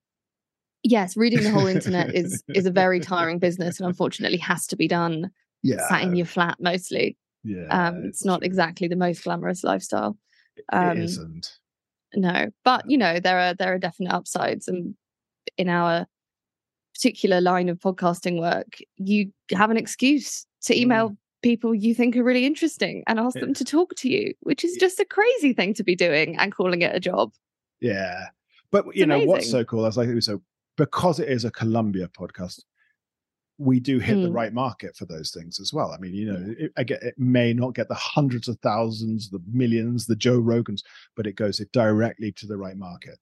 Yes, 0.83 1.17
reading 1.17 1.43
the 1.43 1.49
whole 1.49 1.65
internet 1.65 2.13
is 2.13 2.43
is 2.53 2.65
a 2.65 2.71
very 2.71 2.99
tiring 2.99 3.39
business 3.39 3.79
and 3.79 3.87
unfortunately 3.87 4.37
has 4.37 4.67
to 4.67 4.75
be 4.75 4.87
done 4.87 5.31
Yeah, 5.63 5.87
sat 5.87 6.03
in 6.03 6.15
your 6.15 6.27
flat 6.27 6.57
mostly. 6.59 7.17
yeah. 7.43 7.65
Um, 7.69 8.03
it's 8.05 8.23
not 8.23 8.41
true. 8.41 8.45
exactly 8.45 8.87
the 8.87 8.95
most 8.95 9.23
glamorous 9.23 9.63
lifestyle. 9.63 10.17
It 10.57 10.63
um, 10.73 10.97
isn't. 10.97 11.57
No, 12.13 12.51
but 12.63 12.89
you 12.89 12.97
know 12.97 13.19
there 13.19 13.39
are 13.39 13.53
there 13.55 13.73
are 13.73 13.79
definite 13.79 14.13
upsides, 14.13 14.67
and 14.67 14.95
in 15.57 15.69
our 15.69 16.05
particular 16.93 17.41
line 17.41 17.67
of 17.67 17.79
podcasting 17.79 18.39
work, 18.39 18.77
you 18.95 19.31
have 19.51 19.69
an 19.71 19.77
excuse 19.77 20.45
to 20.63 20.79
email 20.79 21.17
people 21.45 21.75
you 21.75 21.93
think 21.93 22.15
are 22.17 22.23
really 22.23 22.45
interesting 22.45 23.03
and 23.07 23.19
ask 23.19 23.35
Yeah. 23.35 23.41
them 23.41 23.53
to 23.53 23.63
talk 23.63 23.93
to 23.97 24.09
you, 24.09 24.33
which 24.41 24.63
is 24.63 24.75
just 24.77 24.99
a 24.99 25.05
crazy 25.05 25.53
thing 25.53 25.73
to 25.75 25.83
be 25.83 25.95
doing 25.95 26.37
and 26.37 26.53
calling 26.53 26.81
it 26.81 26.95
a 26.95 26.99
job. 26.99 27.31
Yeah. 27.79 28.27
But 28.71 28.95
you 28.95 29.05
know 29.05 29.19
what's 29.25 29.49
so 29.49 29.63
cool? 29.63 29.83
I 29.83 29.87
was 29.87 29.97
like, 29.97 30.09
so 30.23 30.41
because 30.75 31.19
it 31.19 31.29
is 31.29 31.45
a 31.45 31.51
Colombia 31.51 32.07
podcast, 32.09 32.61
we 33.57 33.79
do 33.79 33.99
hit 33.99 34.15
the 34.21 34.27
Mm. 34.29 34.33
right 34.41 34.53
market 34.53 34.97
for 34.97 35.05
those 35.05 35.31
things 35.31 35.59
as 35.61 35.71
well. 35.71 35.91
I 35.91 35.97
mean, 35.99 36.13
you 36.13 36.25
know, 36.31 36.55
it, 36.57 36.71
I 36.75 36.83
get 36.83 37.01
it 37.03 37.15
may 37.17 37.53
not 37.53 37.73
get 37.75 37.87
the 37.87 37.95
hundreds 37.95 38.47
of 38.49 38.59
thousands, 38.59 39.29
the 39.29 39.39
millions, 39.49 40.07
the 40.07 40.15
Joe 40.15 40.41
Rogans, 40.41 40.81
but 41.15 41.25
it 41.27 41.35
goes 41.37 41.59
it 41.61 41.71
directly 41.71 42.31
to 42.33 42.47
the 42.47 42.57
right 42.57 42.75
market. 42.75 43.17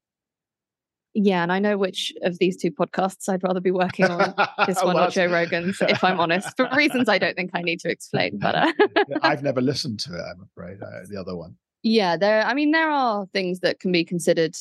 Yeah, 1.15 1.43
and 1.43 1.51
I 1.51 1.59
know 1.59 1.77
which 1.77 2.11
of 2.23 2.39
these 2.39 2.57
two 2.57 2.71
podcasts 2.71 3.29
I'd 3.29 3.43
rather 3.43 3.59
be 3.59 3.71
working 3.71 4.05
on, 4.05 4.33
this 4.65 4.77
one 4.83 4.95
Well, 4.95 5.07
or 5.07 5.11
Joe 5.11 5.27
Rogan's, 5.27 5.77
if 5.81 6.03
I'm 6.03 6.19
honest, 6.19 6.55
for 6.57 6.67
reasons 6.75 7.07
I 7.07 7.19
don't 7.19 7.35
think 7.35 7.51
I 7.53 7.61
need 7.61 7.79
to 7.81 7.89
explain. 7.89 8.39
But 8.39 8.55
uh, 8.55 8.73
I've 9.21 9.43
never 9.43 9.61
listened 9.71 9.99
to 10.01 10.15
it. 10.15 10.21
I'm 10.21 10.41
afraid 10.41 10.81
uh, 10.81 11.05
the 11.07 11.19
other 11.19 11.35
one. 11.35 11.55
yeah, 11.83 12.17
there. 12.17 12.43
I 12.43 12.55
mean, 12.55 12.71
there 12.71 12.89
are 12.89 13.27
things 13.27 13.59
that 13.59 13.79
can 13.79 13.91
be 13.91 14.03
considered 14.03 14.55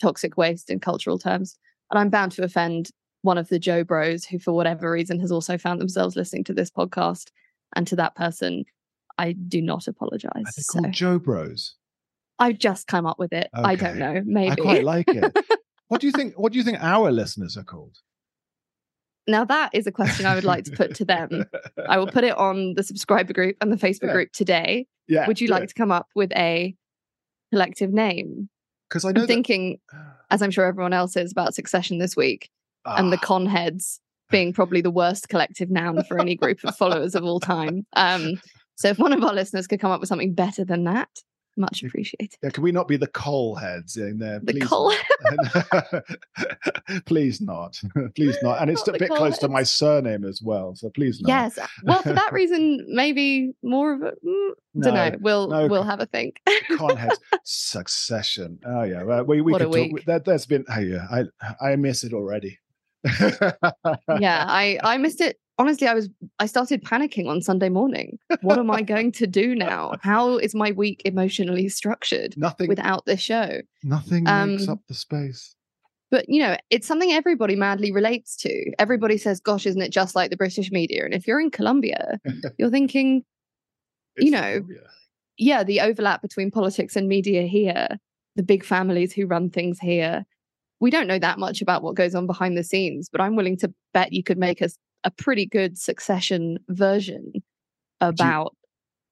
toxic 0.00 0.36
waste 0.36 0.70
in 0.70 0.78
cultural 0.78 1.18
terms, 1.18 1.58
and 1.90 1.98
I'm 1.98 2.10
bound 2.10 2.32
to 2.32 2.44
offend 2.44 2.90
one 3.22 3.38
of 3.38 3.48
the 3.48 3.58
Joe 3.58 3.82
Bros 3.82 4.24
who, 4.24 4.38
for 4.38 4.52
whatever 4.52 4.90
reason, 4.90 5.18
has 5.20 5.32
also 5.32 5.58
found 5.58 5.80
themselves 5.80 6.14
listening 6.14 6.44
to 6.44 6.54
this 6.54 6.70
podcast. 6.70 7.30
And 7.74 7.86
to 7.88 7.96
that 7.96 8.14
person, 8.14 8.64
I 9.18 9.32
do 9.32 9.60
not 9.60 9.88
apologize. 9.88 10.30
Are 10.36 10.52
they 10.56 10.62
So 10.62 10.78
called 10.80 10.92
Joe 10.92 11.18
Bros? 11.18 11.74
I've 12.38 12.58
just 12.58 12.86
come 12.86 13.06
up 13.06 13.18
with 13.18 13.32
it. 13.32 13.48
I 13.54 13.74
don't 13.76 13.98
know. 13.98 14.22
Maybe. 14.24 14.50
I 14.52 14.56
quite 14.56 14.84
like 14.84 15.08
it. 15.08 15.36
what 15.88 16.00
do 16.00 16.06
you 16.06 16.12
think? 16.12 16.38
What 16.38 16.52
do 16.52 16.58
you 16.58 16.64
think 16.64 16.78
our 16.80 17.10
listeners 17.12 17.56
are 17.56 17.62
called? 17.64 17.96
Now 19.26 19.44
that 19.46 19.70
is 19.72 19.86
a 19.86 19.92
question 19.92 20.26
I 20.26 20.34
would 20.34 20.44
like 20.44 20.64
to 20.64 20.72
put 20.72 20.94
to 20.96 21.04
them. 21.04 21.44
I 21.88 21.96
will 21.98 22.06
put 22.08 22.24
it 22.24 22.36
on 22.36 22.74
the 22.74 22.82
subscriber 22.82 23.32
group 23.32 23.56
and 23.60 23.72
the 23.72 23.76
Facebook 23.76 24.08
Yeah. 24.08 24.12
group 24.12 24.32
today. 24.32 24.86
yeah. 25.08 25.26
Would 25.26 25.40
you 25.40 25.48
like 25.48 25.68
to 25.68 25.74
come 25.74 25.90
up 25.90 26.08
with 26.14 26.30
a 26.32 26.74
collective 27.52 27.92
name? 27.92 28.48
Because 28.88 29.04
I 29.06 29.12
know 29.12 29.22
I'm 29.22 29.26
thinking, 29.26 29.78
as 30.30 30.42
I'm 30.42 30.50
sure 30.50 30.66
everyone 30.66 30.92
else 30.92 31.16
is, 31.16 31.32
about 31.32 31.54
Succession 31.54 31.98
this 31.98 32.16
week 32.16 32.50
that, 32.84 32.98
and 32.98 33.10
the 33.12 33.16
Ah, 33.16 33.24
con 33.26 33.46
heads 33.46 33.98
being 34.30 34.52
probably 34.52 34.80
the 34.82 34.90
worst 34.90 35.28
collective 35.30 35.70
noun 35.70 36.02
for 36.04 36.18
any 36.20 36.34
group 36.34 36.58
of 36.64 36.76
followers 36.76 37.14
of 37.14 37.24
all 37.24 37.40
time. 37.40 37.86
Um, 37.96 38.40
so 38.76 38.88
if 38.88 38.98
one 38.98 39.12
of 39.12 39.22
our 39.22 39.32
listeners 39.32 39.66
could 39.68 39.78
come 39.80 39.92
up 39.92 40.00
with 40.00 40.08
something 40.08 40.34
better 40.34 40.64
than 40.64 40.82
that, 40.84 41.08
much 41.56 41.82
appreciated. 41.82 42.36
yeah, 42.42 42.50
can 42.50 42.62
we 42.62 42.72
not 42.72 42.88
be 42.88 42.96
the 42.96 43.06
coal 43.06 43.54
heads 43.54 43.96
in 43.96 44.18
there? 44.18 44.40
The 44.40 44.52
Please 44.52 44.66
coal 44.66 44.92
not. 45.22 46.04
please 47.06 47.40
not. 47.40 47.80
please 48.14 48.36
not. 48.42 48.60
And 48.60 48.70
it's 48.70 48.86
Not 48.86 48.96
a 48.96 48.98
bit 48.98 49.10
close 49.10 49.38
to 49.38 49.48
my 49.48 49.62
surname 49.62 50.24
as 50.24 50.42
well. 50.42 50.74
So 50.74 50.90
please 50.90 51.20
not. 51.20 51.28
Yes. 51.28 51.58
Well, 51.82 52.02
for 52.02 52.12
that 52.12 52.32
reason, 52.32 52.84
maybe 52.88 53.52
more 53.62 53.94
of 53.94 54.02
a. 54.02 54.12
Mm, 54.26 54.50
don't 54.80 54.94
know. 54.94 55.16
We'll 55.20 55.48
no. 55.48 55.66
we'll 55.68 55.84
have 55.84 56.00
a 56.00 56.06
think. 56.06 56.40
con 56.76 56.96
heads 56.96 57.18
succession. 57.44 58.58
Oh 58.66 58.82
yeah, 58.82 59.02
well, 59.02 59.24
we 59.24 59.40
we 59.40 59.52
What 59.52 59.62
a 59.62 59.66
could 59.68 59.90
talk. 59.90 60.04
There, 60.04 60.18
there's 60.20 60.46
been. 60.46 60.64
Oh 60.68 60.80
yeah, 60.80 61.06
I 61.10 61.24
I 61.60 61.76
miss 61.76 62.04
it 62.04 62.12
already. 62.12 62.58
yeah, 63.04 63.52
I 64.08 64.78
I 64.82 64.96
missed 64.98 65.20
it. 65.20 65.38
Honestly, 65.56 65.86
I 65.86 65.94
was 65.94 66.08
I 66.38 66.46
started 66.46 66.82
panicking 66.82 67.28
on 67.28 67.40
Sunday 67.40 67.68
morning. 67.68 68.18
What 68.42 68.58
am 68.58 68.70
I 68.70 68.82
going 68.94 69.12
to 69.12 69.26
do 69.26 69.54
now? 69.54 69.92
How 70.02 70.36
is 70.38 70.54
my 70.54 70.72
week 70.72 71.02
emotionally 71.04 71.68
structured 71.68 72.34
nothing. 72.36 72.68
without 72.68 73.06
this 73.06 73.20
show? 73.20 73.60
nothing 73.82 74.24
makes 74.24 74.68
um, 74.68 74.72
up 74.72 74.80
the 74.88 74.94
space. 74.94 75.54
But 76.10 76.28
you 76.28 76.40
know, 76.40 76.56
it's 76.70 76.86
something 76.86 77.12
everybody 77.12 77.56
madly 77.56 77.92
relates 77.92 78.36
to. 78.38 78.72
Everybody 78.78 79.16
says, 79.16 79.40
"Gosh, 79.40 79.66
isn't 79.66 79.80
it 79.80 79.90
just 79.92 80.14
like 80.14 80.30
the 80.30 80.36
British 80.36 80.70
media?" 80.70 81.04
And 81.04 81.14
if 81.14 81.26
you're 81.26 81.40
in 81.40 81.50
Colombia, 81.50 82.20
you're 82.58 82.70
thinking, 82.70 83.24
you 84.16 84.30
know, 84.30 84.54
Colombia. 84.54 84.80
yeah, 85.38 85.62
the 85.62 85.80
overlap 85.80 86.20
between 86.20 86.50
politics 86.50 86.96
and 86.96 87.08
media 87.08 87.42
here, 87.42 87.88
the 88.36 88.42
big 88.42 88.64
families 88.64 89.12
who 89.12 89.26
run 89.26 89.50
things 89.50 89.78
here. 89.78 90.24
We 90.80 90.90
don't 90.90 91.06
know 91.06 91.18
that 91.20 91.38
much 91.38 91.62
about 91.62 91.82
what 91.82 91.94
goes 91.94 92.14
on 92.14 92.26
behind 92.26 92.58
the 92.58 92.64
scenes, 92.64 93.08
but 93.08 93.20
I'm 93.20 93.36
willing 93.36 93.56
to 93.58 93.72
bet 93.94 94.12
you 94.12 94.22
could 94.22 94.38
make 94.38 94.60
us 94.60 94.76
a 95.04 95.10
pretty 95.10 95.46
good 95.46 95.78
succession 95.78 96.58
version 96.68 97.32
about 98.00 98.56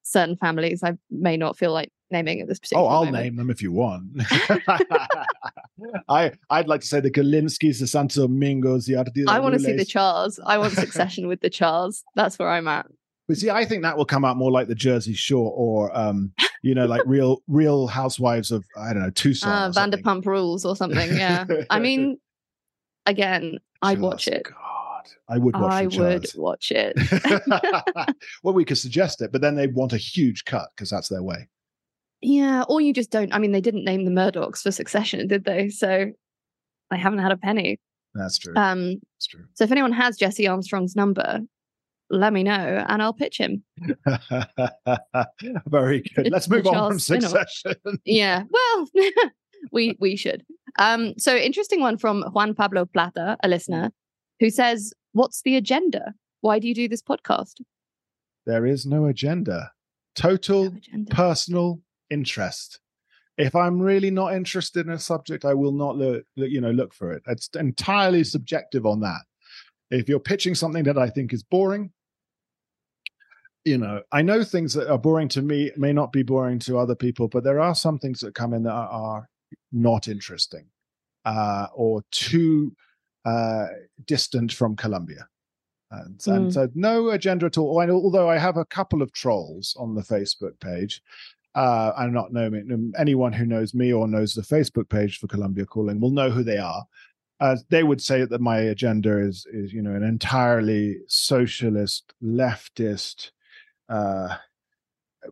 certain 0.03 0.35
families. 0.37 0.83
I 0.83 0.93
may 1.09 1.37
not 1.37 1.57
feel 1.57 1.71
like 1.71 1.89
naming 2.11 2.41
at 2.41 2.47
this 2.47 2.59
particular 2.59 2.83
Oh, 2.83 2.87
I'll 2.87 3.05
moment. 3.05 3.23
name 3.23 3.35
them 3.37 3.49
if 3.49 3.61
you 3.61 3.71
want. 3.71 4.05
I 6.09 6.31
I'd 6.49 6.67
like 6.67 6.81
to 6.81 6.87
say 6.87 6.99
the 6.99 7.11
Gilinskis, 7.11 7.79
the 7.79 7.87
Santo 7.87 8.21
Domingos, 8.27 8.85
the 8.85 8.93
Ardila 8.93 9.29
I 9.29 9.39
want 9.39 9.53
to 9.53 9.59
see 9.59 9.73
the. 9.75 9.85
Chars. 9.85 10.39
I 10.45 10.57
want 10.57 10.73
succession 10.73 11.27
with 11.27 11.41
the 11.41 11.49
Chars. 11.49 12.03
That's 12.15 12.37
where 12.37 12.49
I'm 12.49 12.67
at. 12.67 12.85
But 13.27 13.37
see, 13.37 13.49
I 13.49 13.65
think 13.65 13.83
that 13.83 13.97
will 13.97 14.05
come 14.05 14.25
out 14.25 14.35
more 14.37 14.51
like 14.51 14.67
the 14.67 14.75
Jersey 14.75 15.13
Shore, 15.13 15.51
or 15.55 15.97
um, 15.97 16.33
you 16.61 16.75
know, 16.75 16.85
like 16.85 17.01
real 17.05 17.41
Real 17.47 17.87
Housewives 17.87 18.51
of 18.51 18.65
I 18.77 18.93
don't 18.93 19.03
know 19.03 19.09
Tucson. 19.15 19.49
Uh. 19.49 19.71
Vanderpump 19.71 20.25
Rules 20.25 20.65
or 20.65 20.75
something. 20.75 21.15
Yeah. 21.15 21.45
I 21.69 21.79
mean, 21.79 22.17
again, 23.05 23.57
I'd 23.81 23.99
watch 23.99 24.27
it. 24.27 24.43
God, 24.43 24.55
I 25.29 25.37
would 25.37 25.55
watch. 25.55 25.95
It. 25.95 25.99
I 25.99 26.13
would 26.13 26.31
watch 26.35 26.71
it. 26.71 28.15
well, 28.43 28.53
we 28.53 28.65
could 28.65 28.77
suggest 28.77 29.21
it, 29.21 29.31
but 29.31 29.41
then 29.41 29.55
they'd 29.55 29.75
want 29.75 29.93
a 29.93 29.97
huge 29.97 30.45
cut 30.45 30.69
because 30.75 30.89
that's 30.89 31.09
their 31.09 31.23
way. 31.23 31.47
Yeah, 32.21 32.63
or 32.69 32.79
you 32.79 32.93
just 32.93 33.11
don't. 33.11 33.33
I 33.33 33.39
mean, 33.39 33.51
they 33.51 33.61
didn't 33.61 33.83
name 33.83 34.05
the 34.05 34.11
Murdochs 34.11 34.61
for 34.61 34.71
Succession, 34.71 35.27
did 35.29 35.43
they? 35.43 35.69
So 35.69 36.11
they 36.89 36.97
haven't 36.97 37.19
had 37.19 37.31
a 37.31 37.37
penny. 37.37 37.79
That's 38.15 38.37
true. 38.37 38.53
Um, 38.55 38.95
that's 39.15 39.27
true. 39.27 39.45
so 39.53 39.63
if 39.63 39.71
anyone 39.71 39.91
has 39.91 40.17
Jesse 40.17 40.47
Armstrong's 40.47 40.95
number, 40.95 41.39
let 42.09 42.31
me 42.31 42.43
know 42.43 42.85
and 42.87 43.01
I'll 43.01 43.13
pitch 43.13 43.39
him. 43.39 43.63
Very 45.67 46.03
good. 46.15 46.29
Let's 46.31 46.47
move 46.47 46.67
on 46.67 46.91
from 46.91 46.99
Succession. 46.99 47.75
Yeah, 48.05 48.43
well, 48.49 48.87
we 49.71 49.97
we 49.99 50.15
should. 50.15 50.45
Um, 50.79 51.13
so 51.17 51.35
interesting 51.35 51.81
one 51.81 51.97
from 51.97 52.23
Juan 52.33 52.53
Pablo 52.55 52.85
Plata, 52.85 53.37
a 53.43 53.47
listener, 53.47 53.91
who 54.43 54.49
says, 54.49 54.93
"What's 55.13 55.41
the 55.41 55.55
agenda? 55.55 56.13
Why 56.41 56.59
do 56.59 56.67
you 56.67 56.75
do 56.75 56.87
this 56.89 57.01
podcast?" 57.01 57.61
there 58.45 58.65
is 58.65 58.85
no 58.85 59.05
agenda. 59.05 59.71
Total 60.15 60.65
No 60.71 60.77
agenda. 60.77 61.15
personal 61.15 61.81
interest. 62.09 62.79
If 63.37 63.55
I'm 63.55 63.79
really 63.79 64.11
not 64.11 64.35
interested 64.35 64.85
in 64.85 64.91
a 64.91 64.99
subject, 64.99 65.45
I 65.45 65.53
will 65.53 65.71
not 65.71 65.95
look, 65.97 66.25
look- 66.35 66.49
you 66.51 66.59
know, 66.59 66.71
look 66.71 66.93
for 66.93 67.13
it. 67.13 67.23
It's 67.25 67.47
entirely 67.55 68.23
subjective 68.25 68.85
on 68.85 68.99
that. 68.99 69.21
If 69.89 70.09
you're 70.09 70.19
pitching 70.19 70.55
something 70.55 70.83
that 70.83 70.97
I 70.97 71.09
think 71.09 71.31
is 71.33 71.41
boring, 71.41 71.93
you 73.63 73.77
know, 73.77 74.01
I 74.11 74.21
know 74.21 74.43
things 74.43 74.73
that 74.73 74.91
are 74.91 74.97
boring 74.99 75.29
to 75.29 75.41
me 75.41 75.71
may 75.77 75.93
not 75.93 76.11
be 76.11 76.21
boring 76.23 76.59
to 76.59 76.77
other 76.77 76.95
people, 76.95 77.27
but 77.29 77.43
there 77.45 77.61
are 77.61 77.73
some 77.75 77.97
things 77.97 78.19
that 78.19 78.35
come 78.35 78.53
in 78.53 78.63
that 78.63 78.73
are, 78.73 78.89
are 78.89 79.29
not 79.71 80.07
interesting 80.09 80.67
uh, 81.23 81.67
or 81.73 82.03
too 82.11 82.75
uh, 83.25 83.67
distant 84.05 84.51
from 84.53 84.75
Colombia. 84.75 85.27
And, 85.91 86.19
and 86.27 86.47
Mm. 86.47 86.53
so 86.53 86.69
no 86.73 87.09
agenda 87.09 87.45
at 87.45 87.57
all. 87.57 87.79
Although 87.79 88.29
I 88.29 88.37
have 88.37 88.57
a 88.57 88.65
couple 88.65 89.01
of 89.01 89.11
trolls 89.13 89.75
on 89.79 89.93
the 89.93 90.01
Facebook 90.01 90.59
page, 90.59 91.01
uh, 91.55 91.91
I'm 91.95 92.13
not 92.13 92.33
knowing 92.33 92.91
anyone 92.97 93.31
who 93.31 93.45
knows 93.45 93.73
me 93.75 93.93
or 93.93 94.07
knows 94.07 94.33
the 94.33 94.41
Facebook 94.41 94.89
page 94.89 95.19
for 95.19 95.27
Colombia 95.27 95.65
Calling 95.65 95.99
will 95.99 96.09
know 96.09 96.31
who 96.31 96.43
they 96.43 96.57
are. 96.57 96.83
Uh, 97.39 97.57
they 97.69 97.83
would 97.83 98.01
say 98.01 98.25
that 98.25 98.41
my 98.41 98.57
agenda 98.57 99.19
is, 99.19 99.45
is 99.51 99.71
you 99.73 99.81
know, 99.81 99.93
an 99.93 100.03
entirely 100.03 100.97
socialist, 101.07 102.13
leftist. 102.23 103.31
Uh, 103.89 104.35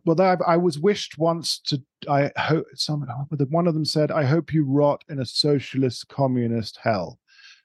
well, 0.04 0.20
I, 0.20 0.36
I 0.46 0.56
was 0.56 0.78
wished 0.78 1.18
once 1.18 1.58
to. 1.66 1.82
I 2.08 2.30
hope 2.36 2.66
some 2.74 3.02
one 3.50 3.66
of 3.66 3.74
them 3.74 3.84
said, 3.84 4.10
"I 4.10 4.24
hope 4.24 4.52
you 4.52 4.64
rot 4.64 5.04
in 5.08 5.20
a 5.20 5.26
socialist, 5.26 6.08
communist 6.08 6.78
hell." 6.82 7.18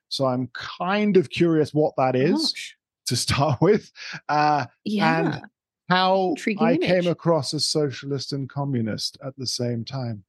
So 0.10 0.26
I'm 0.26 0.49
kind 0.53 1.18
of 1.18 1.30
curious 1.30 1.74
what 1.74 1.93
that 1.97 2.16
is 2.16 2.51
Gosh. 2.51 2.78
to 3.08 3.16
start 3.16 3.62
with. 3.62 3.91
Uh, 4.30 4.66
Yeah. 4.86 5.39
how 5.89 6.30
Intriguing 6.30 6.66
I 6.66 6.74
image. 6.74 6.88
came 6.88 7.08
across 7.08 7.53
as 7.53 7.68
socialist 7.68 8.34
and 8.34 8.49
communist 8.49 9.18
at 9.24 9.36
the 9.38 9.47
same 9.47 9.86
time. 9.86 10.24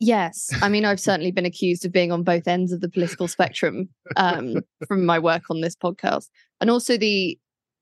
Yes, 0.00 0.50
I 0.60 0.68
mean 0.68 0.84
I've 0.84 0.98
certainly 1.08 1.30
been 1.30 1.46
accused 1.46 1.84
of 1.84 1.92
being 1.92 2.10
on 2.12 2.22
both 2.24 2.48
ends 2.48 2.72
of 2.72 2.80
the 2.80 2.88
political 2.88 3.28
spectrum 3.28 3.88
um, 4.16 4.56
from 4.88 5.06
my 5.06 5.18
work 5.18 5.44
on 5.50 5.60
this 5.60 5.76
podcast, 5.76 6.28
and 6.60 6.70
also 6.70 6.96
the 6.96 7.38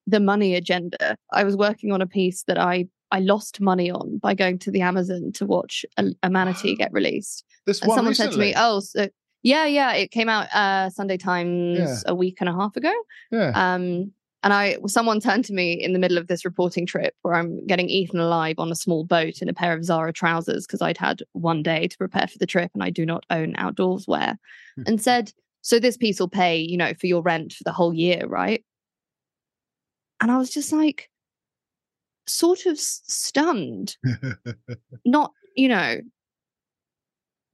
the 0.07 0.21
money 0.21 0.55
agenda. 0.55 1.17
I 1.33 1.45
was 1.45 1.57
working 1.57 1.93
on 1.93 2.03
a 2.03 2.07
piece 2.07 2.43
that 2.45 2.59
I 2.59 2.89
I 3.11 3.21
lost 3.21 3.61
money 3.61 3.91
on 3.91 4.19
by 4.19 4.35
going 4.35 4.59
to 4.61 4.71
the 4.71 4.83
Amazon 4.83 5.33
to 5.35 5.47
watch 5.47 5.85
a, 5.97 6.07
a 6.23 6.29
manatee 6.31 6.75
get 6.77 6.93
released, 6.93 7.45
This 7.67 7.81
and 7.81 7.89
one 7.89 7.97
someone 7.97 8.11
recently. 8.11 8.33
said 8.33 8.39
to 8.39 8.39
me, 8.39 8.55
"Oh, 8.57 8.81
so 8.81 9.09
yeah, 9.43 9.65
yeah, 9.67 9.93
it 9.95 10.11
came 10.11 10.29
out 10.29 10.49
uh, 10.55 10.91
Sunday 10.91 11.17
Times 11.17 11.79
Yeah. 11.79 11.97
a 12.07 12.15
week 12.15 12.39
and 12.41 12.49
a 12.49 12.53
half 12.53 12.77
ago." 12.77 12.93
yeah. 13.31 13.51
Um, 13.55 14.13
and 14.43 14.55
I, 14.55 14.79
someone 14.87 15.21
turned 15.29 15.45
to 15.47 15.53
me 15.53 15.73
in 15.73 15.93
the 15.93 15.99
middle 15.99 16.17
of 16.19 16.27
this 16.27 16.45
reporting 16.47 16.87
trip 16.87 17.15
where 17.23 17.35
I'm 17.35 17.67
getting 17.67 17.89
eaten 17.91 18.19
alive 18.21 18.55
on 18.59 18.71
a 18.73 18.75
small 18.75 19.05
boat 19.05 19.43
in 19.43 19.49
a 19.49 19.55
pair 19.55 19.75
of 19.75 19.85
Zara 19.85 20.13
trousers 20.13 20.67
because 20.67 20.81
I'd 20.81 20.97
had 20.97 21.23
one 21.33 21.63
day 21.63 21.89
to 21.89 21.99
prepare 21.99 22.27
for 22.27 22.39
the 22.39 22.47
trip 22.47 22.71
and 22.75 22.83
I 22.83 22.89
do 22.91 23.05
not 23.05 23.25
own 23.31 23.55
outdoors 23.57 24.07
wear, 24.09 24.39
Hmm. 24.77 24.83
and 24.87 25.03
said, 25.03 25.33
"So 25.63 25.79
this 25.79 25.97
piece 25.99 26.19
will 26.21 26.29
pay, 26.29 26.59
you 26.59 26.77
know, 26.79 26.95
for 26.95 27.07
your 27.07 27.23
rent 27.23 27.53
for 27.53 27.65
the 27.65 27.73
whole 27.73 27.93
year, 27.93 28.27
right?" 28.27 28.65
And 30.23 30.31
I 30.31 30.37
was 30.39 30.51
just 30.51 30.73
like, 30.73 31.11
sort 32.27 32.65
of 32.67 32.79
stunned, 32.79 33.97
not, 35.05 35.33
you 35.57 35.69
know, 35.69 36.01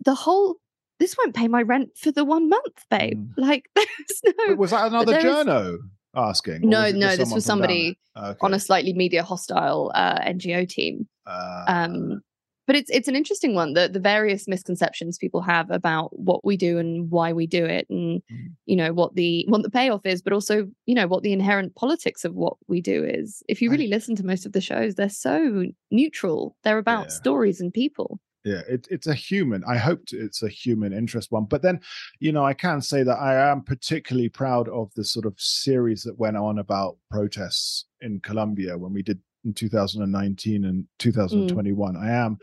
the 0.04 0.14
whole. 0.14 0.56
This 0.98 1.16
won't 1.18 1.34
pay 1.34 1.48
my 1.48 1.62
rent 1.62 1.90
for 1.96 2.10
the 2.10 2.24
one 2.24 2.48
month, 2.48 2.84
babe. 2.90 3.18
Mm. 3.18 3.32
Like, 3.36 3.68
there's 3.74 4.22
no. 4.24 4.32
But 4.48 4.58
was 4.58 4.70
that 4.70 4.86
another 4.86 5.16
is- 5.16 5.24
journo 5.24 5.78
asking? 6.14 6.60
No, 6.62 6.90
no, 6.90 7.16
this 7.16 7.32
was 7.32 7.44
someone 7.44 7.68
from 7.68 7.76
down 7.76 7.94
somebody? 7.94 7.98
Okay. 8.16 8.38
on 8.40 8.54
a 8.54 8.60
slightly 8.60 8.94
media 8.94 9.22
hostile 9.22 9.92
uh, 9.94 10.18
NGO 10.20 10.68
team. 10.68 11.06
Uh, 11.26 11.64
Um, 11.68 12.22
but 12.66 12.76
it's 12.76 12.90
it's 12.90 13.08
an 13.08 13.16
interesting 13.16 13.54
one 13.54 13.72
the 13.72 13.88
the 13.88 14.00
various 14.00 14.48
misconceptions 14.48 15.18
people 15.18 15.40
have 15.40 15.70
about 15.70 16.18
what 16.18 16.44
we 16.44 16.56
do 16.56 16.78
and 16.78 17.10
why 17.10 17.32
we 17.32 17.46
do 17.46 17.64
it 17.64 17.86
and 17.88 18.22
mm. 18.30 18.48
you 18.66 18.76
know 18.76 18.92
what 18.92 19.14
the 19.14 19.44
what 19.48 19.62
the 19.62 19.70
payoff 19.70 20.04
is 20.04 20.20
but 20.20 20.32
also 20.32 20.66
you 20.84 20.94
know 20.94 21.06
what 21.06 21.22
the 21.22 21.32
inherent 21.32 21.74
politics 21.74 22.24
of 22.24 22.34
what 22.34 22.54
we 22.68 22.80
do 22.80 23.04
is 23.04 23.42
if 23.48 23.62
you 23.62 23.70
really 23.70 23.86
I, 23.86 23.96
listen 23.96 24.16
to 24.16 24.26
most 24.26 24.46
of 24.46 24.52
the 24.52 24.60
shows 24.60 24.94
they're 24.94 25.08
so 25.08 25.64
neutral 25.90 26.56
they're 26.64 26.78
about 26.78 27.06
yeah. 27.06 27.10
stories 27.10 27.60
and 27.60 27.72
people 27.72 28.20
yeah 28.46 28.62
it, 28.68 28.86
it's 28.90 29.06
a 29.06 29.14
human 29.14 29.62
i 29.68 29.76
hope 29.76 30.00
it's 30.12 30.42
a 30.42 30.48
human 30.48 30.92
interest 30.94 31.30
one 31.30 31.44
but 31.44 31.60
then 31.60 31.78
you 32.20 32.32
know 32.32 32.44
i 32.44 32.54
can 32.54 32.80
say 32.80 33.02
that 33.02 33.18
i 33.18 33.34
am 33.34 33.62
particularly 33.62 34.30
proud 34.30 34.68
of 34.70 34.90
the 34.94 35.04
sort 35.04 35.26
of 35.26 35.34
series 35.36 36.02
that 36.02 36.18
went 36.18 36.36
on 36.36 36.58
about 36.58 36.96
protests 37.10 37.84
in 38.00 38.18
colombia 38.20 38.78
when 38.78 38.92
we 38.92 39.02
did 39.02 39.20
in 39.46 39.54
2019 39.54 40.64
and 40.64 40.84
2021. 40.98 41.94
Mm. 41.94 42.02
I 42.02 42.10
am 42.10 42.36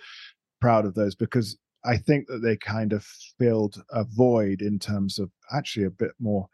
proud 0.59 0.85
of 0.85 0.95
those 0.95 1.13
because 1.13 1.57
I 1.85 1.97
think 1.97 2.27
that 2.27 2.41
they 2.41 2.55
kind 2.57 2.93
of 2.93 3.03
filled 3.37 3.83
a 3.91 4.05
void 4.05 4.61
in 4.61 4.79
terms 4.79 5.19
of 5.19 5.29
actually 5.51 5.85
a 5.85 5.91
bit 5.91 6.11
more 6.19 6.47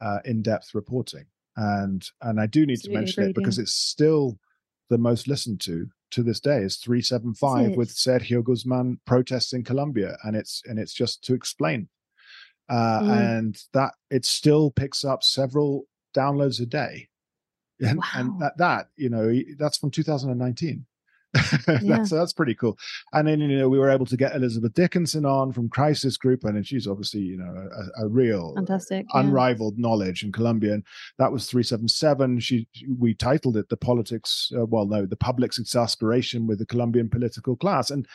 uh, 0.00 0.20
in-depth 0.24 0.74
reporting. 0.74 1.24
And 1.56 2.06
and 2.22 2.40
I 2.40 2.46
do 2.46 2.64
need 2.64 2.74
Absolutely 2.74 2.94
to 2.94 3.00
mention 3.00 3.22
agreed, 3.22 3.30
it 3.30 3.34
because 3.34 3.58
it's 3.58 3.74
still 3.74 4.38
the 4.88 4.98
most 4.98 5.26
listened 5.26 5.60
to 5.62 5.88
to 6.10 6.22
this 6.22 6.40
day 6.40 6.58
is 6.58 6.76
375 6.76 7.76
with 7.76 7.88
Sergio 7.90 8.42
Guzman 8.42 9.00
protests 9.06 9.52
in 9.52 9.64
Colombia 9.64 10.16
and 10.24 10.36
it's 10.36 10.62
and 10.66 10.78
it's 10.78 10.92
just 10.92 11.24
to 11.24 11.34
explain 11.34 11.88
uh, 12.68 13.00
mm. 13.00 13.38
and 13.38 13.62
that 13.72 13.94
it 14.10 14.24
still 14.24 14.70
picks 14.70 15.04
up 15.04 15.22
several 15.22 15.84
downloads 16.16 16.60
a 16.60 16.66
day 16.66 17.08
and, 17.80 17.98
wow. 17.98 18.04
and 18.14 18.40
that 18.40 18.56
that 18.58 18.88
you 18.96 19.08
know 19.08 19.34
that's 19.58 19.78
from 19.78 19.90
2019 19.90 20.86
yeah. 21.68 21.96
that's 21.96 22.10
that's 22.10 22.32
pretty 22.32 22.54
cool. 22.54 22.78
And 23.12 23.28
then 23.28 23.40
you 23.40 23.58
know 23.58 23.68
we 23.68 23.78
were 23.78 23.90
able 23.90 24.06
to 24.06 24.16
get 24.16 24.34
elizabeth 24.34 24.74
dickinson 24.74 25.24
on 25.24 25.52
from 25.52 25.68
crisis 25.68 26.16
group 26.16 26.44
and 26.44 26.66
she's 26.66 26.86
obviously 26.86 27.20
you 27.20 27.36
know 27.36 27.68
a, 27.98 28.04
a 28.04 28.08
real 28.08 28.54
fantastic 28.54 29.06
unrivaled 29.14 29.74
yeah. 29.76 29.82
knowledge 29.82 30.22
in 30.22 30.32
colombia. 30.32 30.74
And 30.74 30.84
that 31.18 31.32
was 31.32 31.46
377 31.46 32.40
she 32.40 32.68
we 32.98 33.14
titled 33.14 33.56
it 33.56 33.68
the 33.68 33.76
politics 33.76 34.50
uh, 34.56 34.66
well 34.66 34.86
no 34.86 35.06
the 35.06 35.16
public's 35.16 35.58
exasperation 35.58 36.46
with 36.46 36.58
the 36.58 36.66
colombian 36.66 37.08
political 37.08 37.56
class. 37.56 37.90
And 37.90 38.06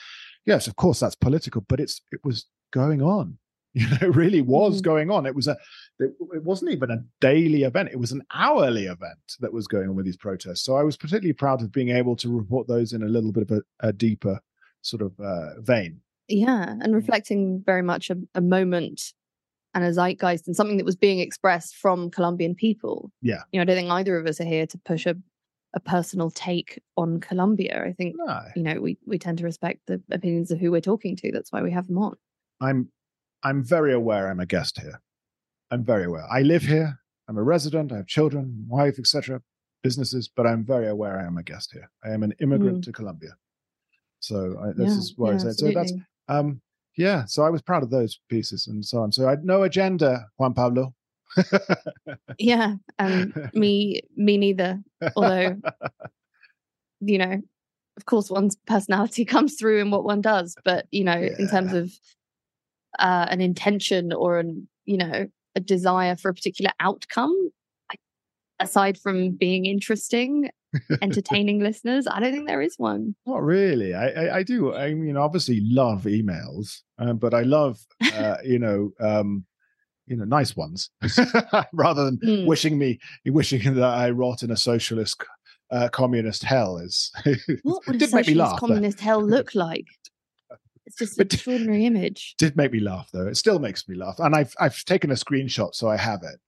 yes 0.46 0.68
of 0.68 0.76
course 0.76 1.00
that's 1.00 1.16
political 1.16 1.62
but 1.68 1.80
it's 1.80 2.02
it 2.12 2.20
was 2.24 2.46
going 2.72 3.02
on 3.02 3.38
you 3.74 3.88
know 3.88 3.98
it 4.02 4.16
really 4.16 4.42
was 4.42 4.76
mm-hmm. 4.76 4.90
going 4.90 5.12
on 5.12 5.26
it 5.26 5.36
was 5.36 5.48
a 5.48 5.58
it, 6.00 6.12
it, 6.34 6.44
wasn't 6.44 6.70
even 6.70 6.92
a 6.92 7.04
daily 7.22 7.64
event 7.64 7.90
it 7.90 8.00
was 8.00 8.12
an 8.12 8.22
hourly 8.34 8.86
event 8.86 9.38
that 9.40 9.54
was 9.54 9.68
going 9.68 9.88
on 9.88 9.96
with 9.96 10.06
these 10.06 10.18
protests 10.18 10.64
so 10.64 10.76
i 10.76 10.84
was 10.84 10.98
particularly 10.98 11.34
proud 11.34 11.62
of 11.62 11.72
being 11.72 11.90
able 11.90 12.16
to 12.16 12.36
report 12.36 12.68
those 12.68 12.92
in 12.92 13.02
a 13.02 13.08
little 13.08 13.32
bit 13.32 13.44
of 13.44 13.52
a, 13.52 13.88
a 13.88 13.94
deeper 13.94 14.40
sort 14.82 15.02
of 15.02 15.14
uh, 15.20 15.60
vein 15.62 16.02
yeah 16.28 16.70
and 16.70 16.88
mm. 16.88 16.96
reflecting 16.96 17.62
very 17.66 17.82
much 17.82 18.10
a, 18.10 18.18
a, 18.36 18.42
moment 18.42 19.14
and 19.74 19.86
a 19.86 19.94
zeitgeist 19.94 20.48
and 20.48 20.56
something 20.56 20.78
that 20.78 20.86
was 20.86 20.98
being 20.98 21.20
expressed 21.20 21.76
from 21.76 22.12
colombian 22.12 22.54
people 22.54 23.10
yeah 23.22 23.44
you 23.52 23.60
know 23.60 23.62
i 23.62 23.66
don't 23.66 23.78
think 23.78 23.92
either 23.92 24.18
of 24.18 24.28
us 24.28 24.42
are 24.42 24.46
here 24.46 24.68
to 24.68 24.78
push 24.80 25.06
a 25.06 25.16
a 25.74 25.80
personal 25.80 26.30
take 26.30 26.82
on 26.98 27.20
Colombia. 27.20 27.84
I 27.86 27.94
think 27.94 28.16
no. 28.18 28.42
you 28.56 28.64
know 28.64 28.80
we 28.82 28.98
we 29.06 29.18
tend 29.18 29.38
to 29.38 29.44
respect 29.44 29.80
the 29.88 30.02
opinions 30.12 30.52
of 30.52 30.60
who 30.60 30.72
we're 30.72 30.82
talking 30.82 31.16
to. 31.18 31.32
That's 31.32 31.52
why 31.52 31.62
we 31.62 31.72
have 31.72 31.88
them 31.88 31.98
on. 31.98 32.16
I'm 32.60 32.90
I'm 33.44 33.64
very 33.64 33.94
aware 33.94 34.30
I'm 34.30 34.40
a 34.40 34.46
guest 34.46 34.80
here. 34.80 35.02
I'm 35.72 35.84
very 35.84 36.06
aware. 36.06 36.26
I 36.32 36.42
live 36.42 36.64
here. 36.64 37.00
I'm 37.28 37.38
a 37.38 37.44
resident. 37.44 37.92
I 37.92 37.98
have 37.98 38.08
children, 38.08 38.66
wife, 38.68 39.00
etc., 39.00 39.42
businesses, 39.84 40.28
but 40.28 40.46
I'm 40.46 40.66
very 40.66 40.88
aware 40.88 41.20
I 41.20 41.26
am 41.26 41.38
a 41.38 41.44
guest 41.44 41.72
here. 41.72 41.90
I 42.04 42.10
am 42.10 42.24
an 42.24 42.34
immigrant 42.40 42.80
mm. 42.80 42.84
to 42.84 42.92
Colombia. 42.92 43.36
So 44.20 44.58
I, 44.62 44.68
this 44.76 44.92
yeah, 44.92 44.98
is 44.98 45.14
why 45.18 45.30
yeah, 45.30 45.36
I 45.36 45.38
said. 45.38 45.54
So 45.56 45.72
that's 45.72 45.94
um, 46.28 46.62
yeah. 46.98 47.26
So 47.26 47.44
I 47.44 47.50
was 47.50 47.62
proud 47.62 47.84
of 47.84 47.90
those 47.90 48.20
pieces 48.30 48.68
and 48.68 48.86
so 48.86 49.00
on. 49.00 49.12
So 49.12 49.28
I 49.28 49.32
had 49.32 49.46
no 49.46 49.64
agenda, 49.64 50.26
Juan 50.38 50.54
Pablo. 50.54 50.94
yeah, 52.38 52.76
um, 53.00 53.34
me, 53.54 54.02
me 54.16 54.38
neither. 54.38 54.82
Although, 55.16 55.60
you 57.00 57.18
know, 57.18 57.42
of 57.98 58.06
course, 58.06 58.30
one's 58.30 58.58
personality 58.68 59.26
comes 59.36 59.56
through 59.56 59.80
in 59.80 59.92
what 59.92 60.04
one 60.04 60.22
does. 60.22 60.56
But 60.64 60.86
you 60.92 61.04
know, 61.04 61.18
yeah. 61.18 61.36
in 61.40 61.48
terms 61.48 61.74
of 61.74 61.92
uh, 63.00 63.28
an 63.30 63.42
intention 63.42 64.14
or 64.14 64.40
an 64.40 64.68
you 64.86 64.98
know 64.98 65.28
a 65.56 65.60
desire 65.60 66.16
for 66.16 66.30
a 66.30 66.34
particular 66.34 66.72
outcome 66.80 67.52
aside 68.60 68.98
from 68.98 69.32
being 69.32 69.66
interesting 69.66 70.50
entertaining 71.02 71.60
listeners 71.60 72.08
i 72.08 72.20
don't 72.20 72.32
think 72.32 72.48
there 72.48 72.62
is 72.62 72.76
one. 72.78 73.14
Not 73.26 73.44
really. 73.44 73.94
I 73.94 74.08
i, 74.08 74.38
I 74.38 74.44
do 74.44 74.74
i 74.74 74.94
mean 74.94 75.18
obviously 75.18 75.62
love 75.62 76.04
emails 76.04 76.82
um, 76.98 77.18
but 77.18 77.34
i 77.34 77.42
love 77.42 77.80
uh, 78.14 78.38
you 78.46 78.60
know 78.60 78.92
um 79.00 79.46
you 80.08 80.16
know 80.16 80.24
nice 80.24 80.56
ones 80.56 80.90
rather 81.74 82.06
than 82.06 82.18
mm. 82.18 82.46
wishing 82.46 82.78
me 82.78 83.00
wishing 83.26 83.74
that 83.76 83.84
i 83.84 84.10
rot 84.10 84.44
in 84.44 84.52
a 84.52 84.58
socialist 84.58 85.24
uh, 85.72 85.88
communist 85.90 86.44
hell 86.44 86.78
is 86.78 87.12
what 87.64 87.86
would 87.88 88.02
a 88.02 88.08
socialist 88.08 88.58
communist 88.58 89.00
hell 89.00 89.24
look 89.24 89.56
like 89.56 89.86
it's 90.92 91.00
just 91.00 91.20
an 91.20 91.26
extraordinary 91.26 91.86
image. 91.86 92.36
Did 92.38 92.56
make 92.56 92.72
me 92.72 92.80
laugh 92.80 93.10
though. 93.12 93.28
It 93.28 93.38
still 93.38 93.60
makes 93.60 93.88
me 93.88 93.96
laugh, 93.96 94.20
and 94.20 94.36
I've 94.36 94.54
I've 94.60 94.84
taken 94.86 95.12
a 95.12 95.16
screenshot, 95.16 95.74
so 95.74 95.90
I 95.90 95.98
have 95.98 96.22
it. 96.24 96.40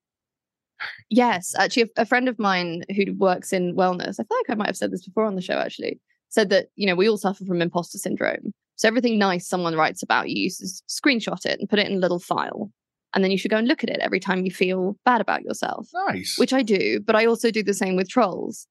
Yes, 1.09 1.55
actually, 1.57 1.83
a, 1.97 2.01
a 2.01 2.05
friend 2.05 2.27
of 2.27 2.37
mine 2.39 2.83
who 2.95 3.13
works 3.13 3.53
in 3.53 3.75
wellness, 3.75 4.19
I 4.19 4.23
feel 4.23 4.37
like 4.37 4.49
I 4.49 4.55
might 4.55 4.67
have 4.67 4.77
said 4.77 4.91
this 4.91 5.05
before 5.05 5.25
on 5.25 5.35
the 5.35 5.41
show. 5.41 5.57
Actually, 5.57 5.99
said 6.29 6.49
that 6.49 6.67
you 6.75 6.85
know 6.85 6.95
we 6.95 7.09
all 7.09 7.17
suffer 7.17 7.45
from 7.45 7.61
imposter 7.61 7.97
syndrome. 7.97 8.53
So 8.75 8.87
everything 8.87 9.17
nice 9.17 9.47
someone 9.47 9.75
writes 9.75 10.03
about 10.03 10.29
you, 10.29 10.43
you 10.43 10.49
screenshot 10.89 11.45
it 11.45 11.59
and 11.59 11.69
put 11.69 11.79
it 11.79 11.87
in 11.87 11.97
a 11.97 12.01
little 12.01 12.19
file, 12.19 12.71
and 13.13 13.23
then 13.23 13.31
you 13.31 13.37
should 13.37 13.51
go 13.51 13.57
and 13.57 13.67
look 13.67 13.83
at 13.83 13.89
it 13.89 13.99
every 14.01 14.19
time 14.19 14.45
you 14.45 14.51
feel 14.51 14.97
bad 15.05 15.21
about 15.21 15.43
yourself. 15.43 15.87
Nice, 16.07 16.37
which 16.37 16.53
I 16.53 16.63
do, 16.63 16.99
but 16.99 17.15
I 17.15 17.25
also 17.25 17.51
do 17.51 17.63
the 17.63 17.73
same 17.73 17.95
with 17.95 18.09
trolls 18.09 18.67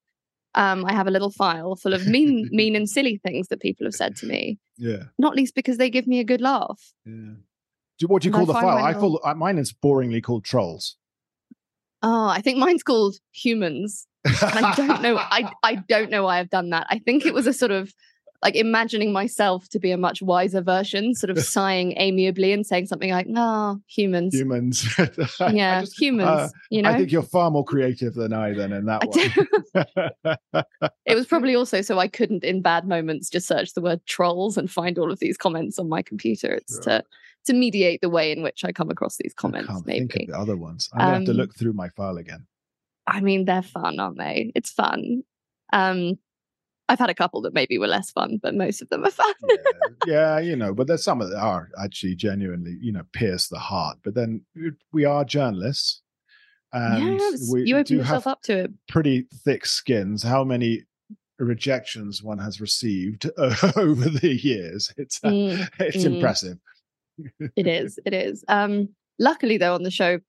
um, 0.55 0.85
I 0.85 0.93
have 0.93 1.07
a 1.07 1.11
little 1.11 1.31
file 1.31 1.75
full 1.75 1.93
of 1.93 2.07
mean, 2.07 2.49
mean 2.51 2.75
and 2.75 2.89
silly 2.89 3.19
things 3.23 3.47
that 3.47 3.61
people 3.61 3.85
have 3.85 3.95
said 3.95 4.15
to 4.17 4.25
me. 4.25 4.59
Yeah. 4.77 5.03
Not 5.17 5.35
least 5.35 5.55
because 5.55 5.77
they 5.77 5.89
give 5.89 6.07
me 6.07 6.19
a 6.19 6.23
good 6.23 6.41
laugh. 6.41 6.93
Yeah. 7.05 7.35
Do, 7.99 8.07
what 8.07 8.21
do 8.21 8.27
you 8.27 8.33
call 8.33 8.45
the 8.45 8.53
file? 8.53 8.83
I 8.83 8.93
call 8.93 9.19
uh, 9.23 9.33
mine 9.35 9.57
is 9.57 9.73
boringly 9.73 10.21
called 10.21 10.43
trolls. 10.43 10.97
Oh, 12.01 12.27
I 12.27 12.41
think 12.41 12.57
mine's 12.57 12.83
called 12.83 13.15
humans. 13.31 14.07
I 14.25 14.73
don't 14.75 15.01
know. 15.01 15.17
I 15.17 15.51
I 15.61 15.75
don't 15.87 16.09
know 16.09 16.23
why 16.23 16.39
I've 16.39 16.49
done 16.49 16.71
that. 16.71 16.87
I 16.89 16.99
think 16.99 17.25
it 17.25 17.33
was 17.33 17.47
a 17.47 17.53
sort 17.53 17.71
of 17.71 17.93
like 18.43 18.55
imagining 18.55 19.13
myself 19.13 19.69
to 19.69 19.79
be 19.79 19.91
a 19.91 19.97
much 19.97 20.21
wiser 20.21 20.61
version, 20.61 21.15
sort 21.15 21.29
of 21.29 21.39
sighing 21.43 21.93
amiably 21.97 22.51
and 22.51 22.65
saying 22.65 22.87
something 22.87 23.09
like, 23.09 23.27
"No, 23.27 23.41
oh, 23.41 23.81
humans, 23.87 24.35
humans, 24.35 24.85
yeah, 25.39 25.81
just, 25.81 25.99
humans." 25.99 26.29
Uh, 26.29 26.49
you 26.69 26.81
know, 26.81 26.89
I 26.89 26.97
think 26.97 27.11
you're 27.11 27.23
far 27.23 27.49
more 27.49 27.63
creative 27.63 28.13
than 28.13 28.33
I 28.33 28.53
then 28.53 28.73
in 28.73 28.85
that 28.85 29.07
one. 29.07 30.65
it 31.05 31.15
was 31.15 31.25
probably 31.25 31.55
also 31.55 31.81
so 31.81 31.97
I 31.97 32.07
couldn't, 32.07 32.43
in 32.43 32.61
bad 32.61 32.87
moments, 32.87 33.29
just 33.29 33.47
search 33.47 33.73
the 33.73 33.81
word 33.81 34.05
trolls 34.05 34.57
and 34.57 34.69
find 34.69 34.99
all 34.99 35.11
of 35.11 35.19
these 35.19 35.37
comments 35.37 35.79
on 35.79 35.87
my 35.87 36.01
computer. 36.01 36.51
It's 36.53 36.75
sure. 36.75 36.83
to 36.83 37.03
to 37.45 37.53
mediate 37.53 38.01
the 38.01 38.09
way 38.09 38.31
in 38.31 38.43
which 38.43 38.63
I 38.63 38.71
come 38.71 38.89
across 38.89 39.17
these 39.17 39.33
comments. 39.33 39.69
I 39.69 39.79
maybe 39.85 40.07
think 40.07 40.29
of 40.29 40.35
the 40.35 40.39
other 40.39 40.57
ones. 40.57 40.89
I'm 40.93 40.99
gonna 40.99 41.07
um, 41.09 41.15
have 41.21 41.25
to 41.25 41.31
um, 41.31 41.37
look 41.37 41.55
through 41.55 41.73
my 41.73 41.89
file 41.89 42.17
again. 42.17 42.45
I 43.07 43.21
mean, 43.21 43.45
they're 43.45 43.61
fun, 43.61 43.99
aren't 43.99 44.17
they? 44.17 44.51
It's 44.55 44.71
fun. 44.71 45.23
Um, 45.73 46.19
I've 46.93 46.99
had 46.99 47.09
a 47.09 47.15
couple 47.15 47.41
that 47.41 47.55
maybe 47.55 47.79
were 47.79 47.87
less 47.87 48.11
fun, 48.11 48.39
but 48.39 48.53
most 48.53 48.79
of 48.79 48.89
them 48.89 49.03
are 49.03 49.09
fun. 49.09 49.33
yeah, 49.49 49.57
yeah, 50.05 50.39
you 50.39 50.55
know, 50.55 50.75
but 50.75 50.85
there's 50.85 51.03
some 51.03 51.17
that 51.17 51.35
are 51.35 51.69
actually 51.83 52.13
genuinely, 52.13 52.77
you 52.79 52.91
know, 52.91 53.01
pierce 53.13 53.47
the 53.47 53.57
heart. 53.57 53.97
But 54.03 54.13
then 54.13 54.45
we 54.91 55.03
are 55.03 55.25
journalists. 55.25 56.03
And 56.71 57.19
we 57.51 57.63
you 57.63 57.77
open 57.77 57.97
yourself 57.97 58.27
up 58.27 58.43
to 58.43 58.57
it. 58.59 58.71
Pretty 58.87 59.25
thick 59.43 59.65
skins. 59.65 60.21
How 60.21 60.43
many 60.43 60.83
rejections 61.39 62.21
one 62.21 62.37
has 62.37 62.61
received 62.61 63.27
over 63.37 64.09
the 64.09 64.39
years? 64.39 64.93
It's 64.95 65.19
uh, 65.23 65.29
mm, 65.29 65.69
it's 65.79 65.97
mm. 65.97 66.15
impressive. 66.15 66.59
it 67.55 67.65
is. 67.65 67.97
It 68.05 68.13
is. 68.13 68.45
Um, 68.47 68.89
luckily, 69.17 69.57
though, 69.57 69.73
on 69.73 69.81
the 69.81 69.91
show, 69.91 70.19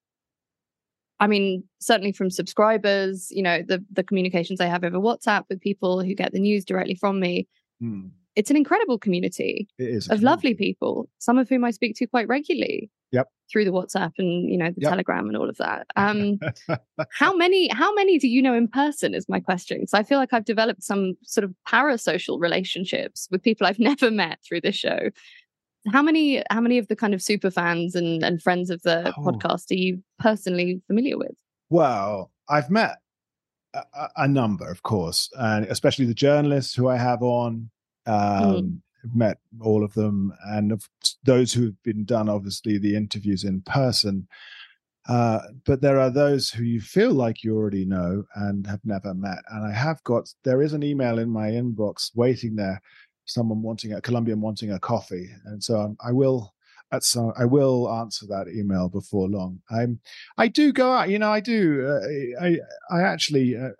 I 1.20 1.26
mean, 1.26 1.64
certainly 1.80 2.12
from 2.12 2.30
subscribers, 2.30 3.28
you 3.30 3.42
know, 3.42 3.62
the 3.62 3.84
the 3.92 4.02
communications 4.02 4.60
I 4.60 4.66
have 4.66 4.84
over 4.84 4.98
WhatsApp 4.98 5.44
with 5.48 5.60
people 5.60 6.02
who 6.02 6.14
get 6.14 6.32
the 6.32 6.40
news 6.40 6.64
directly 6.64 6.94
from 6.94 7.20
me. 7.20 7.46
Mm. 7.82 8.10
It's 8.36 8.50
an 8.50 8.56
incredible 8.56 8.98
community 8.98 9.68
of 9.78 9.86
community. 9.86 10.24
lovely 10.24 10.54
people, 10.54 11.08
some 11.18 11.38
of 11.38 11.48
whom 11.48 11.64
I 11.64 11.70
speak 11.70 11.94
to 11.96 12.06
quite 12.06 12.26
regularly. 12.26 12.90
Yep. 13.12 13.28
Through 13.52 13.66
the 13.66 13.70
WhatsApp 13.70 14.10
and 14.18 14.50
you 14.50 14.58
know 14.58 14.70
the 14.70 14.80
yep. 14.80 14.90
Telegram 14.90 15.28
and 15.28 15.36
all 15.36 15.48
of 15.48 15.56
that. 15.58 15.86
Um, 15.96 16.40
how 17.12 17.34
many 17.36 17.68
how 17.68 17.94
many 17.94 18.18
do 18.18 18.26
you 18.26 18.42
know 18.42 18.54
in 18.54 18.66
person 18.66 19.14
is 19.14 19.28
my 19.28 19.38
question. 19.38 19.86
So 19.86 19.96
I 19.96 20.02
feel 20.02 20.18
like 20.18 20.32
I've 20.32 20.44
developed 20.44 20.82
some 20.82 21.14
sort 21.22 21.44
of 21.44 21.54
parasocial 21.68 22.40
relationships 22.40 23.28
with 23.30 23.42
people 23.42 23.66
I've 23.66 23.78
never 23.90 24.10
met 24.10 24.40
through 24.44 24.62
this 24.62 24.74
show 24.74 25.10
how 25.92 26.02
many 26.02 26.42
how 26.50 26.60
many 26.60 26.78
of 26.78 26.88
the 26.88 26.96
kind 26.96 27.14
of 27.14 27.22
super 27.22 27.50
fans 27.50 27.94
and, 27.94 28.22
and 28.22 28.42
friends 28.42 28.70
of 28.70 28.82
the 28.82 29.12
oh. 29.16 29.22
podcast 29.22 29.70
are 29.70 29.74
you 29.74 30.02
personally 30.18 30.80
familiar 30.86 31.18
with? 31.18 31.32
Well, 31.70 32.30
I've 32.48 32.70
met 32.70 32.98
a, 33.74 34.08
a, 34.16 34.28
number, 34.28 34.70
of 34.70 34.82
course, 34.82 35.30
and 35.38 35.66
especially 35.66 36.04
the 36.04 36.14
journalists 36.14 36.74
who 36.74 36.88
I 36.88 36.96
have 36.96 37.22
on. 37.22 37.70
Um, 38.06 38.12
mm. 38.14 38.80
met 39.14 39.38
all 39.62 39.82
of 39.82 39.94
them, 39.94 40.32
and 40.46 40.72
of 40.72 40.88
those 41.24 41.54
who've 41.54 41.82
been 41.82 42.04
done, 42.04 42.28
obviously 42.28 42.76
the 42.78 42.96
interviews 42.96 43.44
in 43.44 43.62
person. 43.62 44.28
Uh, 45.06 45.40
but 45.66 45.82
there 45.82 46.00
are 46.00 46.10
those 46.10 46.48
who 46.50 46.64
you 46.64 46.80
feel 46.80 47.12
like 47.12 47.44
you 47.44 47.54
already 47.54 47.84
know 47.84 48.24
and 48.36 48.66
have 48.66 48.80
never 48.84 49.12
met. 49.12 49.38
And 49.50 49.66
I 49.66 49.72
have 49.72 50.02
got 50.04 50.32
there 50.44 50.62
is 50.62 50.72
an 50.72 50.82
email 50.82 51.18
in 51.18 51.28
my 51.28 51.50
inbox 51.50 52.10
waiting 52.14 52.56
there, 52.56 52.80
someone 53.26 53.62
wanting 53.62 53.92
a 53.92 54.00
Colombian 54.00 54.40
wanting 54.40 54.72
a 54.72 54.78
coffee, 54.78 55.28
and 55.46 55.62
so 55.62 55.80
um, 55.80 55.96
I 56.04 56.12
will 56.12 56.54
at 56.92 57.02
some 57.02 57.32
I 57.36 57.44
will 57.44 57.90
answer 57.92 58.26
that 58.26 58.48
email 58.48 58.88
before 58.88 59.28
long. 59.28 59.60
I'm 59.70 60.00
I 60.38 60.48
do 60.48 60.72
go 60.72 60.92
out, 60.92 61.08
you 61.08 61.18
know, 61.18 61.30
I 61.32 61.40
do. 61.40 61.86
Uh, 61.86 62.44
I 62.44 62.58
I 62.90 63.02
actually. 63.02 63.56
Uh, 63.56 63.70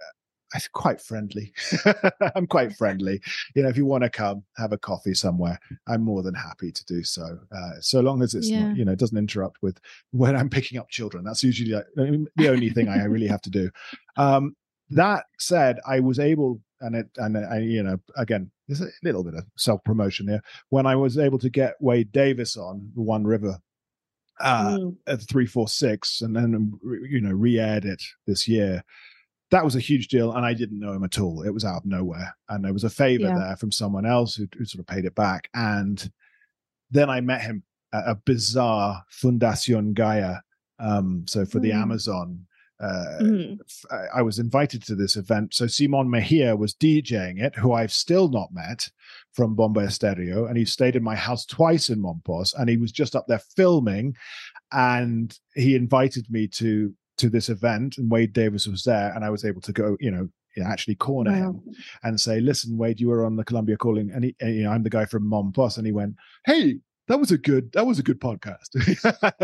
I'm 0.55 0.61
quite 0.73 1.01
friendly. 1.01 1.53
I'm 2.37 2.47
quite 2.47 2.75
friendly. 2.77 3.21
You 3.57 3.65
know, 3.65 3.69
if 3.69 3.77
you 3.77 3.87
want 3.87 4.05
to 4.05 4.11
come 4.11 4.45
have 4.57 4.71
a 4.73 4.79
coffee 4.79 5.15
somewhere, 5.15 5.59
I'm 5.89 6.03
more 6.03 6.23
than 6.23 6.35
happy 6.35 6.71
to 6.71 6.85
do 6.85 7.03
so. 7.03 7.41
Uh, 7.51 7.71
so 7.81 7.99
long 7.99 8.23
as 8.23 8.35
it's 8.35 8.51
Yeah. 8.51 8.67
not, 8.69 8.77
you 8.77 8.85
know, 8.85 8.95
doesn't 8.95 9.19
interrupt 9.19 9.61
with 9.63 9.81
when 10.13 10.37
I'm 10.37 10.49
picking 10.49 10.79
up 10.79 10.89
children. 10.91 11.25
That's 11.25 11.43
usually 11.43 11.73
like, 11.73 11.87
mean, 11.97 12.29
the 12.37 12.51
only 12.51 12.71
thing 12.71 12.89
I 12.89 13.03
really 13.03 13.27
have 13.27 13.43
to 13.43 13.51
do. 13.51 13.69
Um, 14.17 14.55
that 14.91 15.25
said, 15.41 15.81
I 15.89 15.99
was 15.99 16.21
able, 16.21 16.61
and 16.81 16.95
it, 16.95 17.09
and 17.17 17.37
I, 17.37 17.59
you 17.59 17.83
know, 17.83 17.99
again, 18.17 18.53
there's 18.69 18.81
a 18.81 18.89
little 19.03 19.23
bit 19.25 19.35
of 19.35 19.45
self 19.57 19.83
promotion 19.85 20.29
here. 20.29 20.41
When 20.71 20.87
I 20.87 20.97
was 20.97 21.19
able 21.19 21.39
to 21.41 21.51
get 21.51 21.75
Wade 21.81 22.13
Davis 22.13 22.57
on 22.57 22.91
the 22.95 23.03
One 23.03 23.25
River 23.25 23.59
uh, 24.41 24.77
Mm. 24.79 24.97
at 25.07 25.23
three 25.29 25.47
four 25.47 25.69
six, 25.69 26.21
and 26.21 26.35
then 26.35 26.73
you 27.09 27.21
know 27.21 27.31
re-aired 27.33 27.85
it 27.85 28.03
this 28.27 28.49
year. 28.49 28.83
That 29.51 29.65
was 29.65 29.77
a 29.77 29.81
huge 29.81 30.09
deal, 30.09 30.33
and 30.33 30.45
I 30.45 30.55
didn't 30.55 30.81
know 30.81 30.93
him 30.93 31.05
at 31.05 31.21
all. 31.21 31.43
It 31.43 31.51
was 31.55 31.65
out 31.65 31.77
of 31.77 31.87
nowhere, 31.87 32.35
and 32.49 32.65
there 32.65 32.73
was 32.73 32.83
a 32.85 32.91
favor 32.91 33.25
Yeah. 33.29 33.39
there 33.39 33.57
from 33.57 33.71
someone 33.71 34.05
else 34.07 34.35
who, 34.35 34.49
who 34.59 34.65
sort 34.65 34.81
of 34.81 34.87
paid 34.87 35.05
it 35.05 35.15
back. 35.15 35.49
And 35.55 36.11
then 36.91 37.09
I 37.11 37.21
met 37.21 37.43
him 37.43 37.63
at 37.93 38.03
a 38.09 38.17
bizarre 38.17 39.05
Fundacion 39.13 39.95
Gaia, 39.95 40.39
um, 40.81 41.25
so 41.29 41.45
for 41.45 41.61
the 41.61 41.71
Mm. 41.71 41.83
Amazon. 41.83 42.47
Uh, 42.81 43.19
Mm. 43.21 43.59
f- 43.61 43.85
I 43.91 44.19
I 44.19 44.23
was 44.23 44.39
invited 44.39 44.83
to 44.85 44.95
this 44.97 45.17
event. 45.17 45.55
So 45.55 45.67
Simon 45.67 46.11
Mejia 46.11 46.57
was 46.57 46.75
DJing 46.75 47.41
it, 47.43 47.55
who 47.55 47.73
I've 47.73 47.93
still 47.93 48.29
not 48.29 48.49
met 48.53 48.91
from 49.33 49.55
Bomba 49.55 49.91
Stereo, 49.91 50.47
and 50.47 50.57
he 50.59 50.65
stayed 50.65 50.97
in 50.97 51.03
my 51.03 51.15
house 51.15 51.47
twice 51.47 51.89
in 51.89 52.01
Mompox, 52.03 52.53
and 52.59 52.69
he 52.69 52.77
was 52.77 52.91
just 52.93 53.15
up 53.15 53.27
there 53.29 53.43
filming, 53.57 54.15
and 54.73 55.39
he 55.55 55.75
invited 55.77 56.27
me 56.31 56.49
to 56.49 56.93
to 57.17 57.31
this 57.31 57.49
event, 57.49 57.97
and 57.99 58.11
Wade 58.11 58.33
Davis 58.33 58.67
was 58.67 58.83
there, 58.83 59.13
and 59.15 59.25
I 59.25 59.31
was 59.31 59.45
able 59.45 59.61
to 59.61 59.73
go, 59.73 59.97
you 60.01 60.11
know, 60.11 60.29
actually 60.65 60.97
corner 60.97 61.31
Wow. 61.31 61.51
him 61.51 61.75
and 62.03 62.21
say, 62.21 62.41
"Listen, 62.41 62.77
Wade, 62.77 63.01
you 63.01 63.09
were 63.09 63.25
on 63.25 63.37
the 63.37 63.45
Colombia 63.45 63.77
Calling, 63.77 64.11
and, 64.11 64.25
he, 64.25 64.35
and, 64.41 64.55
you 64.57 64.63
know, 64.65 64.71
I'm 64.71 64.83
the 64.83 64.91
guy 64.91 65.05
from 65.05 65.23
Mompox," 65.31 65.79
and 65.79 65.87
he 65.87 65.93
went, 65.93 66.17
"Hey." 66.45 66.81
That 67.09 67.21
was 67.21 67.31
a 67.31 67.39
good. 67.39 67.71
That 67.73 67.87
was 67.87 67.99
a 67.99 68.03
good 68.03 68.21
podcast. 68.21 68.71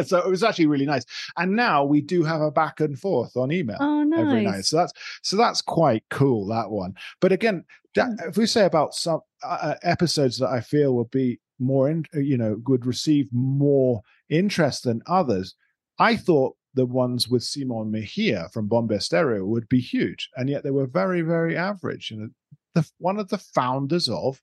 so 0.07 0.19
it 0.19 0.29
was 0.31 0.43
actually 0.43 0.67
really 0.67 0.87
nice. 0.87 1.05
And 1.37 1.55
now 1.57 1.85
we 1.85 2.01
do 2.01 2.23
have 2.25 2.41
a 2.41 2.51
back 2.51 2.81
and 2.81 2.99
forth 2.99 3.37
on 3.37 3.53
email 3.53 3.77
Oh, 3.81 4.03
nice. 4.03 4.21
every 4.21 4.45
night. 4.45 4.65
So 4.65 4.77
that's 4.79 4.93
so 5.23 5.37
that's 5.37 5.61
quite 5.63 6.05
cool 6.11 6.47
that 6.49 6.71
one. 6.71 6.95
But 7.21 7.33
again, 7.33 7.65
that, 7.95 8.07
Hmm. 8.07 8.29
if 8.29 8.37
we 8.37 8.47
say 8.47 8.65
about 8.65 8.95
some 8.95 9.21
uh, 9.43 9.59
uh, 9.63 9.75
episodes 9.83 10.39
that 10.39 10.49
I 10.49 10.61
feel 10.61 10.95
would 10.97 11.11
be 11.11 11.41
more, 11.59 11.91
in, 11.91 12.05
uh, 12.17 12.21
you 12.21 12.39
know, 12.39 12.57
would 12.67 12.87
receive 12.87 13.29
more 13.33 14.01
interest 14.31 14.85
than 14.85 15.03
others, 15.07 15.55
I 15.99 16.17
thought 16.17 16.57
the 16.75 16.87
ones 16.87 17.29
with 17.29 17.43
Simon 17.43 17.91
Mejia 17.91 18.49
from 18.55 18.69
Bomba 18.69 19.01
Stereo 19.01 19.45
would 19.45 19.69
be 19.69 19.81
huge, 19.81 20.31
and 20.37 20.49
yet 20.49 20.63
they 20.63 20.71
were 20.71 20.87
very, 20.87 21.21
very 21.21 21.57
average. 21.57 22.11
And 22.13 22.31
the 22.75 22.89
one 22.99 23.19
of 23.19 23.29
the 23.29 23.39
founders 23.39 24.09
of 24.09 24.41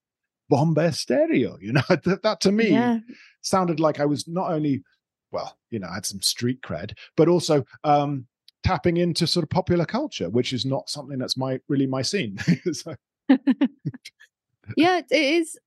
Bomba 0.50 0.92
Stereo, 0.92 1.58
you 1.62 1.74
know, 1.74 1.82
that, 1.90 2.22
that 2.24 2.42
to 2.42 2.52
me 2.52 2.72
Yeah. 2.72 3.00
sounded 3.42 3.80
like 3.80 4.00
I 4.00 4.06
was 4.06 4.28
not 4.28 4.52
only, 4.52 4.84
well, 5.32 5.58
you 5.70 5.80
know, 5.80 5.88
I 5.90 5.96
had 5.96 6.06
some 6.06 6.22
street 6.22 6.62
cred, 6.62 6.94
but 7.16 7.28
also 7.28 7.66
um, 7.84 8.28
tapping 8.64 8.98
into 8.98 9.28
sort 9.28 9.44
of 9.44 9.50
popular 9.50 9.86
culture, 9.86 10.30
which 10.30 10.54
is 10.54 10.66
not 10.66 10.90
something 10.90 11.18
that's 11.18 11.38
my 11.38 11.60
really 11.68 11.88
my 11.88 12.02
scene. 12.02 12.38
so, 12.72 12.96
yeah, 14.78 15.00
it 15.00 15.06
is, 15.12 15.58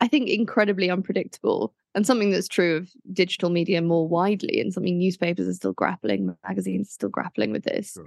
I 0.00 0.08
think, 0.08 0.28
incredibly 0.28 0.90
unpredictable 0.90 1.74
and 1.94 2.06
something 2.06 2.30
that's 2.30 2.48
true 2.48 2.76
of 2.76 2.90
digital 3.12 3.50
media 3.50 3.82
more 3.82 4.06
widely 4.06 4.60
and 4.60 4.72
something 4.72 4.98
newspapers 4.98 5.48
are 5.48 5.54
still 5.54 5.72
grappling, 5.72 6.34
magazines 6.46 6.88
are 6.88 6.92
still 6.92 7.08
grappling 7.08 7.50
with 7.50 7.64
this, 7.64 7.98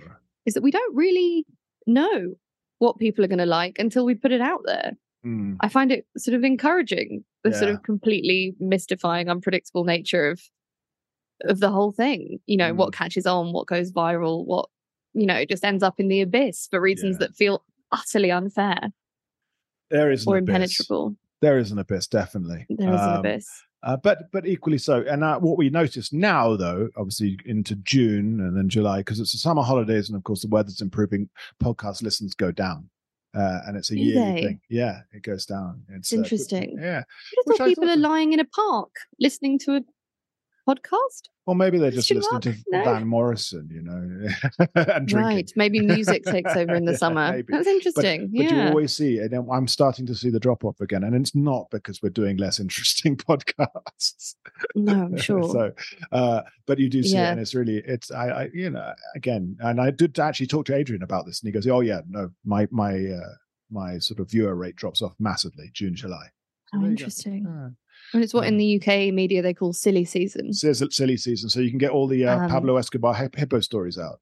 is 0.46 0.54
that 0.54 0.64
we 0.64 0.72
don't 0.72 0.96
really 0.96 1.46
know 1.86 2.36
what 2.80 2.98
people 2.98 3.24
are 3.24 3.28
going 3.28 3.40
to 3.40 3.46
like 3.46 3.78
until 3.80 4.06
we 4.06 4.16
put 4.16 4.32
it 4.32 4.42
out 4.42 4.62
there. 4.66 4.94
Mm, 5.26 5.58
I 5.62 5.70
find 5.70 5.92
it 5.92 6.06
sort 6.18 6.36
of 6.36 6.44
encouraging, 6.44 7.24
the 7.44 7.54
sort 7.54 7.72
of 7.72 7.84
completely 7.84 8.56
mystifying, 8.60 9.30
unpredictable 9.30 9.84
nature 9.86 10.30
of 10.30 10.42
of 11.46 11.60
the 11.60 11.70
whole 11.72 11.92
thing. 11.92 12.40
You 12.46 12.58
know, 12.58 12.74
Mm. 12.74 12.78
what 12.78 12.94
catches 12.94 13.26
on, 13.26 13.54
what 13.54 13.68
goes 13.68 13.92
viral, 13.92 14.46
what 14.46 14.70
you 15.16 15.26
know, 15.28 15.46
just 15.46 15.64
ends 15.64 15.84
up 15.84 16.00
in 16.00 16.08
the 16.08 16.22
abyss 16.22 16.68
for 16.72 16.82
reasons 16.82 17.16
Yeah. 17.20 17.28
that 17.28 17.36
feel 17.36 17.64
utterly 17.92 18.32
unfair 18.32 18.90
there 19.92 20.12
is 20.12 20.26
an 20.26 20.34
or 20.34 20.38
abyss. 20.38 20.50
impenetrable. 20.50 21.16
There 21.42 21.60
is 21.60 21.72
an 21.72 21.78
abyss, 21.78 22.08
definitely. 22.08 22.66
There 22.70 22.94
is 22.94 23.00
an 23.02 23.10
Um, 23.10 23.20
abyss. 23.20 23.48
Uh, 23.84 23.98
but 23.98 24.32
but 24.32 24.48
equally 24.48 24.78
so. 24.80 25.02
And 25.04 25.24
uh, 25.24 25.40
what 25.40 25.58
we 25.58 25.70
notice 25.70 26.12
now, 26.14 26.56
though, 26.56 26.90
obviously 26.98 27.38
into 27.46 27.76
June 27.76 28.40
and 28.40 28.56
then 28.58 28.70
July, 28.70 29.00
because 29.02 29.20
it's 29.20 29.34
the 29.34 29.38
summer 29.38 29.62
holidays, 29.62 30.10
and 30.10 30.16
of 30.18 30.24
course 30.24 30.42
the 30.42 30.48
weather's 30.48 30.82
improving. 30.82 31.30
Podcast 31.62 32.02
listens 32.02 32.34
go 32.34 32.52
down, 32.52 32.90
uh, 33.36 33.60
and 33.66 33.78
it's 33.78 33.92
a 33.92 33.96
Do 33.96 34.02
yearly 34.02 34.34
they? 34.34 34.42
thing. 34.42 34.62
Yeah, 34.70 35.02
it 35.12 35.24
goes 35.24 35.46
down. 35.46 35.84
It's, 35.90 36.12
It's 36.12 36.14
interesting. 36.14 36.78
yeah, 36.80 37.00
I 37.02 37.42
which 37.46 37.58
thought 37.58 37.66
I 37.66 37.70
people 37.70 37.86
thought 37.88 37.98
are 37.98 38.02
lying 38.02 38.34
in 38.34 38.40
a 38.40 38.46
park 38.46 38.90
listening 39.20 39.60
to 39.60 39.78
a 39.78 39.82
podcast. 40.68 41.30
or 41.46 41.56
maybe 41.56 41.78
they're 41.78 41.92
just 41.92 42.10
listening 42.12 42.42
to? 42.42 42.56
No. 42.70 42.84
Van 42.84 43.08
Morrison, 43.08 43.70
you 43.72 43.82
know, 43.82 44.30
and 44.76 45.08
drinking. 45.08 45.36
Right. 45.36 45.52
Maybe 45.56 45.82
music 45.82 46.24
takes 46.24 46.56
over 46.56 46.74
in 46.76 46.86
the 46.86 46.92
Yeah, 46.94 46.98
summer. 46.98 47.32
maybe. 47.32 47.48
That's 47.52 47.68
interesting. 47.68 48.30
Yeah 48.32 48.50
but 48.50 48.56
you 48.56 48.62
always 48.70 48.94
see, 48.94 49.20
and 49.20 49.32
then 49.32 49.48
I'm 49.52 49.68
starting 49.68 50.06
to 50.08 50.16
see 50.16 50.30
the 50.30 50.40
drop 50.40 50.64
off 50.64 50.80
again, 50.82 51.04
and 51.04 51.16
it's 51.16 51.36
not 51.36 51.68
because 51.72 52.02
we're 52.02 52.10
doing 52.10 52.38
less 52.38 52.60
interesting 52.60 53.16
podcasts. 53.30 54.36
no, 54.76 54.94
I'm 54.94 55.18
sure. 55.18 55.44
so, 55.44 55.72
uh, 56.12 56.42
but 56.66 56.80
you 56.80 56.90
do 56.90 57.04
see 57.04 57.18
it, 57.18 57.22
and 57.22 57.40
it's 57.40 57.54
really, 57.56 57.82
it's, 57.86 58.12
I, 58.12 58.28
I, 58.30 58.50
you 58.54 58.70
know, 58.70 58.94
again, 59.16 59.58
and 59.60 59.82
I 59.82 59.92
did 59.92 60.18
actually 60.20 60.48
talk 60.48 60.66
to 60.68 60.76
Adrian 60.76 61.04
about 61.04 61.26
this, 61.26 61.42
and 61.42 61.48
he 61.48 61.52
goes, 61.52 61.68
"Oh 61.68 61.82
yeah, 61.82 62.02
no, 62.08 62.30
my 62.46 62.68
my 62.72 62.94
uh, 62.94 63.34
my 63.70 63.98
sort 63.98 64.20
of 64.20 64.30
viewer 64.32 64.56
rate 64.56 64.76
drops 64.76 65.02
off 65.02 65.14
massively 65.20 65.70
June, 65.74 65.96
July." 65.96 66.28
oh, 66.76 66.86
interesting. 66.86 67.76
And 68.14 68.24
it's 68.24 68.34
what 68.34 68.46
in 68.48 68.54
Um, 68.56 68.58
the 68.60 68.76
UK 68.80 69.14
media 69.14 69.42
they 69.42 69.54
call 69.54 69.74
silly 69.74 70.06
season. 70.06 70.54
Silly 70.54 71.18
season, 71.18 71.50
so 71.50 71.60
you 71.60 71.70
can 71.70 71.80
get 71.80 71.92
all 71.92 72.08
the 72.08 72.26
uh, 72.26 72.40
Um, 72.42 72.50
Pablo 72.50 72.78
Escobar 72.78 73.16
hip- 73.16 73.36
hippo 73.36 73.60
stories 73.60 73.98
out. 73.98 74.20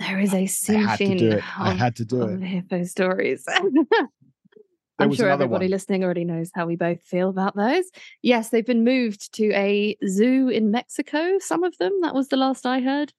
There 0.00 0.18
is 0.18 0.34
a 0.34 0.48
I 0.74 0.80
had 0.80 0.98
to 0.98 1.14
do 1.16 1.30
it. 1.32 1.60
I 1.60 1.70
had 1.74 1.96
to 1.96 2.04
do 2.04 2.22
it. 2.22 2.40
hippo 2.42 2.82
stories. 2.84 3.44
I'm 4.98 5.12
sure 5.14 5.28
everybody 5.30 5.64
one. 5.66 5.70
listening 5.70 6.04
already 6.04 6.24
knows 6.24 6.50
how 6.54 6.66
we 6.66 6.76
both 6.76 7.02
feel 7.02 7.28
about 7.28 7.56
those. 7.56 7.84
Yes, 8.22 8.50
they've 8.50 8.66
been 8.66 8.84
moved 8.84 9.32
to 9.34 9.50
a 9.52 9.96
zoo 10.06 10.48
in 10.48 10.70
Mexico. 10.70 11.38
Some 11.38 11.64
of 11.64 11.76
them. 11.78 11.92
That 12.02 12.14
was 12.14 12.28
the 12.28 12.36
last 12.36 12.66
I 12.66 12.80
heard. 12.80 13.12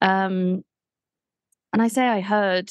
Um, 0.00 0.64
and 1.72 1.80
I 1.80 1.88
say 1.88 2.06
I 2.06 2.20
heard 2.20 2.70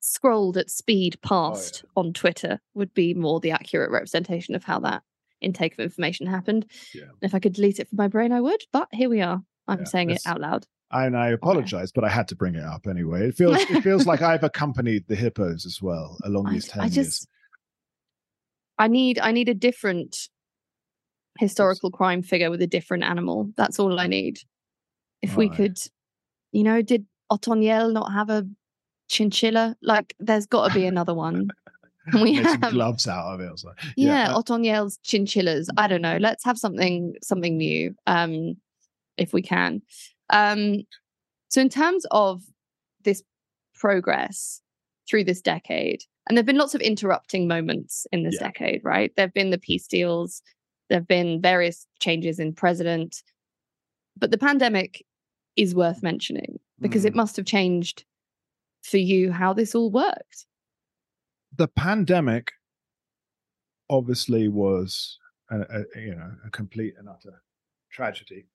scrolled 0.00 0.56
at 0.56 0.70
speed 0.70 1.18
oh, 1.24 1.28
past 1.28 1.84
on 1.96 2.12
Twitter 2.12 2.60
would 2.74 2.92
be 2.94 3.14
more 3.14 3.40
the 3.40 3.50
accurate 3.50 3.90
representation 3.90 4.54
of 4.54 4.64
how 4.64 4.78
that 4.80 5.02
intake 5.40 5.74
of 5.74 5.80
information 5.80 6.26
happened. 6.26 6.70
Yeah. 6.94 7.04
If 7.20 7.34
I 7.34 7.38
could 7.38 7.54
delete 7.54 7.78
it 7.78 7.88
from 7.88 7.96
my 7.96 8.08
brain, 8.08 8.32
I 8.32 8.40
would. 8.40 8.62
But 8.72 8.88
here 8.92 9.08
we 9.08 9.20
are. 9.20 9.42
I'm 9.68 9.80
Yeah, 9.80 9.84
saying 9.84 10.10
it 10.10 10.22
out 10.26 10.40
loud. 10.40 10.66
And 10.92 11.16
I 11.16 11.28
apologize, 11.30 11.90
but 11.90 12.04
I 12.04 12.08
had 12.08 12.28
to 12.28 12.36
bring 12.36 12.54
it 12.54 12.62
up 12.62 12.86
anyway. 12.86 13.28
It 13.28 13.34
feels 13.34 13.58
it 13.58 13.82
feels 13.82 14.06
like 14.06 14.22
I've 14.22 14.44
accompanied 14.44 15.04
the 15.08 15.16
hippos 15.16 15.66
as 15.66 15.82
well 15.82 16.16
along 16.24 16.46
I, 16.48 16.52
these 16.52 16.68
ten 16.68 16.82
I 16.82 16.84
years. 16.84 16.94
just 16.94 17.28
I 18.78 18.86
need 18.86 19.18
I 19.18 19.32
need 19.32 19.48
a 19.48 19.54
different 19.54 20.28
historical 21.38 21.90
crime 21.90 22.22
figure 22.22 22.50
with 22.50 22.62
a 22.62 22.66
different 22.66 23.02
animal. 23.02 23.50
That's 23.56 23.80
all 23.80 23.98
I 23.98 24.06
need. 24.06 24.38
If 25.22 25.36
we 25.36 25.48
could, 25.48 25.76
you 26.52 26.62
know, 26.62 26.82
did 26.82 27.04
Otoniel 27.32 27.92
not 27.92 28.12
have 28.12 28.30
a 28.30 28.46
chinchilla? 29.08 29.76
Like, 29.82 30.14
there's 30.18 30.46
got 30.46 30.68
to 30.68 30.74
be 30.74 30.86
another 30.86 31.14
one. 31.14 31.48
And 32.06 32.22
we 32.22 32.34
have, 32.42 32.60
gloves 32.70 33.08
out 33.08 33.34
of 33.34 33.40
it. 33.40 33.50
Like, 33.64 33.76
yeah, 33.96 34.30
uh, 34.32 34.40
Otoniel's 34.42 34.98
chinchillas. 35.02 35.68
I 35.76 35.88
don't 35.88 36.02
know. 36.02 36.18
Let's 36.18 36.44
have 36.44 36.58
something 36.58 37.14
something 37.22 37.56
new, 37.56 37.94
um, 38.06 38.56
if 39.16 39.32
we 39.32 39.42
can. 39.42 39.82
Um, 40.30 40.82
so 41.48 41.60
in 41.60 41.68
terms 41.68 42.06
of 42.10 42.42
this 43.04 43.22
progress 43.74 44.60
through 45.08 45.24
this 45.24 45.40
decade, 45.40 46.02
and 46.28 46.36
there've 46.36 46.46
been 46.46 46.58
lots 46.58 46.74
of 46.74 46.80
interrupting 46.80 47.46
moments 47.48 48.06
in 48.12 48.22
this 48.24 48.34
Yeah. 48.40 48.48
decade, 48.48 48.80
right? 48.84 49.12
There've 49.16 49.32
been 49.34 49.50
the 49.50 49.58
peace 49.58 49.86
deals, 49.86 50.42
there've 50.88 51.06
been 51.06 51.40
various 51.40 51.86
changes 52.00 52.38
in 52.38 52.52
president, 52.52 53.22
but 54.16 54.30
the 54.30 54.38
pandemic 54.38 55.04
is 55.56 55.74
worth 55.74 56.02
mentioning 56.02 56.58
because 56.80 57.04
it 57.04 57.12
Mm. 57.14 57.16
must 57.16 57.36
have 57.36 57.46
changed 57.46 58.04
for 58.86 58.98
you 58.98 59.32
how 59.32 59.52
this 59.52 59.74
all 59.74 59.90
worked. 59.90 60.46
the 61.54 61.68
pandemic 61.68 62.52
obviously 63.88 64.48
was 64.48 65.18
a, 65.50 65.60
a, 65.60 66.00
you 66.00 66.14
know 66.14 66.32
a 66.46 66.50
complete 66.50 66.94
and 66.98 67.08
utter 67.08 67.42
tragedy 67.90 68.46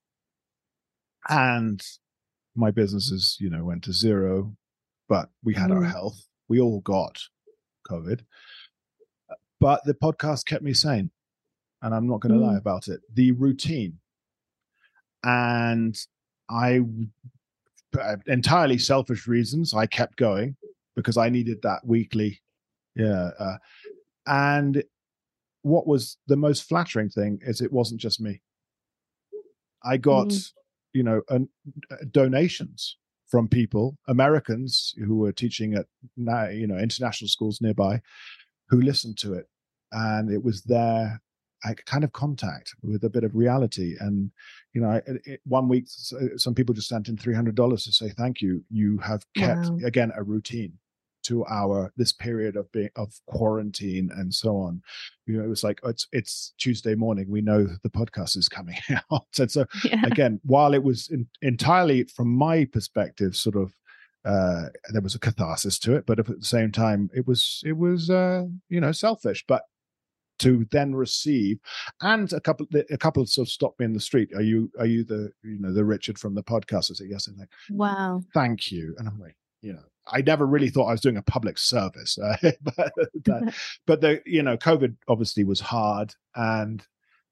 and 1.30 1.82
my 2.56 2.70
businesses 2.72 3.38
you 3.40 3.50
know 3.50 3.64
went 3.64 3.84
to 3.84 3.94
zero 3.94 4.54
but 5.08 5.30
we 5.44 5.54
had 5.54 5.70
mm. 5.70 5.78
our 5.78 5.84
health 5.84 6.28
we 6.50 6.60
all 6.60 6.82
got 6.82 7.18
covid 7.90 8.22
but 9.60 9.82
the 9.86 9.94
podcast 9.94 10.46
kept 10.46 10.64
me 10.64 10.74
sane 10.74 11.10
and 11.82 11.96
i'm 11.96 12.08
not 12.08 12.20
going 12.20 12.34
to 12.34 12.40
mm. 12.40 12.48
lie 12.48 12.58
about 12.58 12.88
it 12.88 13.00
the 13.14 13.32
routine 13.32 13.98
and 15.24 15.96
i 16.50 16.80
uh, 16.80 17.41
entirely 18.28 18.78
selfish 18.78 19.28
reasons 19.28 19.74
i 19.74 19.86
kept 19.86 20.18
going 20.18 20.56
because 20.96 21.18
i 21.18 21.30
needed 21.30 21.58
that 21.62 21.80
weekly 21.86 22.42
yeah 22.96 23.30
uh, 23.40 23.58
and 24.28 24.84
what 25.64 25.88
was 25.88 26.18
the 26.28 26.36
most 26.36 26.68
flattering 26.68 27.10
thing 27.10 27.40
is 27.42 27.62
it 27.62 27.72
wasn't 27.72 28.02
just 28.02 28.20
me. 28.20 28.42
I 29.84 29.98
got, 29.98 30.28
mm. 30.28 30.52
you 30.94 31.04
know, 31.04 31.22
an, 31.30 31.50
uh, 31.92 31.98
donations 32.12 32.98
from 33.28 33.48
people, 33.48 33.98
Americans 34.08 34.94
who 34.98 35.18
were 35.18 35.32
teaching 35.32 35.74
at, 35.74 35.86
you 36.18 36.68
know, 36.68 36.78
international 36.78 37.30
schools 37.30 37.62
nearby, 37.62 38.02
who 38.70 38.82
listened 38.82 39.18
to 39.20 39.34
it, 39.34 39.46
and 39.92 40.32
it 40.32 40.44
was 40.44 40.64
their 40.64 41.22
kind 41.86 42.04
of 42.04 42.12
contact 42.14 42.74
with 42.82 43.04
a 43.04 43.10
bit 43.10 43.24
of 43.24 43.36
reality. 43.36 43.96
And 44.00 44.32
you 44.74 44.82
know, 44.82 45.02
it, 45.06 45.22
it, 45.26 45.42
one 45.46 45.68
week 45.68 45.86
some 46.38 46.56
people 46.56 46.74
just 46.76 46.90
sent 46.90 47.08
in 47.08 47.18
three 47.18 47.36
hundred 47.36 47.56
dollars 47.56 47.84
to 47.86 47.92
say 47.92 48.10
thank 48.10 48.42
you. 48.42 48.64
You 48.70 48.98
have 49.00 49.26
kept 49.36 49.70
wow. 49.70 49.80
again 49.86 50.12
a 50.16 50.24
routine 50.24 50.74
to 51.24 51.46
our 51.46 51.92
this 51.98 52.12
period 52.12 52.56
of 52.56 52.72
being 52.72 52.90
of 52.96 53.14
quarantine 53.28 54.10
and 54.16 54.34
so 54.34 54.58
on 54.58 54.82
you 55.26 55.38
know 55.38 55.44
it 55.44 55.48
was 55.48 55.64
like 55.64 55.80
oh, 55.84 55.90
it's 55.90 56.08
it's 56.12 56.54
tuesday 56.58 56.96
morning 56.96 57.26
we 57.30 57.42
know 57.42 57.68
the 57.84 57.90
podcast 57.90 58.38
is 58.38 58.50
coming 58.50 58.78
out 59.12 59.28
and 59.40 59.52
so 59.52 59.66
yeah. 59.84 60.02
again 60.06 60.40
while 60.44 60.74
it 60.74 60.84
was 60.84 61.10
in, 61.10 61.28
entirely 61.42 62.04
from 62.06 62.28
my 62.28 62.66
perspective 62.66 63.36
sort 63.36 63.56
of 63.56 63.74
uh 64.26 64.66
there 64.92 65.02
was 65.02 65.16
a 65.16 65.20
catharsis 65.20 65.80
to 65.80 65.96
it 65.96 66.06
but 66.06 66.20
at 66.20 66.26
the 66.26 66.36
same 66.42 66.72
time 66.72 67.10
it 67.14 67.28
was 67.28 67.62
it 67.66 67.78
was 67.78 68.10
uh 68.10 68.46
you 68.70 68.80
know 68.80 68.92
selfish 68.92 69.44
but 69.48 69.64
to 70.42 70.66
then 70.72 70.94
receive 70.94 71.60
and 72.02 72.34
a 72.34 72.42
couple 72.42 72.68
a 72.90 72.98
couple 72.98 73.26
sort 73.26 73.48
of 73.48 73.52
stopped 73.52 73.80
me 73.80 73.86
in 73.86 73.94
the 73.94 74.00
street 74.00 74.30
are 74.36 74.42
you 74.42 74.72
are 74.80 74.86
you 74.86 75.04
the 75.04 75.32
you 75.44 75.60
know 75.60 75.74
the 75.74 75.86
richard 75.86 76.18
from 76.18 76.36
the 76.36 76.44
podcast 76.44 76.92
i 76.92 76.94
said 76.94 77.08
yes 77.10 77.28
and 77.28 77.38
like 77.38 77.50
wow 77.70 78.22
thank 78.34 78.72
you 78.72 78.96
and 78.98 79.08
i'm 79.08 79.20
like 79.20 79.36
you 79.62 79.74
know 79.74 79.84
I 80.08 80.22
never 80.22 80.46
really 80.46 80.70
thought 80.70 80.88
I 80.88 80.92
was 80.92 81.02
doing 81.02 81.18
a 81.18 81.22
public 81.22 81.58
service, 81.58 82.18
uh, 82.18 82.36
but 82.76 82.92
the, 83.14 83.54
but 83.86 84.02
the 84.02 84.22
you 84.26 84.42
know 84.42 84.58
COVID 84.58 84.96
obviously 85.08 85.44
was 85.44 85.60
hard, 85.60 86.16
and 86.36 86.86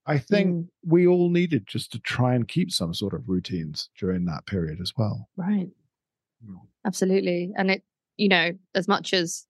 I 0.06 0.18
think 0.18 0.52
mm. 0.52 0.68
we 0.86 1.08
all 1.08 1.30
needed 1.30 1.66
just 1.68 1.92
to 1.94 2.00
try 2.00 2.36
and 2.36 2.48
keep 2.48 2.72
some 2.72 2.94
sort 2.94 3.14
of 3.14 3.28
routines 3.28 3.90
during 4.00 4.26
that 4.26 4.46
period 4.46 4.80
as 4.82 4.94
well. 4.96 5.30
Right. 5.36 5.70
Mm. 6.48 6.60
Absolutely, 6.86 7.52
and 7.58 7.72
it 7.72 7.84
you 8.18 8.30
know 8.30 8.52
as 8.76 8.88
much 8.88 9.14
as 9.14 9.46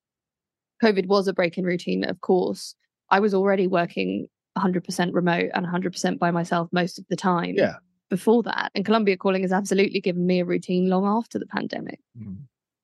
COVID 0.84 1.08
was 1.08 1.28
a 1.28 1.34
break 1.34 1.58
in 1.58 1.66
routine, 1.66 2.04
of 2.04 2.22
course, 2.22 2.76
I 3.12 3.20
was 3.20 3.34
already 3.34 3.68
working 3.68 4.28
100% 4.58 5.14
remote 5.14 5.50
and 5.54 5.66
100% 5.66 6.20
by 6.20 6.32
myself 6.32 6.70
most 6.72 7.00
of 7.00 7.06
the 7.10 7.16
time. 7.16 7.56
Yeah. 7.58 7.76
Before 8.10 8.42
that, 8.42 8.72
and 8.74 8.84
Colombia 8.84 9.16
Calling 9.18 9.44
has 9.44 9.52
absolutely 9.52 10.02
given 10.02 10.26
me 10.26 10.40
a 10.40 10.46
routine 10.46 10.90
long 10.90 11.06
after 11.06 11.38
the 11.38 11.46
pandemic. 11.46 12.00
Mm 12.20 12.38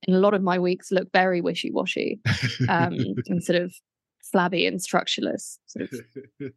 and 0.07 0.15
a 0.15 0.19
lot 0.19 0.33
of 0.33 0.41
my 0.41 0.59
weeks 0.59 0.91
look 0.91 1.11
very 1.11 1.41
wishy 1.41 1.71
washy 1.71 2.19
um, 2.69 2.93
and 3.27 3.43
sort 3.43 3.61
of 3.61 3.73
flabby 4.31 4.65
and 4.65 4.79
structureless, 4.79 5.59
sort 5.67 5.89
of, 5.91 5.99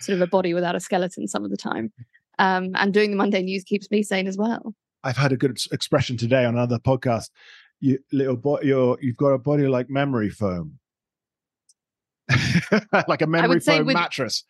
sort 0.00 0.16
of 0.16 0.20
a 0.20 0.26
body 0.26 0.54
without 0.54 0.76
a 0.76 0.80
skeleton 0.80 1.26
some 1.26 1.44
of 1.44 1.50
the 1.50 1.56
time. 1.56 1.92
Um, 2.38 2.70
and 2.74 2.92
doing 2.92 3.10
the 3.10 3.16
Monday 3.16 3.42
news 3.42 3.64
keeps 3.64 3.90
me 3.90 4.02
sane 4.02 4.26
as 4.26 4.36
well. 4.36 4.74
I've 5.02 5.16
had 5.16 5.32
a 5.32 5.36
good 5.36 5.58
expression 5.70 6.16
today 6.16 6.44
on 6.44 6.54
another 6.54 6.78
podcast. 6.78 7.30
You 7.80 7.98
little 8.12 8.36
boy, 8.36 8.60
you're 8.62 8.98
you've 9.00 9.16
got 9.16 9.28
a 9.28 9.38
body 9.38 9.66
like 9.66 9.90
memory 9.90 10.30
foam. 10.30 10.78
like 13.08 13.22
a 13.22 13.26
memory 13.26 13.60
foam 13.60 13.86
with, 13.86 13.94
mattress. 13.94 14.44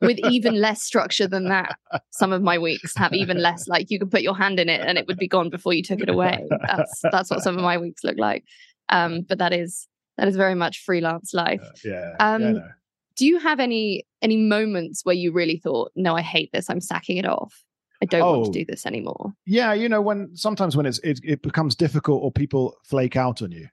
with 0.00 0.18
even 0.30 0.54
less 0.60 0.82
structure 0.82 1.26
than 1.26 1.48
that 1.48 1.76
some 2.10 2.32
of 2.32 2.42
my 2.42 2.58
weeks 2.58 2.94
have 2.96 3.12
even 3.12 3.38
less 3.38 3.66
like 3.68 3.90
you 3.90 3.98
could 3.98 4.10
put 4.10 4.22
your 4.22 4.36
hand 4.36 4.60
in 4.60 4.68
it 4.68 4.80
and 4.82 4.98
it 4.98 5.06
would 5.06 5.18
be 5.18 5.28
gone 5.28 5.50
before 5.50 5.72
you 5.72 5.82
took 5.82 6.00
it 6.00 6.08
away. 6.08 6.44
That's 6.66 7.02
that's 7.10 7.30
what 7.30 7.40
some 7.40 7.56
of 7.56 7.62
my 7.62 7.78
weeks 7.78 8.04
look 8.04 8.18
like. 8.18 8.44
Um 8.90 9.22
but 9.22 9.38
that 9.38 9.52
is 9.52 9.88
that 10.18 10.28
is 10.28 10.36
very 10.36 10.54
much 10.54 10.82
freelance 10.84 11.32
life. 11.32 11.62
Uh, 11.62 11.72
yeah 11.84 12.14
um 12.20 12.42
yeah, 12.42 12.52
no. 12.52 12.68
do 13.16 13.26
you 13.26 13.38
have 13.38 13.60
any 13.60 14.06
any 14.20 14.36
moments 14.36 15.04
where 15.04 15.14
you 15.14 15.32
really 15.32 15.56
thought 15.56 15.92
no 15.96 16.14
i 16.14 16.22
hate 16.22 16.50
this. 16.52 16.68
I'm 16.68 16.80
sacking 16.80 17.16
it 17.16 17.26
off. 17.26 17.64
I 18.02 18.06
don't 18.06 18.22
oh, 18.22 18.32
want 18.32 18.44
to 18.44 18.50
oh. 18.50 18.52
do 18.52 18.64
this 18.66 18.84
anymore. 18.84 19.32
Yeah, 19.46 19.72
you 19.72 19.88
know, 19.88 20.02
when 20.02 20.36
sometimes 20.36 20.76
when 20.76 20.84
it's 20.84 20.98
it, 20.98 21.20
it 21.24 21.42
becomes 21.42 21.74
difficult 21.74 22.22
or 22.22 22.30
people 22.30 22.76
flake 22.84 23.16
out 23.16 23.40
on 23.40 23.50
you, 23.50 23.68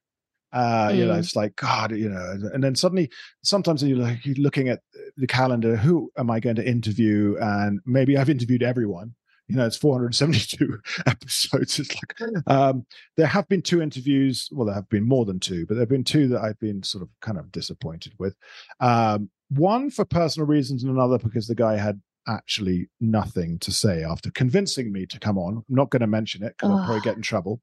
uh, 0.53 0.89
mm. 0.89 0.97
You 0.97 1.05
know, 1.05 1.13
mm. 1.13 1.19
it's 1.19 1.35
like 1.35 1.55
God, 1.55 1.91
you 1.91 2.09
know, 2.09 2.37
and 2.53 2.63
then 2.63 2.75
suddenly, 2.75 3.09
sometimes 3.43 3.83
you're 3.83 3.97
like 3.97 4.25
you're 4.25 4.35
looking 4.35 4.69
at 4.69 4.81
the 5.17 5.27
calendar. 5.27 5.75
Who 5.75 6.11
am 6.17 6.29
I 6.29 6.39
going 6.39 6.57
to 6.57 6.67
interview? 6.67 7.35
And 7.39 7.79
maybe 7.85 8.17
I've 8.17 8.29
interviewed 8.29 8.63
everyone. 8.63 9.15
You 9.47 9.57
know, 9.57 9.65
it's 9.65 9.77
472 9.77 10.79
episodes. 11.05 11.79
It's 11.79 11.95
like 11.95 12.31
um, 12.47 12.85
there 13.17 13.27
have 13.27 13.47
been 13.47 13.61
two 13.61 13.81
interviews. 13.81 14.47
Well, 14.51 14.65
there 14.65 14.75
have 14.75 14.89
been 14.89 15.07
more 15.07 15.25
than 15.25 15.39
two, 15.39 15.65
but 15.65 15.75
there 15.75 15.81
have 15.81 15.89
been 15.89 16.03
two 16.03 16.27
that 16.29 16.41
I've 16.41 16.59
been 16.59 16.83
sort 16.83 17.01
of 17.01 17.09
kind 17.21 17.37
of 17.37 17.51
disappointed 17.51 18.13
with. 18.17 18.35
Um, 18.79 19.29
one 19.49 19.89
for 19.89 20.05
personal 20.05 20.47
reasons, 20.47 20.83
and 20.83 20.91
another 20.91 21.17
because 21.17 21.47
the 21.47 21.55
guy 21.55 21.75
had 21.75 22.01
actually 22.27 22.89
nothing 22.99 23.59
to 23.59 23.71
say 23.71 24.03
after 24.03 24.31
convincing 24.31 24.91
me 24.91 25.05
to 25.07 25.19
come 25.19 25.37
on. 25.37 25.57
I'm 25.57 25.75
not 25.75 25.89
going 25.89 26.01
to 26.01 26.07
mention 26.07 26.43
it 26.43 26.55
because 26.57 26.71
I'll 26.71 26.85
probably 26.85 27.01
get 27.01 27.15
in 27.15 27.21
trouble. 27.21 27.61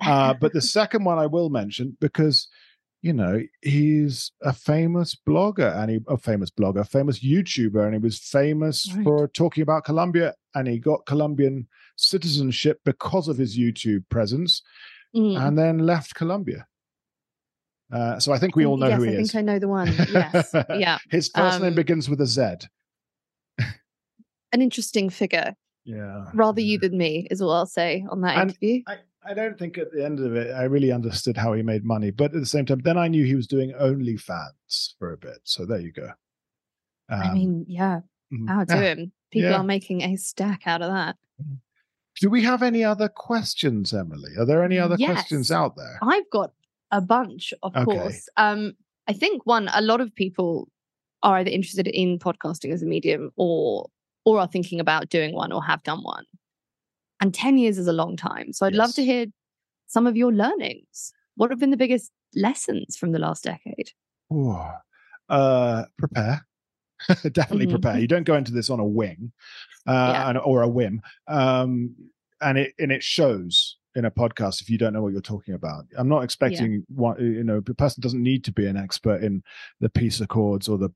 Uh, 0.00 0.34
but 0.34 0.52
the 0.52 0.60
second 0.78 1.04
one 1.04 1.18
I 1.18 1.26
will 1.26 1.50
mention 1.50 1.96
because 2.00 2.48
you 3.02 3.14
know 3.14 3.40
he's 3.62 4.30
a 4.42 4.52
famous 4.52 5.16
blogger 5.26 5.74
and 5.76 5.90
he 5.90 6.00
a 6.08 6.16
famous 6.16 6.50
blogger, 6.50 6.86
famous 6.86 7.20
YouTuber, 7.24 7.84
and 7.84 7.94
he 7.94 7.98
was 7.98 8.18
famous 8.18 8.90
right. 8.94 9.04
for 9.04 9.28
talking 9.28 9.62
about 9.62 9.84
Colombia, 9.84 10.34
and 10.54 10.68
he 10.68 10.78
got 10.78 11.06
Colombian 11.06 11.66
citizenship 11.96 12.80
because 12.84 13.28
of 13.28 13.38
his 13.38 13.58
YouTube 13.58 14.04
presence, 14.10 14.62
mm. 15.14 15.40
and 15.40 15.58
then 15.58 15.78
left 15.78 16.14
Colombia. 16.14 16.66
Uh, 17.92 18.20
so 18.20 18.32
I 18.32 18.38
think 18.38 18.54
we 18.54 18.64
all 18.64 18.76
know 18.76 18.86
yes, 18.86 18.98
who 18.98 19.02
he 19.02 19.10
I 19.10 19.12
is. 19.14 19.30
I 19.30 19.32
think 19.32 19.48
I 19.48 19.52
know 19.52 19.58
the 19.58 19.68
one. 19.68 19.92
Yes, 20.12 20.54
yeah. 20.76 20.98
His 21.10 21.28
first 21.34 21.56
um, 21.56 21.62
name 21.62 21.74
begins 21.74 22.08
with 22.08 22.20
a 22.20 22.26
Z 22.26 22.68
an 24.52 24.62
interesting 24.62 25.10
figure. 25.10 25.54
Yeah. 25.84 26.26
Rather 26.34 26.60
you 26.60 26.78
than 26.78 26.96
me 26.96 27.26
is 27.30 27.40
all 27.40 27.52
I'll 27.52 27.66
say 27.66 28.04
on 28.10 28.20
that 28.22 28.36
and 28.36 28.50
interview. 28.50 28.82
I, 28.86 28.98
I 29.24 29.34
don't 29.34 29.58
think 29.58 29.78
at 29.78 29.92
the 29.92 30.04
end 30.04 30.20
of 30.20 30.34
it 30.34 30.52
I 30.52 30.64
really 30.64 30.92
understood 30.92 31.36
how 31.36 31.52
he 31.52 31.62
made 31.62 31.84
money, 31.84 32.10
but 32.10 32.34
at 32.34 32.40
the 32.40 32.46
same 32.46 32.66
time, 32.66 32.80
then 32.80 32.98
I 32.98 33.08
knew 33.08 33.24
he 33.24 33.34
was 33.34 33.46
doing 33.46 33.72
OnlyFans 33.72 34.94
for 34.98 35.12
a 35.12 35.16
bit. 35.16 35.38
So 35.44 35.66
there 35.66 35.80
you 35.80 35.92
go. 35.92 36.10
Um, 37.08 37.20
I 37.20 37.34
mean, 37.34 37.64
yeah, 37.68 38.00
mm-hmm. 38.32 38.46
power 38.46 38.64
to 38.66 38.76
him. 38.88 39.12
People 39.30 39.50
yeah. 39.50 39.58
are 39.58 39.64
making 39.64 40.02
a 40.02 40.16
stack 40.16 40.62
out 40.66 40.82
of 40.82 40.90
that. 40.90 41.16
Mm-hmm. 41.40 41.54
Do 42.20 42.28
we 42.28 42.42
have 42.42 42.62
any 42.62 42.84
other 42.84 43.08
questions, 43.08 43.94
Emily? 43.94 44.32
Are 44.38 44.44
there 44.44 44.62
any 44.62 44.78
other 44.78 44.96
yes. 44.98 45.12
questions 45.12 45.50
out 45.50 45.76
there? 45.76 45.98
I've 46.02 46.28
got 46.30 46.52
a 46.90 47.00
bunch, 47.00 47.54
of 47.62 47.74
okay. 47.74 47.84
course. 47.84 48.28
Um, 48.36 48.74
I 49.08 49.12
think 49.12 49.46
one, 49.46 49.70
a 49.72 49.80
lot 49.80 50.00
of 50.00 50.14
people 50.14 50.68
are 51.22 51.36
either 51.36 51.50
interested 51.50 51.86
in 51.86 52.18
podcasting 52.18 52.72
as 52.72 52.82
a 52.82 52.86
medium 52.86 53.30
or 53.36 53.88
or 54.24 54.38
are 54.38 54.46
thinking 54.46 54.80
about 54.80 55.08
doing 55.08 55.34
one 55.34 55.52
or 55.52 55.62
have 55.64 55.82
done 55.82 56.02
one. 56.02 56.24
And 57.20 57.34
10 57.34 57.58
years 57.58 57.78
is 57.78 57.86
a 57.86 57.92
long 57.92 58.16
time. 58.16 58.52
So 58.52 58.66
I'd 58.66 58.72
yes. 58.72 58.78
love 58.78 58.94
to 58.94 59.04
hear 59.04 59.26
some 59.86 60.06
of 60.06 60.16
your 60.16 60.32
learnings. 60.32 61.12
What 61.36 61.50
have 61.50 61.58
been 61.58 61.70
the 61.70 61.76
biggest 61.76 62.10
lessons 62.34 62.96
from 62.96 63.12
the 63.12 63.18
last 63.18 63.44
decade? 63.44 63.90
Ooh, 64.32 64.56
uh, 65.28 65.84
prepare. 65.98 66.46
Definitely 67.08 67.66
mm-hmm. 67.66 67.72
prepare. 67.72 67.98
You 67.98 68.06
don't 68.06 68.24
go 68.24 68.34
into 68.34 68.52
this 68.52 68.70
on 68.70 68.80
a 68.80 68.84
wing 68.84 69.32
uh, 69.86 70.12
yeah. 70.14 70.28
and, 70.28 70.38
or 70.38 70.62
a 70.62 70.68
whim. 70.68 71.00
Um, 71.28 71.94
and 72.42 72.58
it 72.58 72.74
and 72.78 72.90
it 72.90 73.02
shows 73.02 73.76
in 73.94 74.04
a 74.04 74.10
podcast 74.10 74.62
if 74.62 74.70
you 74.70 74.78
don't 74.78 74.92
know 74.92 75.02
what 75.02 75.12
you're 75.12 75.20
talking 75.20 75.54
about. 75.54 75.84
I'm 75.96 76.08
not 76.08 76.24
expecting 76.24 76.72
yeah. 76.72 76.80
one, 76.88 77.20
you 77.20 77.44
know, 77.44 77.60
the 77.60 77.74
person 77.74 78.00
doesn't 78.00 78.22
need 78.22 78.44
to 78.44 78.52
be 78.52 78.66
an 78.66 78.76
expert 78.76 79.22
in 79.22 79.42
the 79.80 79.88
peace 79.88 80.20
accords 80.20 80.68
or 80.68 80.78
the 80.78 80.90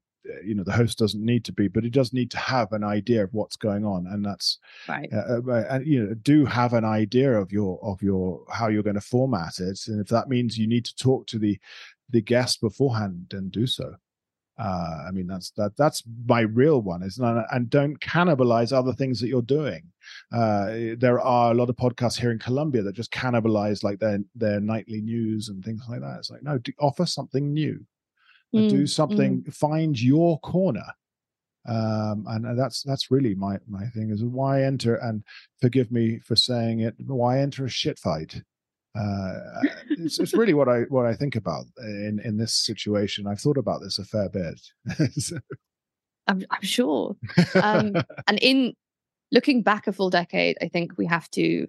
you 0.45 0.55
know 0.55 0.64
the 0.64 0.72
host 0.72 0.99
doesn't 0.99 1.25
need 1.25 1.45
to 1.45 1.53
be 1.53 1.68
but 1.68 1.85
he 1.85 1.91
does 1.91 2.12
need 2.12 2.31
to 2.31 2.39
have 2.39 2.72
an 2.72 2.85
idea 2.85 3.25
of 3.25 3.33
what's 3.33 3.57
going 3.57 3.85
on. 3.85 4.07
And 4.07 4.25
that's 4.25 4.59
right. 4.89 5.09
uh, 5.12 5.41
uh, 5.47 5.64
and 5.70 5.87
you 5.87 6.05
know 6.05 6.14
do 6.14 6.45
have 6.45 6.72
an 6.72 6.85
idea 6.85 7.33
of 7.33 7.53
your 7.53 7.79
of 7.83 8.03
your 8.03 8.45
how 8.51 8.68
you're 8.68 8.83
going 8.83 8.95
to 8.95 9.01
format 9.01 9.59
it. 9.59 9.81
And 9.87 10.01
if 10.01 10.09
that 10.09 10.29
means 10.29 10.59
you 10.59 10.66
need 10.66 10.85
to 10.87 10.97
talk 10.97 11.27
to 11.29 11.39
the 11.39 11.59
the 12.11 12.20
guest 12.20 12.61
beforehand 12.61 13.27
then 13.31 13.49
do 13.49 13.66
so. 13.66 13.95
Uh, 14.57 15.05
I 15.09 15.11
mean 15.11 15.27
that's 15.27 15.51
that 15.53 15.77
that's 15.77 16.03
my 16.27 16.43
real 16.43 16.81
one 16.81 17.03
is 17.03 17.18
not, 17.18 17.45
and 17.51 17.68
don't 17.68 17.99
cannibalize 17.99 18.72
other 18.72 18.93
things 18.93 19.20
that 19.20 19.29
you're 19.29 19.43
doing. 19.43 19.83
Uh, 20.33 20.95
there 20.97 21.20
are 21.20 21.51
a 21.51 21.55
lot 21.55 21.68
of 21.68 21.77
podcasts 21.77 22.20
here 22.20 22.31
in 22.31 22.39
Colombia 22.39 22.83
that 22.83 22.95
just 22.95 23.12
cannibalize 23.12 23.83
like 23.83 23.99
their 23.99 24.20
their 24.37 24.61
nightly 24.61 25.01
news 25.01 25.49
and 25.49 25.64
things 25.64 25.83
like 25.89 26.01
that. 26.01 26.18
It's 26.18 26.31
like 26.31 26.45
no, 26.45 26.61
offer 26.79 27.05
something 27.05 27.53
new 27.53 27.85
mm, 28.55 28.71
do 28.71 28.87
something, 28.87 29.43
mm. 29.43 29.55
find 29.55 30.01
your 30.01 30.39
corner. 30.41 30.87
Um, 31.67 32.27
and 32.29 32.59
that's 32.59 32.83
that's 32.83 33.11
really 33.11 33.35
my 33.35 33.59
my 33.67 33.87
thing 33.87 34.11
is 34.11 34.23
why 34.23 34.63
enter 34.63 34.97
and 34.97 35.23
forgive 35.61 35.91
me 35.91 36.19
for 36.19 36.37
saying 36.37 36.81
it. 36.81 36.95
Why 37.07 37.41
enter 37.41 37.65
a 37.65 37.71
shit 37.71 37.99
fight? 37.99 38.43
Uh, 38.97 39.41
it's, 39.91 40.21
it's, 40.21 40.35
really 40.35 40.55
what 40.55 40.69
I 40.69 40.83
what 40.83 41.07
I 41.07 41.15
think 41.15 41.37
about 41.37 41.65
in 41.79 42.21
in 42.23 42.37
this 42.37 42.55
situation. 42.55 43.27
I've 43.27 43.41
thought 43.41 43.57
about 43.57 43.81
this 43.83 43.99
a 43.99 44.05
fair 44.05 44.29
bit. 44.29 44.61
so. 45.15 45.39
I'm, 46.27 46.43
I'm 46.51 46.63
sure. 46.63 47.17
Um, 47.55 47.95
and 48.27 48.39
in 48.41 48.75
looking 49.31 49.63
back 49.63 49.87
a 49.87 49.93
full 49.93 50.11
decade, 50.11 50.57
I 50.63 50.69
think 50.69 50.97
we 50.97 51.07
have 51.07 51.31
to 51.33 51.67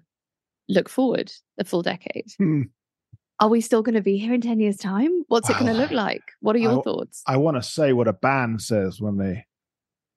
look 0.70 0.90
forward 0.90 1.32
a 1.60 1.64
full 1.66 1.82
decade. 1.82 2.28
Hmm. 2.38 2.64
Are 3.40 3.50
we 3.50 3.60
still 3.62 3.82
going 3.82 3.96
to 3.96 4.02
be 4.02 4.18
here 4.18 4.34
in 4.34 4.42
10 4.42 4.60
years' 4.60 4.78
time? 4.78 5.24
What's 5.28 5.50
it 5.50 5.54
going 5.60 5.68
to 5.68 5.74
look 5.74 5.92
like? 5.92 6.24
What 6.40 6.56
are 6.56 6.60
your 6.60 6.80
I, 6.80 6.84
thoughts? 6.84 7.24
I 7.28 7.38
want 7.38 7.58
to 7.58 7.64
say 7.64 7.94
what 7.94 8.08
a 8.08 8.14
band 8.14 8.62
says 8.62 9.02
when 9.02 9.18
they 9.18 9.46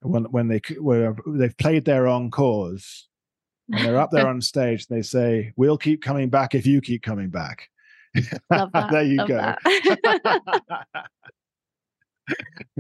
when 0.01 0.25
when 0.25 0.49
they 0.49 0.61
when 0.79 1.17
they've 1.27 1.57
played 1.57 1.85
their 1.85 2.07
encores 2.07 3.09
and 3.71 3.85
they're 3.85 3.99
up 3.99 4.11
there 4.11 4.27
on 4.29 4.41
stage 4.41 4.87
they 4.87 5.03
say 5.03 5.53
we'll 5.57 5.79
keep 5.79 6.03
coming 6.03 6.29
back 6.29 6.55
if 6.55 6.67
you 6.67 6.81
keep 6.81 7.03
coming 7.03 7.31
back 7.31 7.69
there 8.51 9.03
you 9.03 9.27
go 9.27 9.55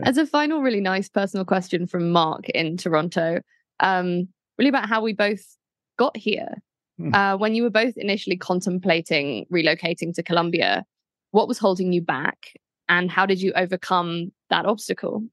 as 0.04 0.16
a 0.16 0.26
final 0.26 0.62
really 0.62 0.80
nice 0.80 1.08
personal 1.08 1.44
question 1.44 1.86
from 1.86 2.10
mark 2.10 2.48
in 2.50 2.76
toronto 2.76 3.40
um, 3.80 4.28
really 4.58 4.68
about 4.68 4.88
how 4.88 5.00
we 5.00 5.12
both 5.12 5.56
got 5.96 6.16
here 6.16 6.54
Hmm. 6.98 7.14
Uh, 7.14 7.36
when 7.36 7.54
you 7.54 7.62
were 7.62 7.70
both 7.70 7.96
initially 7.96 8.36
contemplating 8.36 9.46
relocating 9.52 10.14
to 10.14 10.22
Colombia, 10.22 10.84
what 11.30 11.48
was 11.48 11.58
holding 11.58 11.92
you 11.92 12.02
back 12.02 12.52
and 12.88 13.10
how 13.10 13.26
did 13.26 13.40
you 13.40 13.52
overcome 13.54 14.32
that 14.50 14.66
obstacle? 14.66 15.24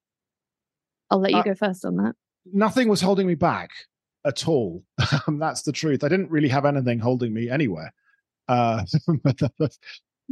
I'll 1.10 1.20
let 1.20 1.32
you 1.32 1.40
uh, 1.40 1.44
go 1.44 1.56
first 1.56 1.86
on 1.86 1.98
that. 1.98 2.16
Nothing 2.54 2.88
was 2.88 3.02
holding 3.02 3.28
me 3.28 3.36
back 3.36 3.72
at 4.26 4.48
all. 4.48 4.84
That's 5.28 5.64
the 5.64 5.72
truth. 5.72 6.04
I 6.04 6.10
didn't 6.10 6.32
really 6.32 6.50
have 6.50 6.66
anything 6.66 7.00
holding 7.00 7.34
me 7.34 7.50
anywhere. 7.50 7.94
Uh, 8.48 8.84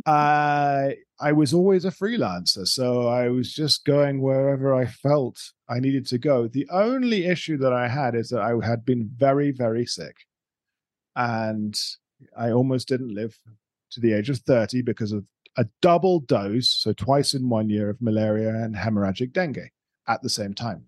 I 0.06 0.96
I 1.20 1.32
was 1.32 1.54
always 1.54 1.86
a 1.86 1.92
freelancer, 1.92 2.68
so 2.68 3.08
I 3.08 3.30
was 3.30 3.54
just 3.54 3.86
going 3.86 4.22
wherever 4.22 4.74
I 4.74 4.86
felt 4.86 5.40
I 5.70 5.80
needed 5.80 6.08
to 6.08 6.18
go. 6.18 6.48
The 6.48 6.68
only 6.72 7.26
issue 7.26 7.58
that 7.58 7.74
I 7.74 7.88
had 7.88 8.16
is 8.16 8.30
that 8.30 8.42
I 8.42 8.54
had 8.66 8.86
been 8.86 9.10
very, 9.16 9.52
very 9.52 9.86
sick 9.86 10.26
and 11.16 11.80
I 12.38 12.52
almost 12.52 12.88
didn't 12.88 13.14
live 13.14 13.38
to 13.92 14.00
the 14.00 14.14
age 14.14 14.30
of 14.30 14.40
30 14.40 14.82
because 14.82 15.12
of 15.12 15.26
a 15.58 15.66
double 15.82 16.20
dose, 16.20 16.72
so 16.72 16.94
twice 16.94 17.34
in 17.34 17.50
one 17.50 17.70
year 17.70 17.90
of 17.90 18.02
malaria 18.02 18.50
and 18.50 18.76
hemorrhagic 18.76 19.34
dengue 19.34 19.70
at 20.08 20.22
the 20.22 20.30
same 20.30 20.54
time. 20.54 20.86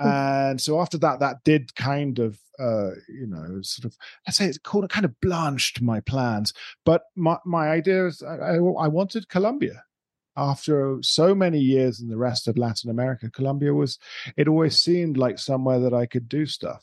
And 0.00 0.60
so 0.60 0.80
after 0.80 0.96
that, 0.98 1.20
that 1.20 1.44
did 1.44 1.74
kind 1.74 2.18
of, 2.18 2.38
uh, 2.58 2.92
you 3.08 3.26
know, 3.26 3.60
sort 3.60 3.84
of, 3.84 3.96
let's 4.26 4.38
say 4.38 4.46
it's 4.46 4.56
called, 4.56 4.84
it 4.84 4.90
kind 4.90 5.04
of 5.04 5.20
blanched 5.20 5.82
my 5.82 6.00
plans. 6.00 6.54
But 6.86 7.02
my, 7.16 7.36
my 7.44 7.68
idea 7.68 8.06
is 8.06 8.22
I, 8.22 8.36
I, 8.36 8.54
I 8.54 8.88
wanted 8.88 9.28
Colombia 9.28 9.84
after 10.36 10.98
so 11.02 11.34
many 11.34 11.58
years 11.58 12.00
in 12.00 12.08
the 12.08 12.16
rest 12.16 12.48
of 12.48 12.56
Latin 12.56 12.88
America, 12.88 13.30
Colombia 13.30 13.74
was, 13.74 13.98
it 14.36 14.48
always 14.48 14.76
seemed 14.80 15.18
like 15.18 15.38
somewhere 15.38 15.80
that 15.80 15.92
I 15.92 16.06
could 16.06 16.28
do 16.28 16.46
stuff. 16.46 16.82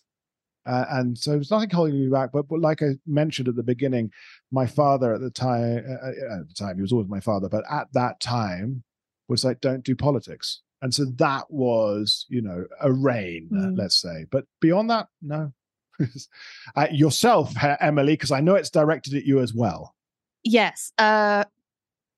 Uh, 0.68 0.86
and 0.89 1.18
so 1.18 1.32
there's 1.32 1.51
nothing 1.51 1.70
holding 1.70 1.99
me 1.99 2.09
back. 2.09 2.32
But, 2.34 2.47
but 2.47 2.59
like 2.59 2.84
I 2.84 2.95
mentioned 3.05 3.47
at 3.47 3.55
the 3.55 3.63
beginning, 3.63 4.11
my 4.51 4.68
father 4.68 5.13
at 5.13 5.22
the 5.22 5.32
time, 5.32 5.84
uh, 5.88 6.07
uh, 6.07 6.39
at 6.41 6.47
the 6.47 6.53
time, 6.57 6.76
he 6.76 6.82
was 6.82 6.91
always 6.91 7.07
my 7.07 7.22
father, 7.22 7.47
but 7.47 7.63
at 7.70 7.88
that 7.93 8.20
time 8.20 8.84
was 9.28 9.45
like, 9.45 9.61
don't 9.61 9.84
do 9.84 9.95
politics. 9.95 10.61
And 10.82 10.93
so 10.93 11.05
that 11.15 11.49
was, 11.49 12.26
you 12.30 12.41
know, 12.41 12.65
a 12.82 12.91
rein, 12.91 13.49
mm. 13.51 13.78
let's 13.78 13.99
say. 13.99 14.26
But 14.30 14.45
beyond 14.61 14.89
that, 14.89 15.07
no. 15.22 15.53
uh, 16.76 16.88
yourself, 16.91 17.53
Emily, 17.80 18.13
because 18.13 18.32
I 18.32 18.41
know 18.41 18.55
it's 18.55 18.70
directed 18.70 19.15
at 19.15 19.26
you 19.26 19.39
as 19.39 19.53
well. 19.53 19.95
Yes. 20.43 20.91
Uh, 20.97 21.45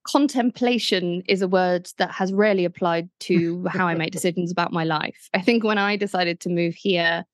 contemplation 0.04 1.22
is 1.28 1.40
a 1.40 1.48
word 1.48 1.88
that 1.98 2.10
has 2.10 2.32
rarely 2.32 2.64
applied 2.64 3.08
to 3.20 3.66
how 3.68 3.86
I 3.86 3.94
make 3.94 4.12
decisions 4.12 4.50
about 4.50 4.72
my 4.72 4.84
life. 4.84 5.28
I 5.32 5.40
think 5.40 5.64
when 5.64 5.78
I 5.78 5.96
decided 5.96 6.40
to 6.40 6.48
move 6.48 6.74
here, 6.74 7.24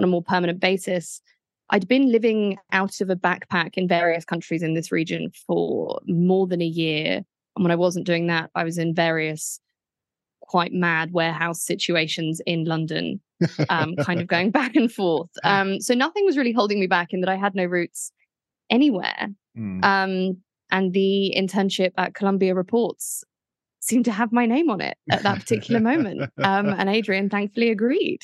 on 0.00 0.04
a 0.04 0.06
more 0.06 0.22
permanent 0.22 0.60
basis. 0.60 1.20
I'd 1.68 1.86
been 1.86 2.10
living 2.10 2.56
out 2.72 3.00
of 3.02 3.10
a 3.10 3.16
backpack 3.16 3.74
in 3.74 3.86
various 3.86 4.24
countries 4.24 4.62
in 4.62 4.74
this 4.74 4.90
region 4.90 5.30
for 5.46 6.00
more 6.06 6.46
than 6.46 6.62
a 6.62 6.66
year. 6.66 7.20
And 7.54 7.64
when 7.64 7.70
I 7.70 7.76
wasn't 7.76 8.06
doing 8.06 8.26
that, 8.28 8.50
I 8.54 8.64
was 8.64 8.78
in 8.78 8.94
various 8.94 9.60
quite 10.40 10.72
mad 10.72 11.12
warehouse 11.12 11.62
situations 11.62 12.40
in 12.46 12.64
London, 12.64 13.20
um, 13.68 13.94
kind 13.96 14.20
of 14.20 14.26
going 14.26 14.50
back 14.60 14.74
and 14.74 14.90
forth. 14.90 15.28
Um, 15.44 15.80
so 15.80 15.92
nothing 15.94 16.24
was 16.24 16.38
really 16.38 16.52
holding 16.52 16.80
me 16.80 16.86
back 16.86 17.12
in 17.12 17.20
that 17.20 17.28
I 17.28 17.36
had 17.36 17.54
no 17.54 17.66
roots 17.66 18.10
anywhere. 18.70 19.28
Mm. 19.56 19.84
Um, 19.84 20.38
and 20.70 20.92
the 20.94 21.34
internship 21.36 21.92
at 21.98 22.14
Colombia 22.14 22.54
Reports 22.54 23.22
seemed 23.80 24.06
to 24.06 24.12
have 24.12 24.32
my 24.32 24.46
name 24.46 24.70
on 24.70 24.80
it 24.80 24.96
at 25.10 25.22
that 25.24 25.40
particular 25.40 25.80
moment. 25.80 26.30
Um, 26.42 26.68
and 26.68 26.88
Adrian 26.88 27.28
thankfully 27.28 27.70
agreed. 27.70 28.20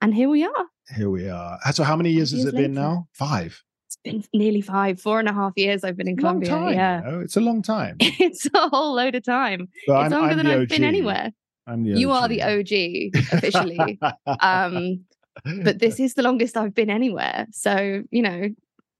And 0.00 0.14
here 0.14 0.28
we 0.28 0.44
are. 0.44 0.66
Here 0.96 1.10
we 1.10 1.28
are. 1.28 1.58
So, 1.72 1.84
how 1.84 1.96
many 1.96 2.10
years, 2.10 2.32
has 2.32 2.44
it 2.44 2.54
later. 2.54 2.68
been 2.68 2.74
now? 2.74 3.08
Five. 3.12 3.62
It's 3.86 3.96
been 4.02 4.24
nearly 4.32 4.60
five, 4.60 5.00
four 5.00 5.20
and 5.20 5.28
a 5.28 5.32
half 5.32 5.52
years 5.56 5.84
I've 5.84 5.96
been 5.96 6.08
in 6.08 6.16
Colombia. 6.16 6.50
Time, 6.50 6.74
yeah, 6.74 7.04
you 7.04 7.10
know? 7.10 7.20
it's 7.20 7.36
a 7.36 7.40
long 7.40 7.62
time. 7.62 7.96
it's 8.00 8.46
a 8.54 8.68
whole 8.68 8.94
load 8.94 9.14
of 9.14 9.24
time. 9.24 9.68
It's 9.86 9.90
I'm, 9.90 10.10
longer 10.10 10.30
I'm 10.30 10.36
than 10.38 10.46
I've 10.46 10.68
been 10.68 10.84
anywhere. 10.84 11.32
I'm 11.66 11.84
the 11.84 11.98
you 11.98 12.10
are 12.10 12.28
the 12.28 12.42
OG 12.42 13.32
officially. 13.32 14.00
um, 14.40 15.04
but 15.62 15.78
this 15.78 16.00
is 16.00 16.14
the 16.14 16.22
longest 16.22 16.56
I've 16.56 16.74
been 16.74 16.90
anywhere. 16.90 17.46
So, 17.52 18.02
you 18.10 18.22
know, 18.22 18.48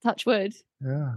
touch 0.03 0.27
wood. 0.27 0.55
Yeah. 0.81 1.15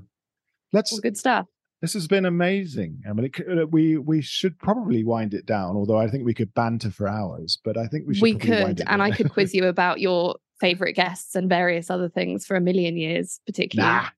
Let's 0.74 0.92
All 0.92 1.00
good 1.00 1.18
stuff. 1.18 1.48
This 1.82 1.94
has 1.94 2.08
been 2.08 2.26
amazing, 2.26 3.04
Emily. 3.08 3.32
Uh, 3.48 3.68
we 3.68 3.98
we 3.98 4.22
should 4.22 4.58
probably 4.58 5.04
wind 5.04 5.34
it 5.34 5.46
down, 5.46 5.76
although 5.76 5.98
I 5.98 6.10
think 6.10 6.26
we 6.26 6.34
could 6.34 6.54
banter 6.54 6.90
for 6.90 7.08
hours. 7.08 7.60
But 7.64 7.78
I 7.78 7.86
think 7.88 8.08
we 8.08 8.16
should. 8.16 8.24
We 8.24 8.36
could, 8.36 8.82
and 8.88 9.04
I 9.04 9.12
could 9.12 9.32
quiz 9.32 9.54
you 9.54 9.66
about 9.66 10.00
your 10.00 10.36
favorite 10.60 10.94
guests 10.94 11.36
and 11.36 11.50
various 11.50 11.90
other 11.90 12.10
things 12.10 12.46
for 12.46 12.56
a 12.56 12.62
million 12.62 12.98
years, 12.98 13.40
particularly. 13.46 13.92
Nah. 13.92 14.10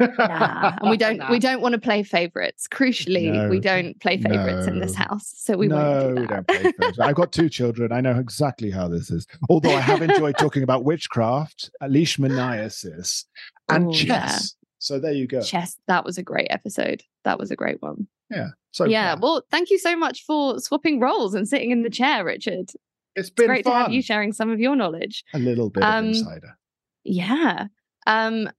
nah. 0.00 0.76
And 0.80 0.90
we 0.90 0.96
don't 0.96 1.16
nah. 1.18 1.30
we 1.30 1.38
don't 1.38 1.60
want 1.60 1.74
to 1.74 1.80
play 1.80 2.02
favorites. 2.02 2.66
Crucially, 2.68 3.32
no. 3.32 3.48
we 3.48 3.60
don't 3.60 3.98
play 4.00 4.18
favorites 4.18 4.66
no. 4.66 4.72
in 4.72 4.80
this 4.80 4.94
house. 4.94 5.32
So 5.36 5.56
we 5.56 5.68
no, 5.68 5.76
won't 5.76 6.16
do 6.16 6.20
we 6.22 6.26
don't 6.26 6.46
play 6.46 6.62
favorites. 6.62 6.98
I've 6.98 7.14
got 7.14 7.32
two 7.32 7.48
children. 7.48 7.92
I 7.92 8.00
know 8.00 8.18
exactly 8.18 8.70
how 8.70 8.88
this 8.88 9.10
is. 9.10 9.26
Although 9.48 9.74
I 9.74 9.80
have 9.80 10.02
enjoyed 10.02 10.36
talking 10.38 10.62
about 10.62 10.84
witchcraft, 10.84 11.70
leishmaniasis, 11.82 13.24
and 13.68 13.88
Ooh, 13.88 13.92
chess. 13.92 14.06
Yeah. 14.08 14.38
So 14.78 14.98
there 14.98 15.12
you 15.12 15.26
go. 15.26 15.42
Chess. 15.42 15.78
That 15.86 16.04
was 16.04 16.18
a 16.18 16.22
great 16.22 16.48
episode. 16.50 17.02
That 17.24 17.38
was 17.38 17.50
a 17.50 17.56
great 17.56 17.80
one. 17.80 18.08
Yeah. 18.30 18.48
So 18.72 18.84
yeah. 18.84 19.16
Well, 19.20 19.42
thank 19.50 19.70
you 19.70 19.78
so 19.78 19.96
much 19.96 20.24
for 20.24 20.58
swapping 20.58 20.98
roles 20.98 21.34
and 21.34 21.48
sitting 21.48 21.70
in 21.70 21.82
the 21.82 21.90
chair, 21.90 22.24
Richard. 22.24 22.72
It's 23.14 23.30
been 23.30 23.44
it's 23.44 23.48
great 23.48 23.64
fun. 23.64 23.72
to 23.72 23.78
have 23.84 23.92
you 23.92 24.02
sharing 24.02 24.32
some 24.32 24.50
of 24.50 24.60
your 24.60 24.76
knowledge. 24.76 25.24
A 25.34 25.38
little 25.38 25.70
bit 25.70 25.82
um, 25.82 26.04
of 26.04 26.10
insider. 26.10 26.58
Yeah. 27.04 27.66
Um. 28.06 28.50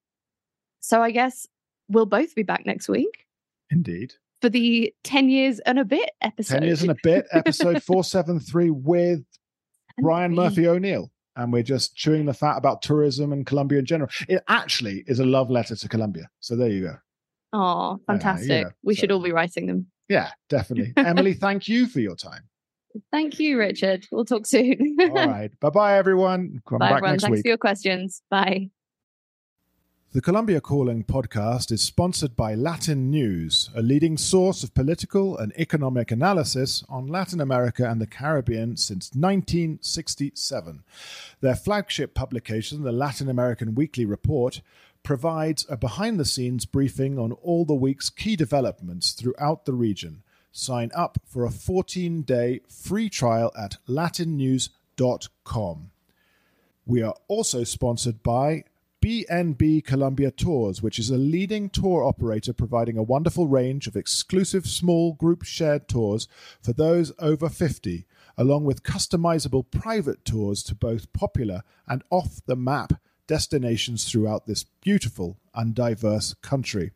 So 0.79 1.01
I 1.01 1.11
guess 1.11 1.47
we'll 1.87 2.05
both 2.05 2.35
be 2.35 2.43
back 2.43 2.65
next 2.65 2.87
week. 2.87 3.25
Indeed. 3.69 4.13
For 4.41 4.49
the 4.49 4.93
ten 5.03 5.29
years 5.29 5.59
and 5.59 5.79
a 5.79 5.85
bit 5.85 6.11
episode. 6.21 6.55
Ten 6.55 6.63
years 6.63 6.81
and 6.81 6.91
a 6.91 6.97
bit 7.01 7.25
episode 7.31 7.81
four 7.83 8.03
seven 8.03 8.39
three 8.39 8.69
with 8.69 9.23
Brian 10.01 10.35
Murphy 10.35 10.67
O'Neill 10.67 11.09
and 11.35 11.51
we're 11.51 11.63
just 11.63 11.95
chewing 11.95 12.25
the 12.25 12.33
fat 12.33 12.57
about 12.57 12.81
tourism 12.81 13.33
and 13.33 13.45
Colombia 13.45 13.79
in 13.79 13.85
general. 13.85 14.09
It 14.27 14.43
actually 14.47 15.03
is 15.07 15.19
a 15.19 15.25
love 15.25 15.49
letter 15.49 15.75
to 15.75 15.89
Colombia. 15.89 16.29
So 16.39 16.55
there 16.55 16.69
you 16.69 16.81
go. 16.81 16.95
Oh, 17.53 17.99
fantastic. 18.07 18.49
Uh, 18.49 18.53
you 18.53 18.63
know, 18.63 18.71
we 18.83 18.95
so, 18.95 19.01
should 19.01 19.11
all 19.11 19.21
be 19.21 19.31
writing 19.31 19.67
them. 19.67 19.87
Yeah, 20.09 20.31
definitely. 20.49 20.93
Emily, 20.97 21.33
thank 21.39 21.67
you 21.67 21.87
for 21.87 21.99
your 21.99 22.15
time. 22.15 22.43
Thank 23.11 23.39
you, 23.39 23.57
Richard. 23.57 24.07
We'll 24.11 24.25
talk 24.25 24.45
soon. 24.45 24.97
all 24.99 25.09
right. 25.13 25.51
Bye 25.59 25.69
bye, 25.69 25.97
everyone. 25.97 26.61
Come 26.67 26.79
bye, 26.79 26.91
everyone. 26.91 27.19
Thanks 27.19 27.37
week. 27.37 27.41
for 27.43 27.47
your 27.47 27.57
questions. 27.57 28.21
Bye. 28.29 28.69
The 30.13 30.21
Colombia 30.21 30.61
Calling 30.61 31.03
podcast 31.03 31.71
is 31.71 31.81
sponsored 31.81 32.35
by 32.35 32.53
Latin 32.53 33.09
News, 33.09 33.71
a 33.75 33.81
leading 33.81 34.15
source 34.15 34.63
of 34.63 34.75
political 34.75 35.35
and 35.35 35.51
economic 35.57 36.11
analysis 36.11 36.83
on 36.87 37.07
Latin 37.07 37.41
America 37.41 37.89
and 37.89 37.99
the 37.99 38.05
Caribbean 38.05 38.77
since 38.77 39.09
1967. 39.15 40.83
Their 41.41 41.55
flagship 41.55 42.13
publication, 42.13 42.83
the 42.83 42.91
Latin 42.91 43.27
American 43.27 43.73
Weekly 43.73 44.05
Report, 44.05 44.61
provides 45.01 45.65
a 45.67 45.77
behind 45.77 46.19
the 46.19 46.25
scenes 46.25 46.67
briefing 46.67 47.17
on 47.17 47.31
all 47.31 47.65
the 47.65 47.73
week's 47.73 48.11
key 48.11 48.35
developments 48.35 49.13
throughout 49.13 49.65
the 49.65 49.73
region. 49.73 50.21
Sign 50.55 50.91
up 50.93 51.17
for 51.25 51.45
a 51.45 51.51
14 51.51 52.21
day 52.21 52.61
free 52.69 53.09
trial 53.09 53.51
at 53.57 53.77
latinnews.com. 53.89 55.89
We 56.85 57.01
are 57.01 57.15
also 57.27 57.63
sponsored 57.63 58.21
by 58.21 58.65
BNB 59.01 59.83
Colombia 59.83 60.29
Tours, 60.29 60.83
which 60.83 60.99
is 60.99 61.09
a 61.09 61.17
leading 61.17 61.71
tour 61.71 62.05
operator 62.05 62.53
providing 62.53 62.99
a 62.99 63.03
wonderful 63.03 63.47
range 63.47 63.87
of 63.87 63.95
exclusive 63.95 64.67
small 64.67 65.13
group 65.13 65.43
shared 65.43 65.87
tours 65.87 66.27
for 66.61 66.71
those 66.71 67.11
over 67.17 67.49
50, 67.49 68.05
along 68.37 68.63
with 68.63 68.83
customizable 68.83 69.65
private 69.71 70.23
tours 70.23 70.61
to 70.63 70.75
both 70.75 71.11
popular 71.13 71.63
and 71.87 72.03
off 72.11 72.45
the 72.45 72.55
map 72.55 72.93
destinations 73.27 74.05
throughout 74.05 74.45
this 74.45 74.65
beautiful 74.81 75.37
and 75.53 75.75
diverse 75.75 76.33
country. 76.41 76.91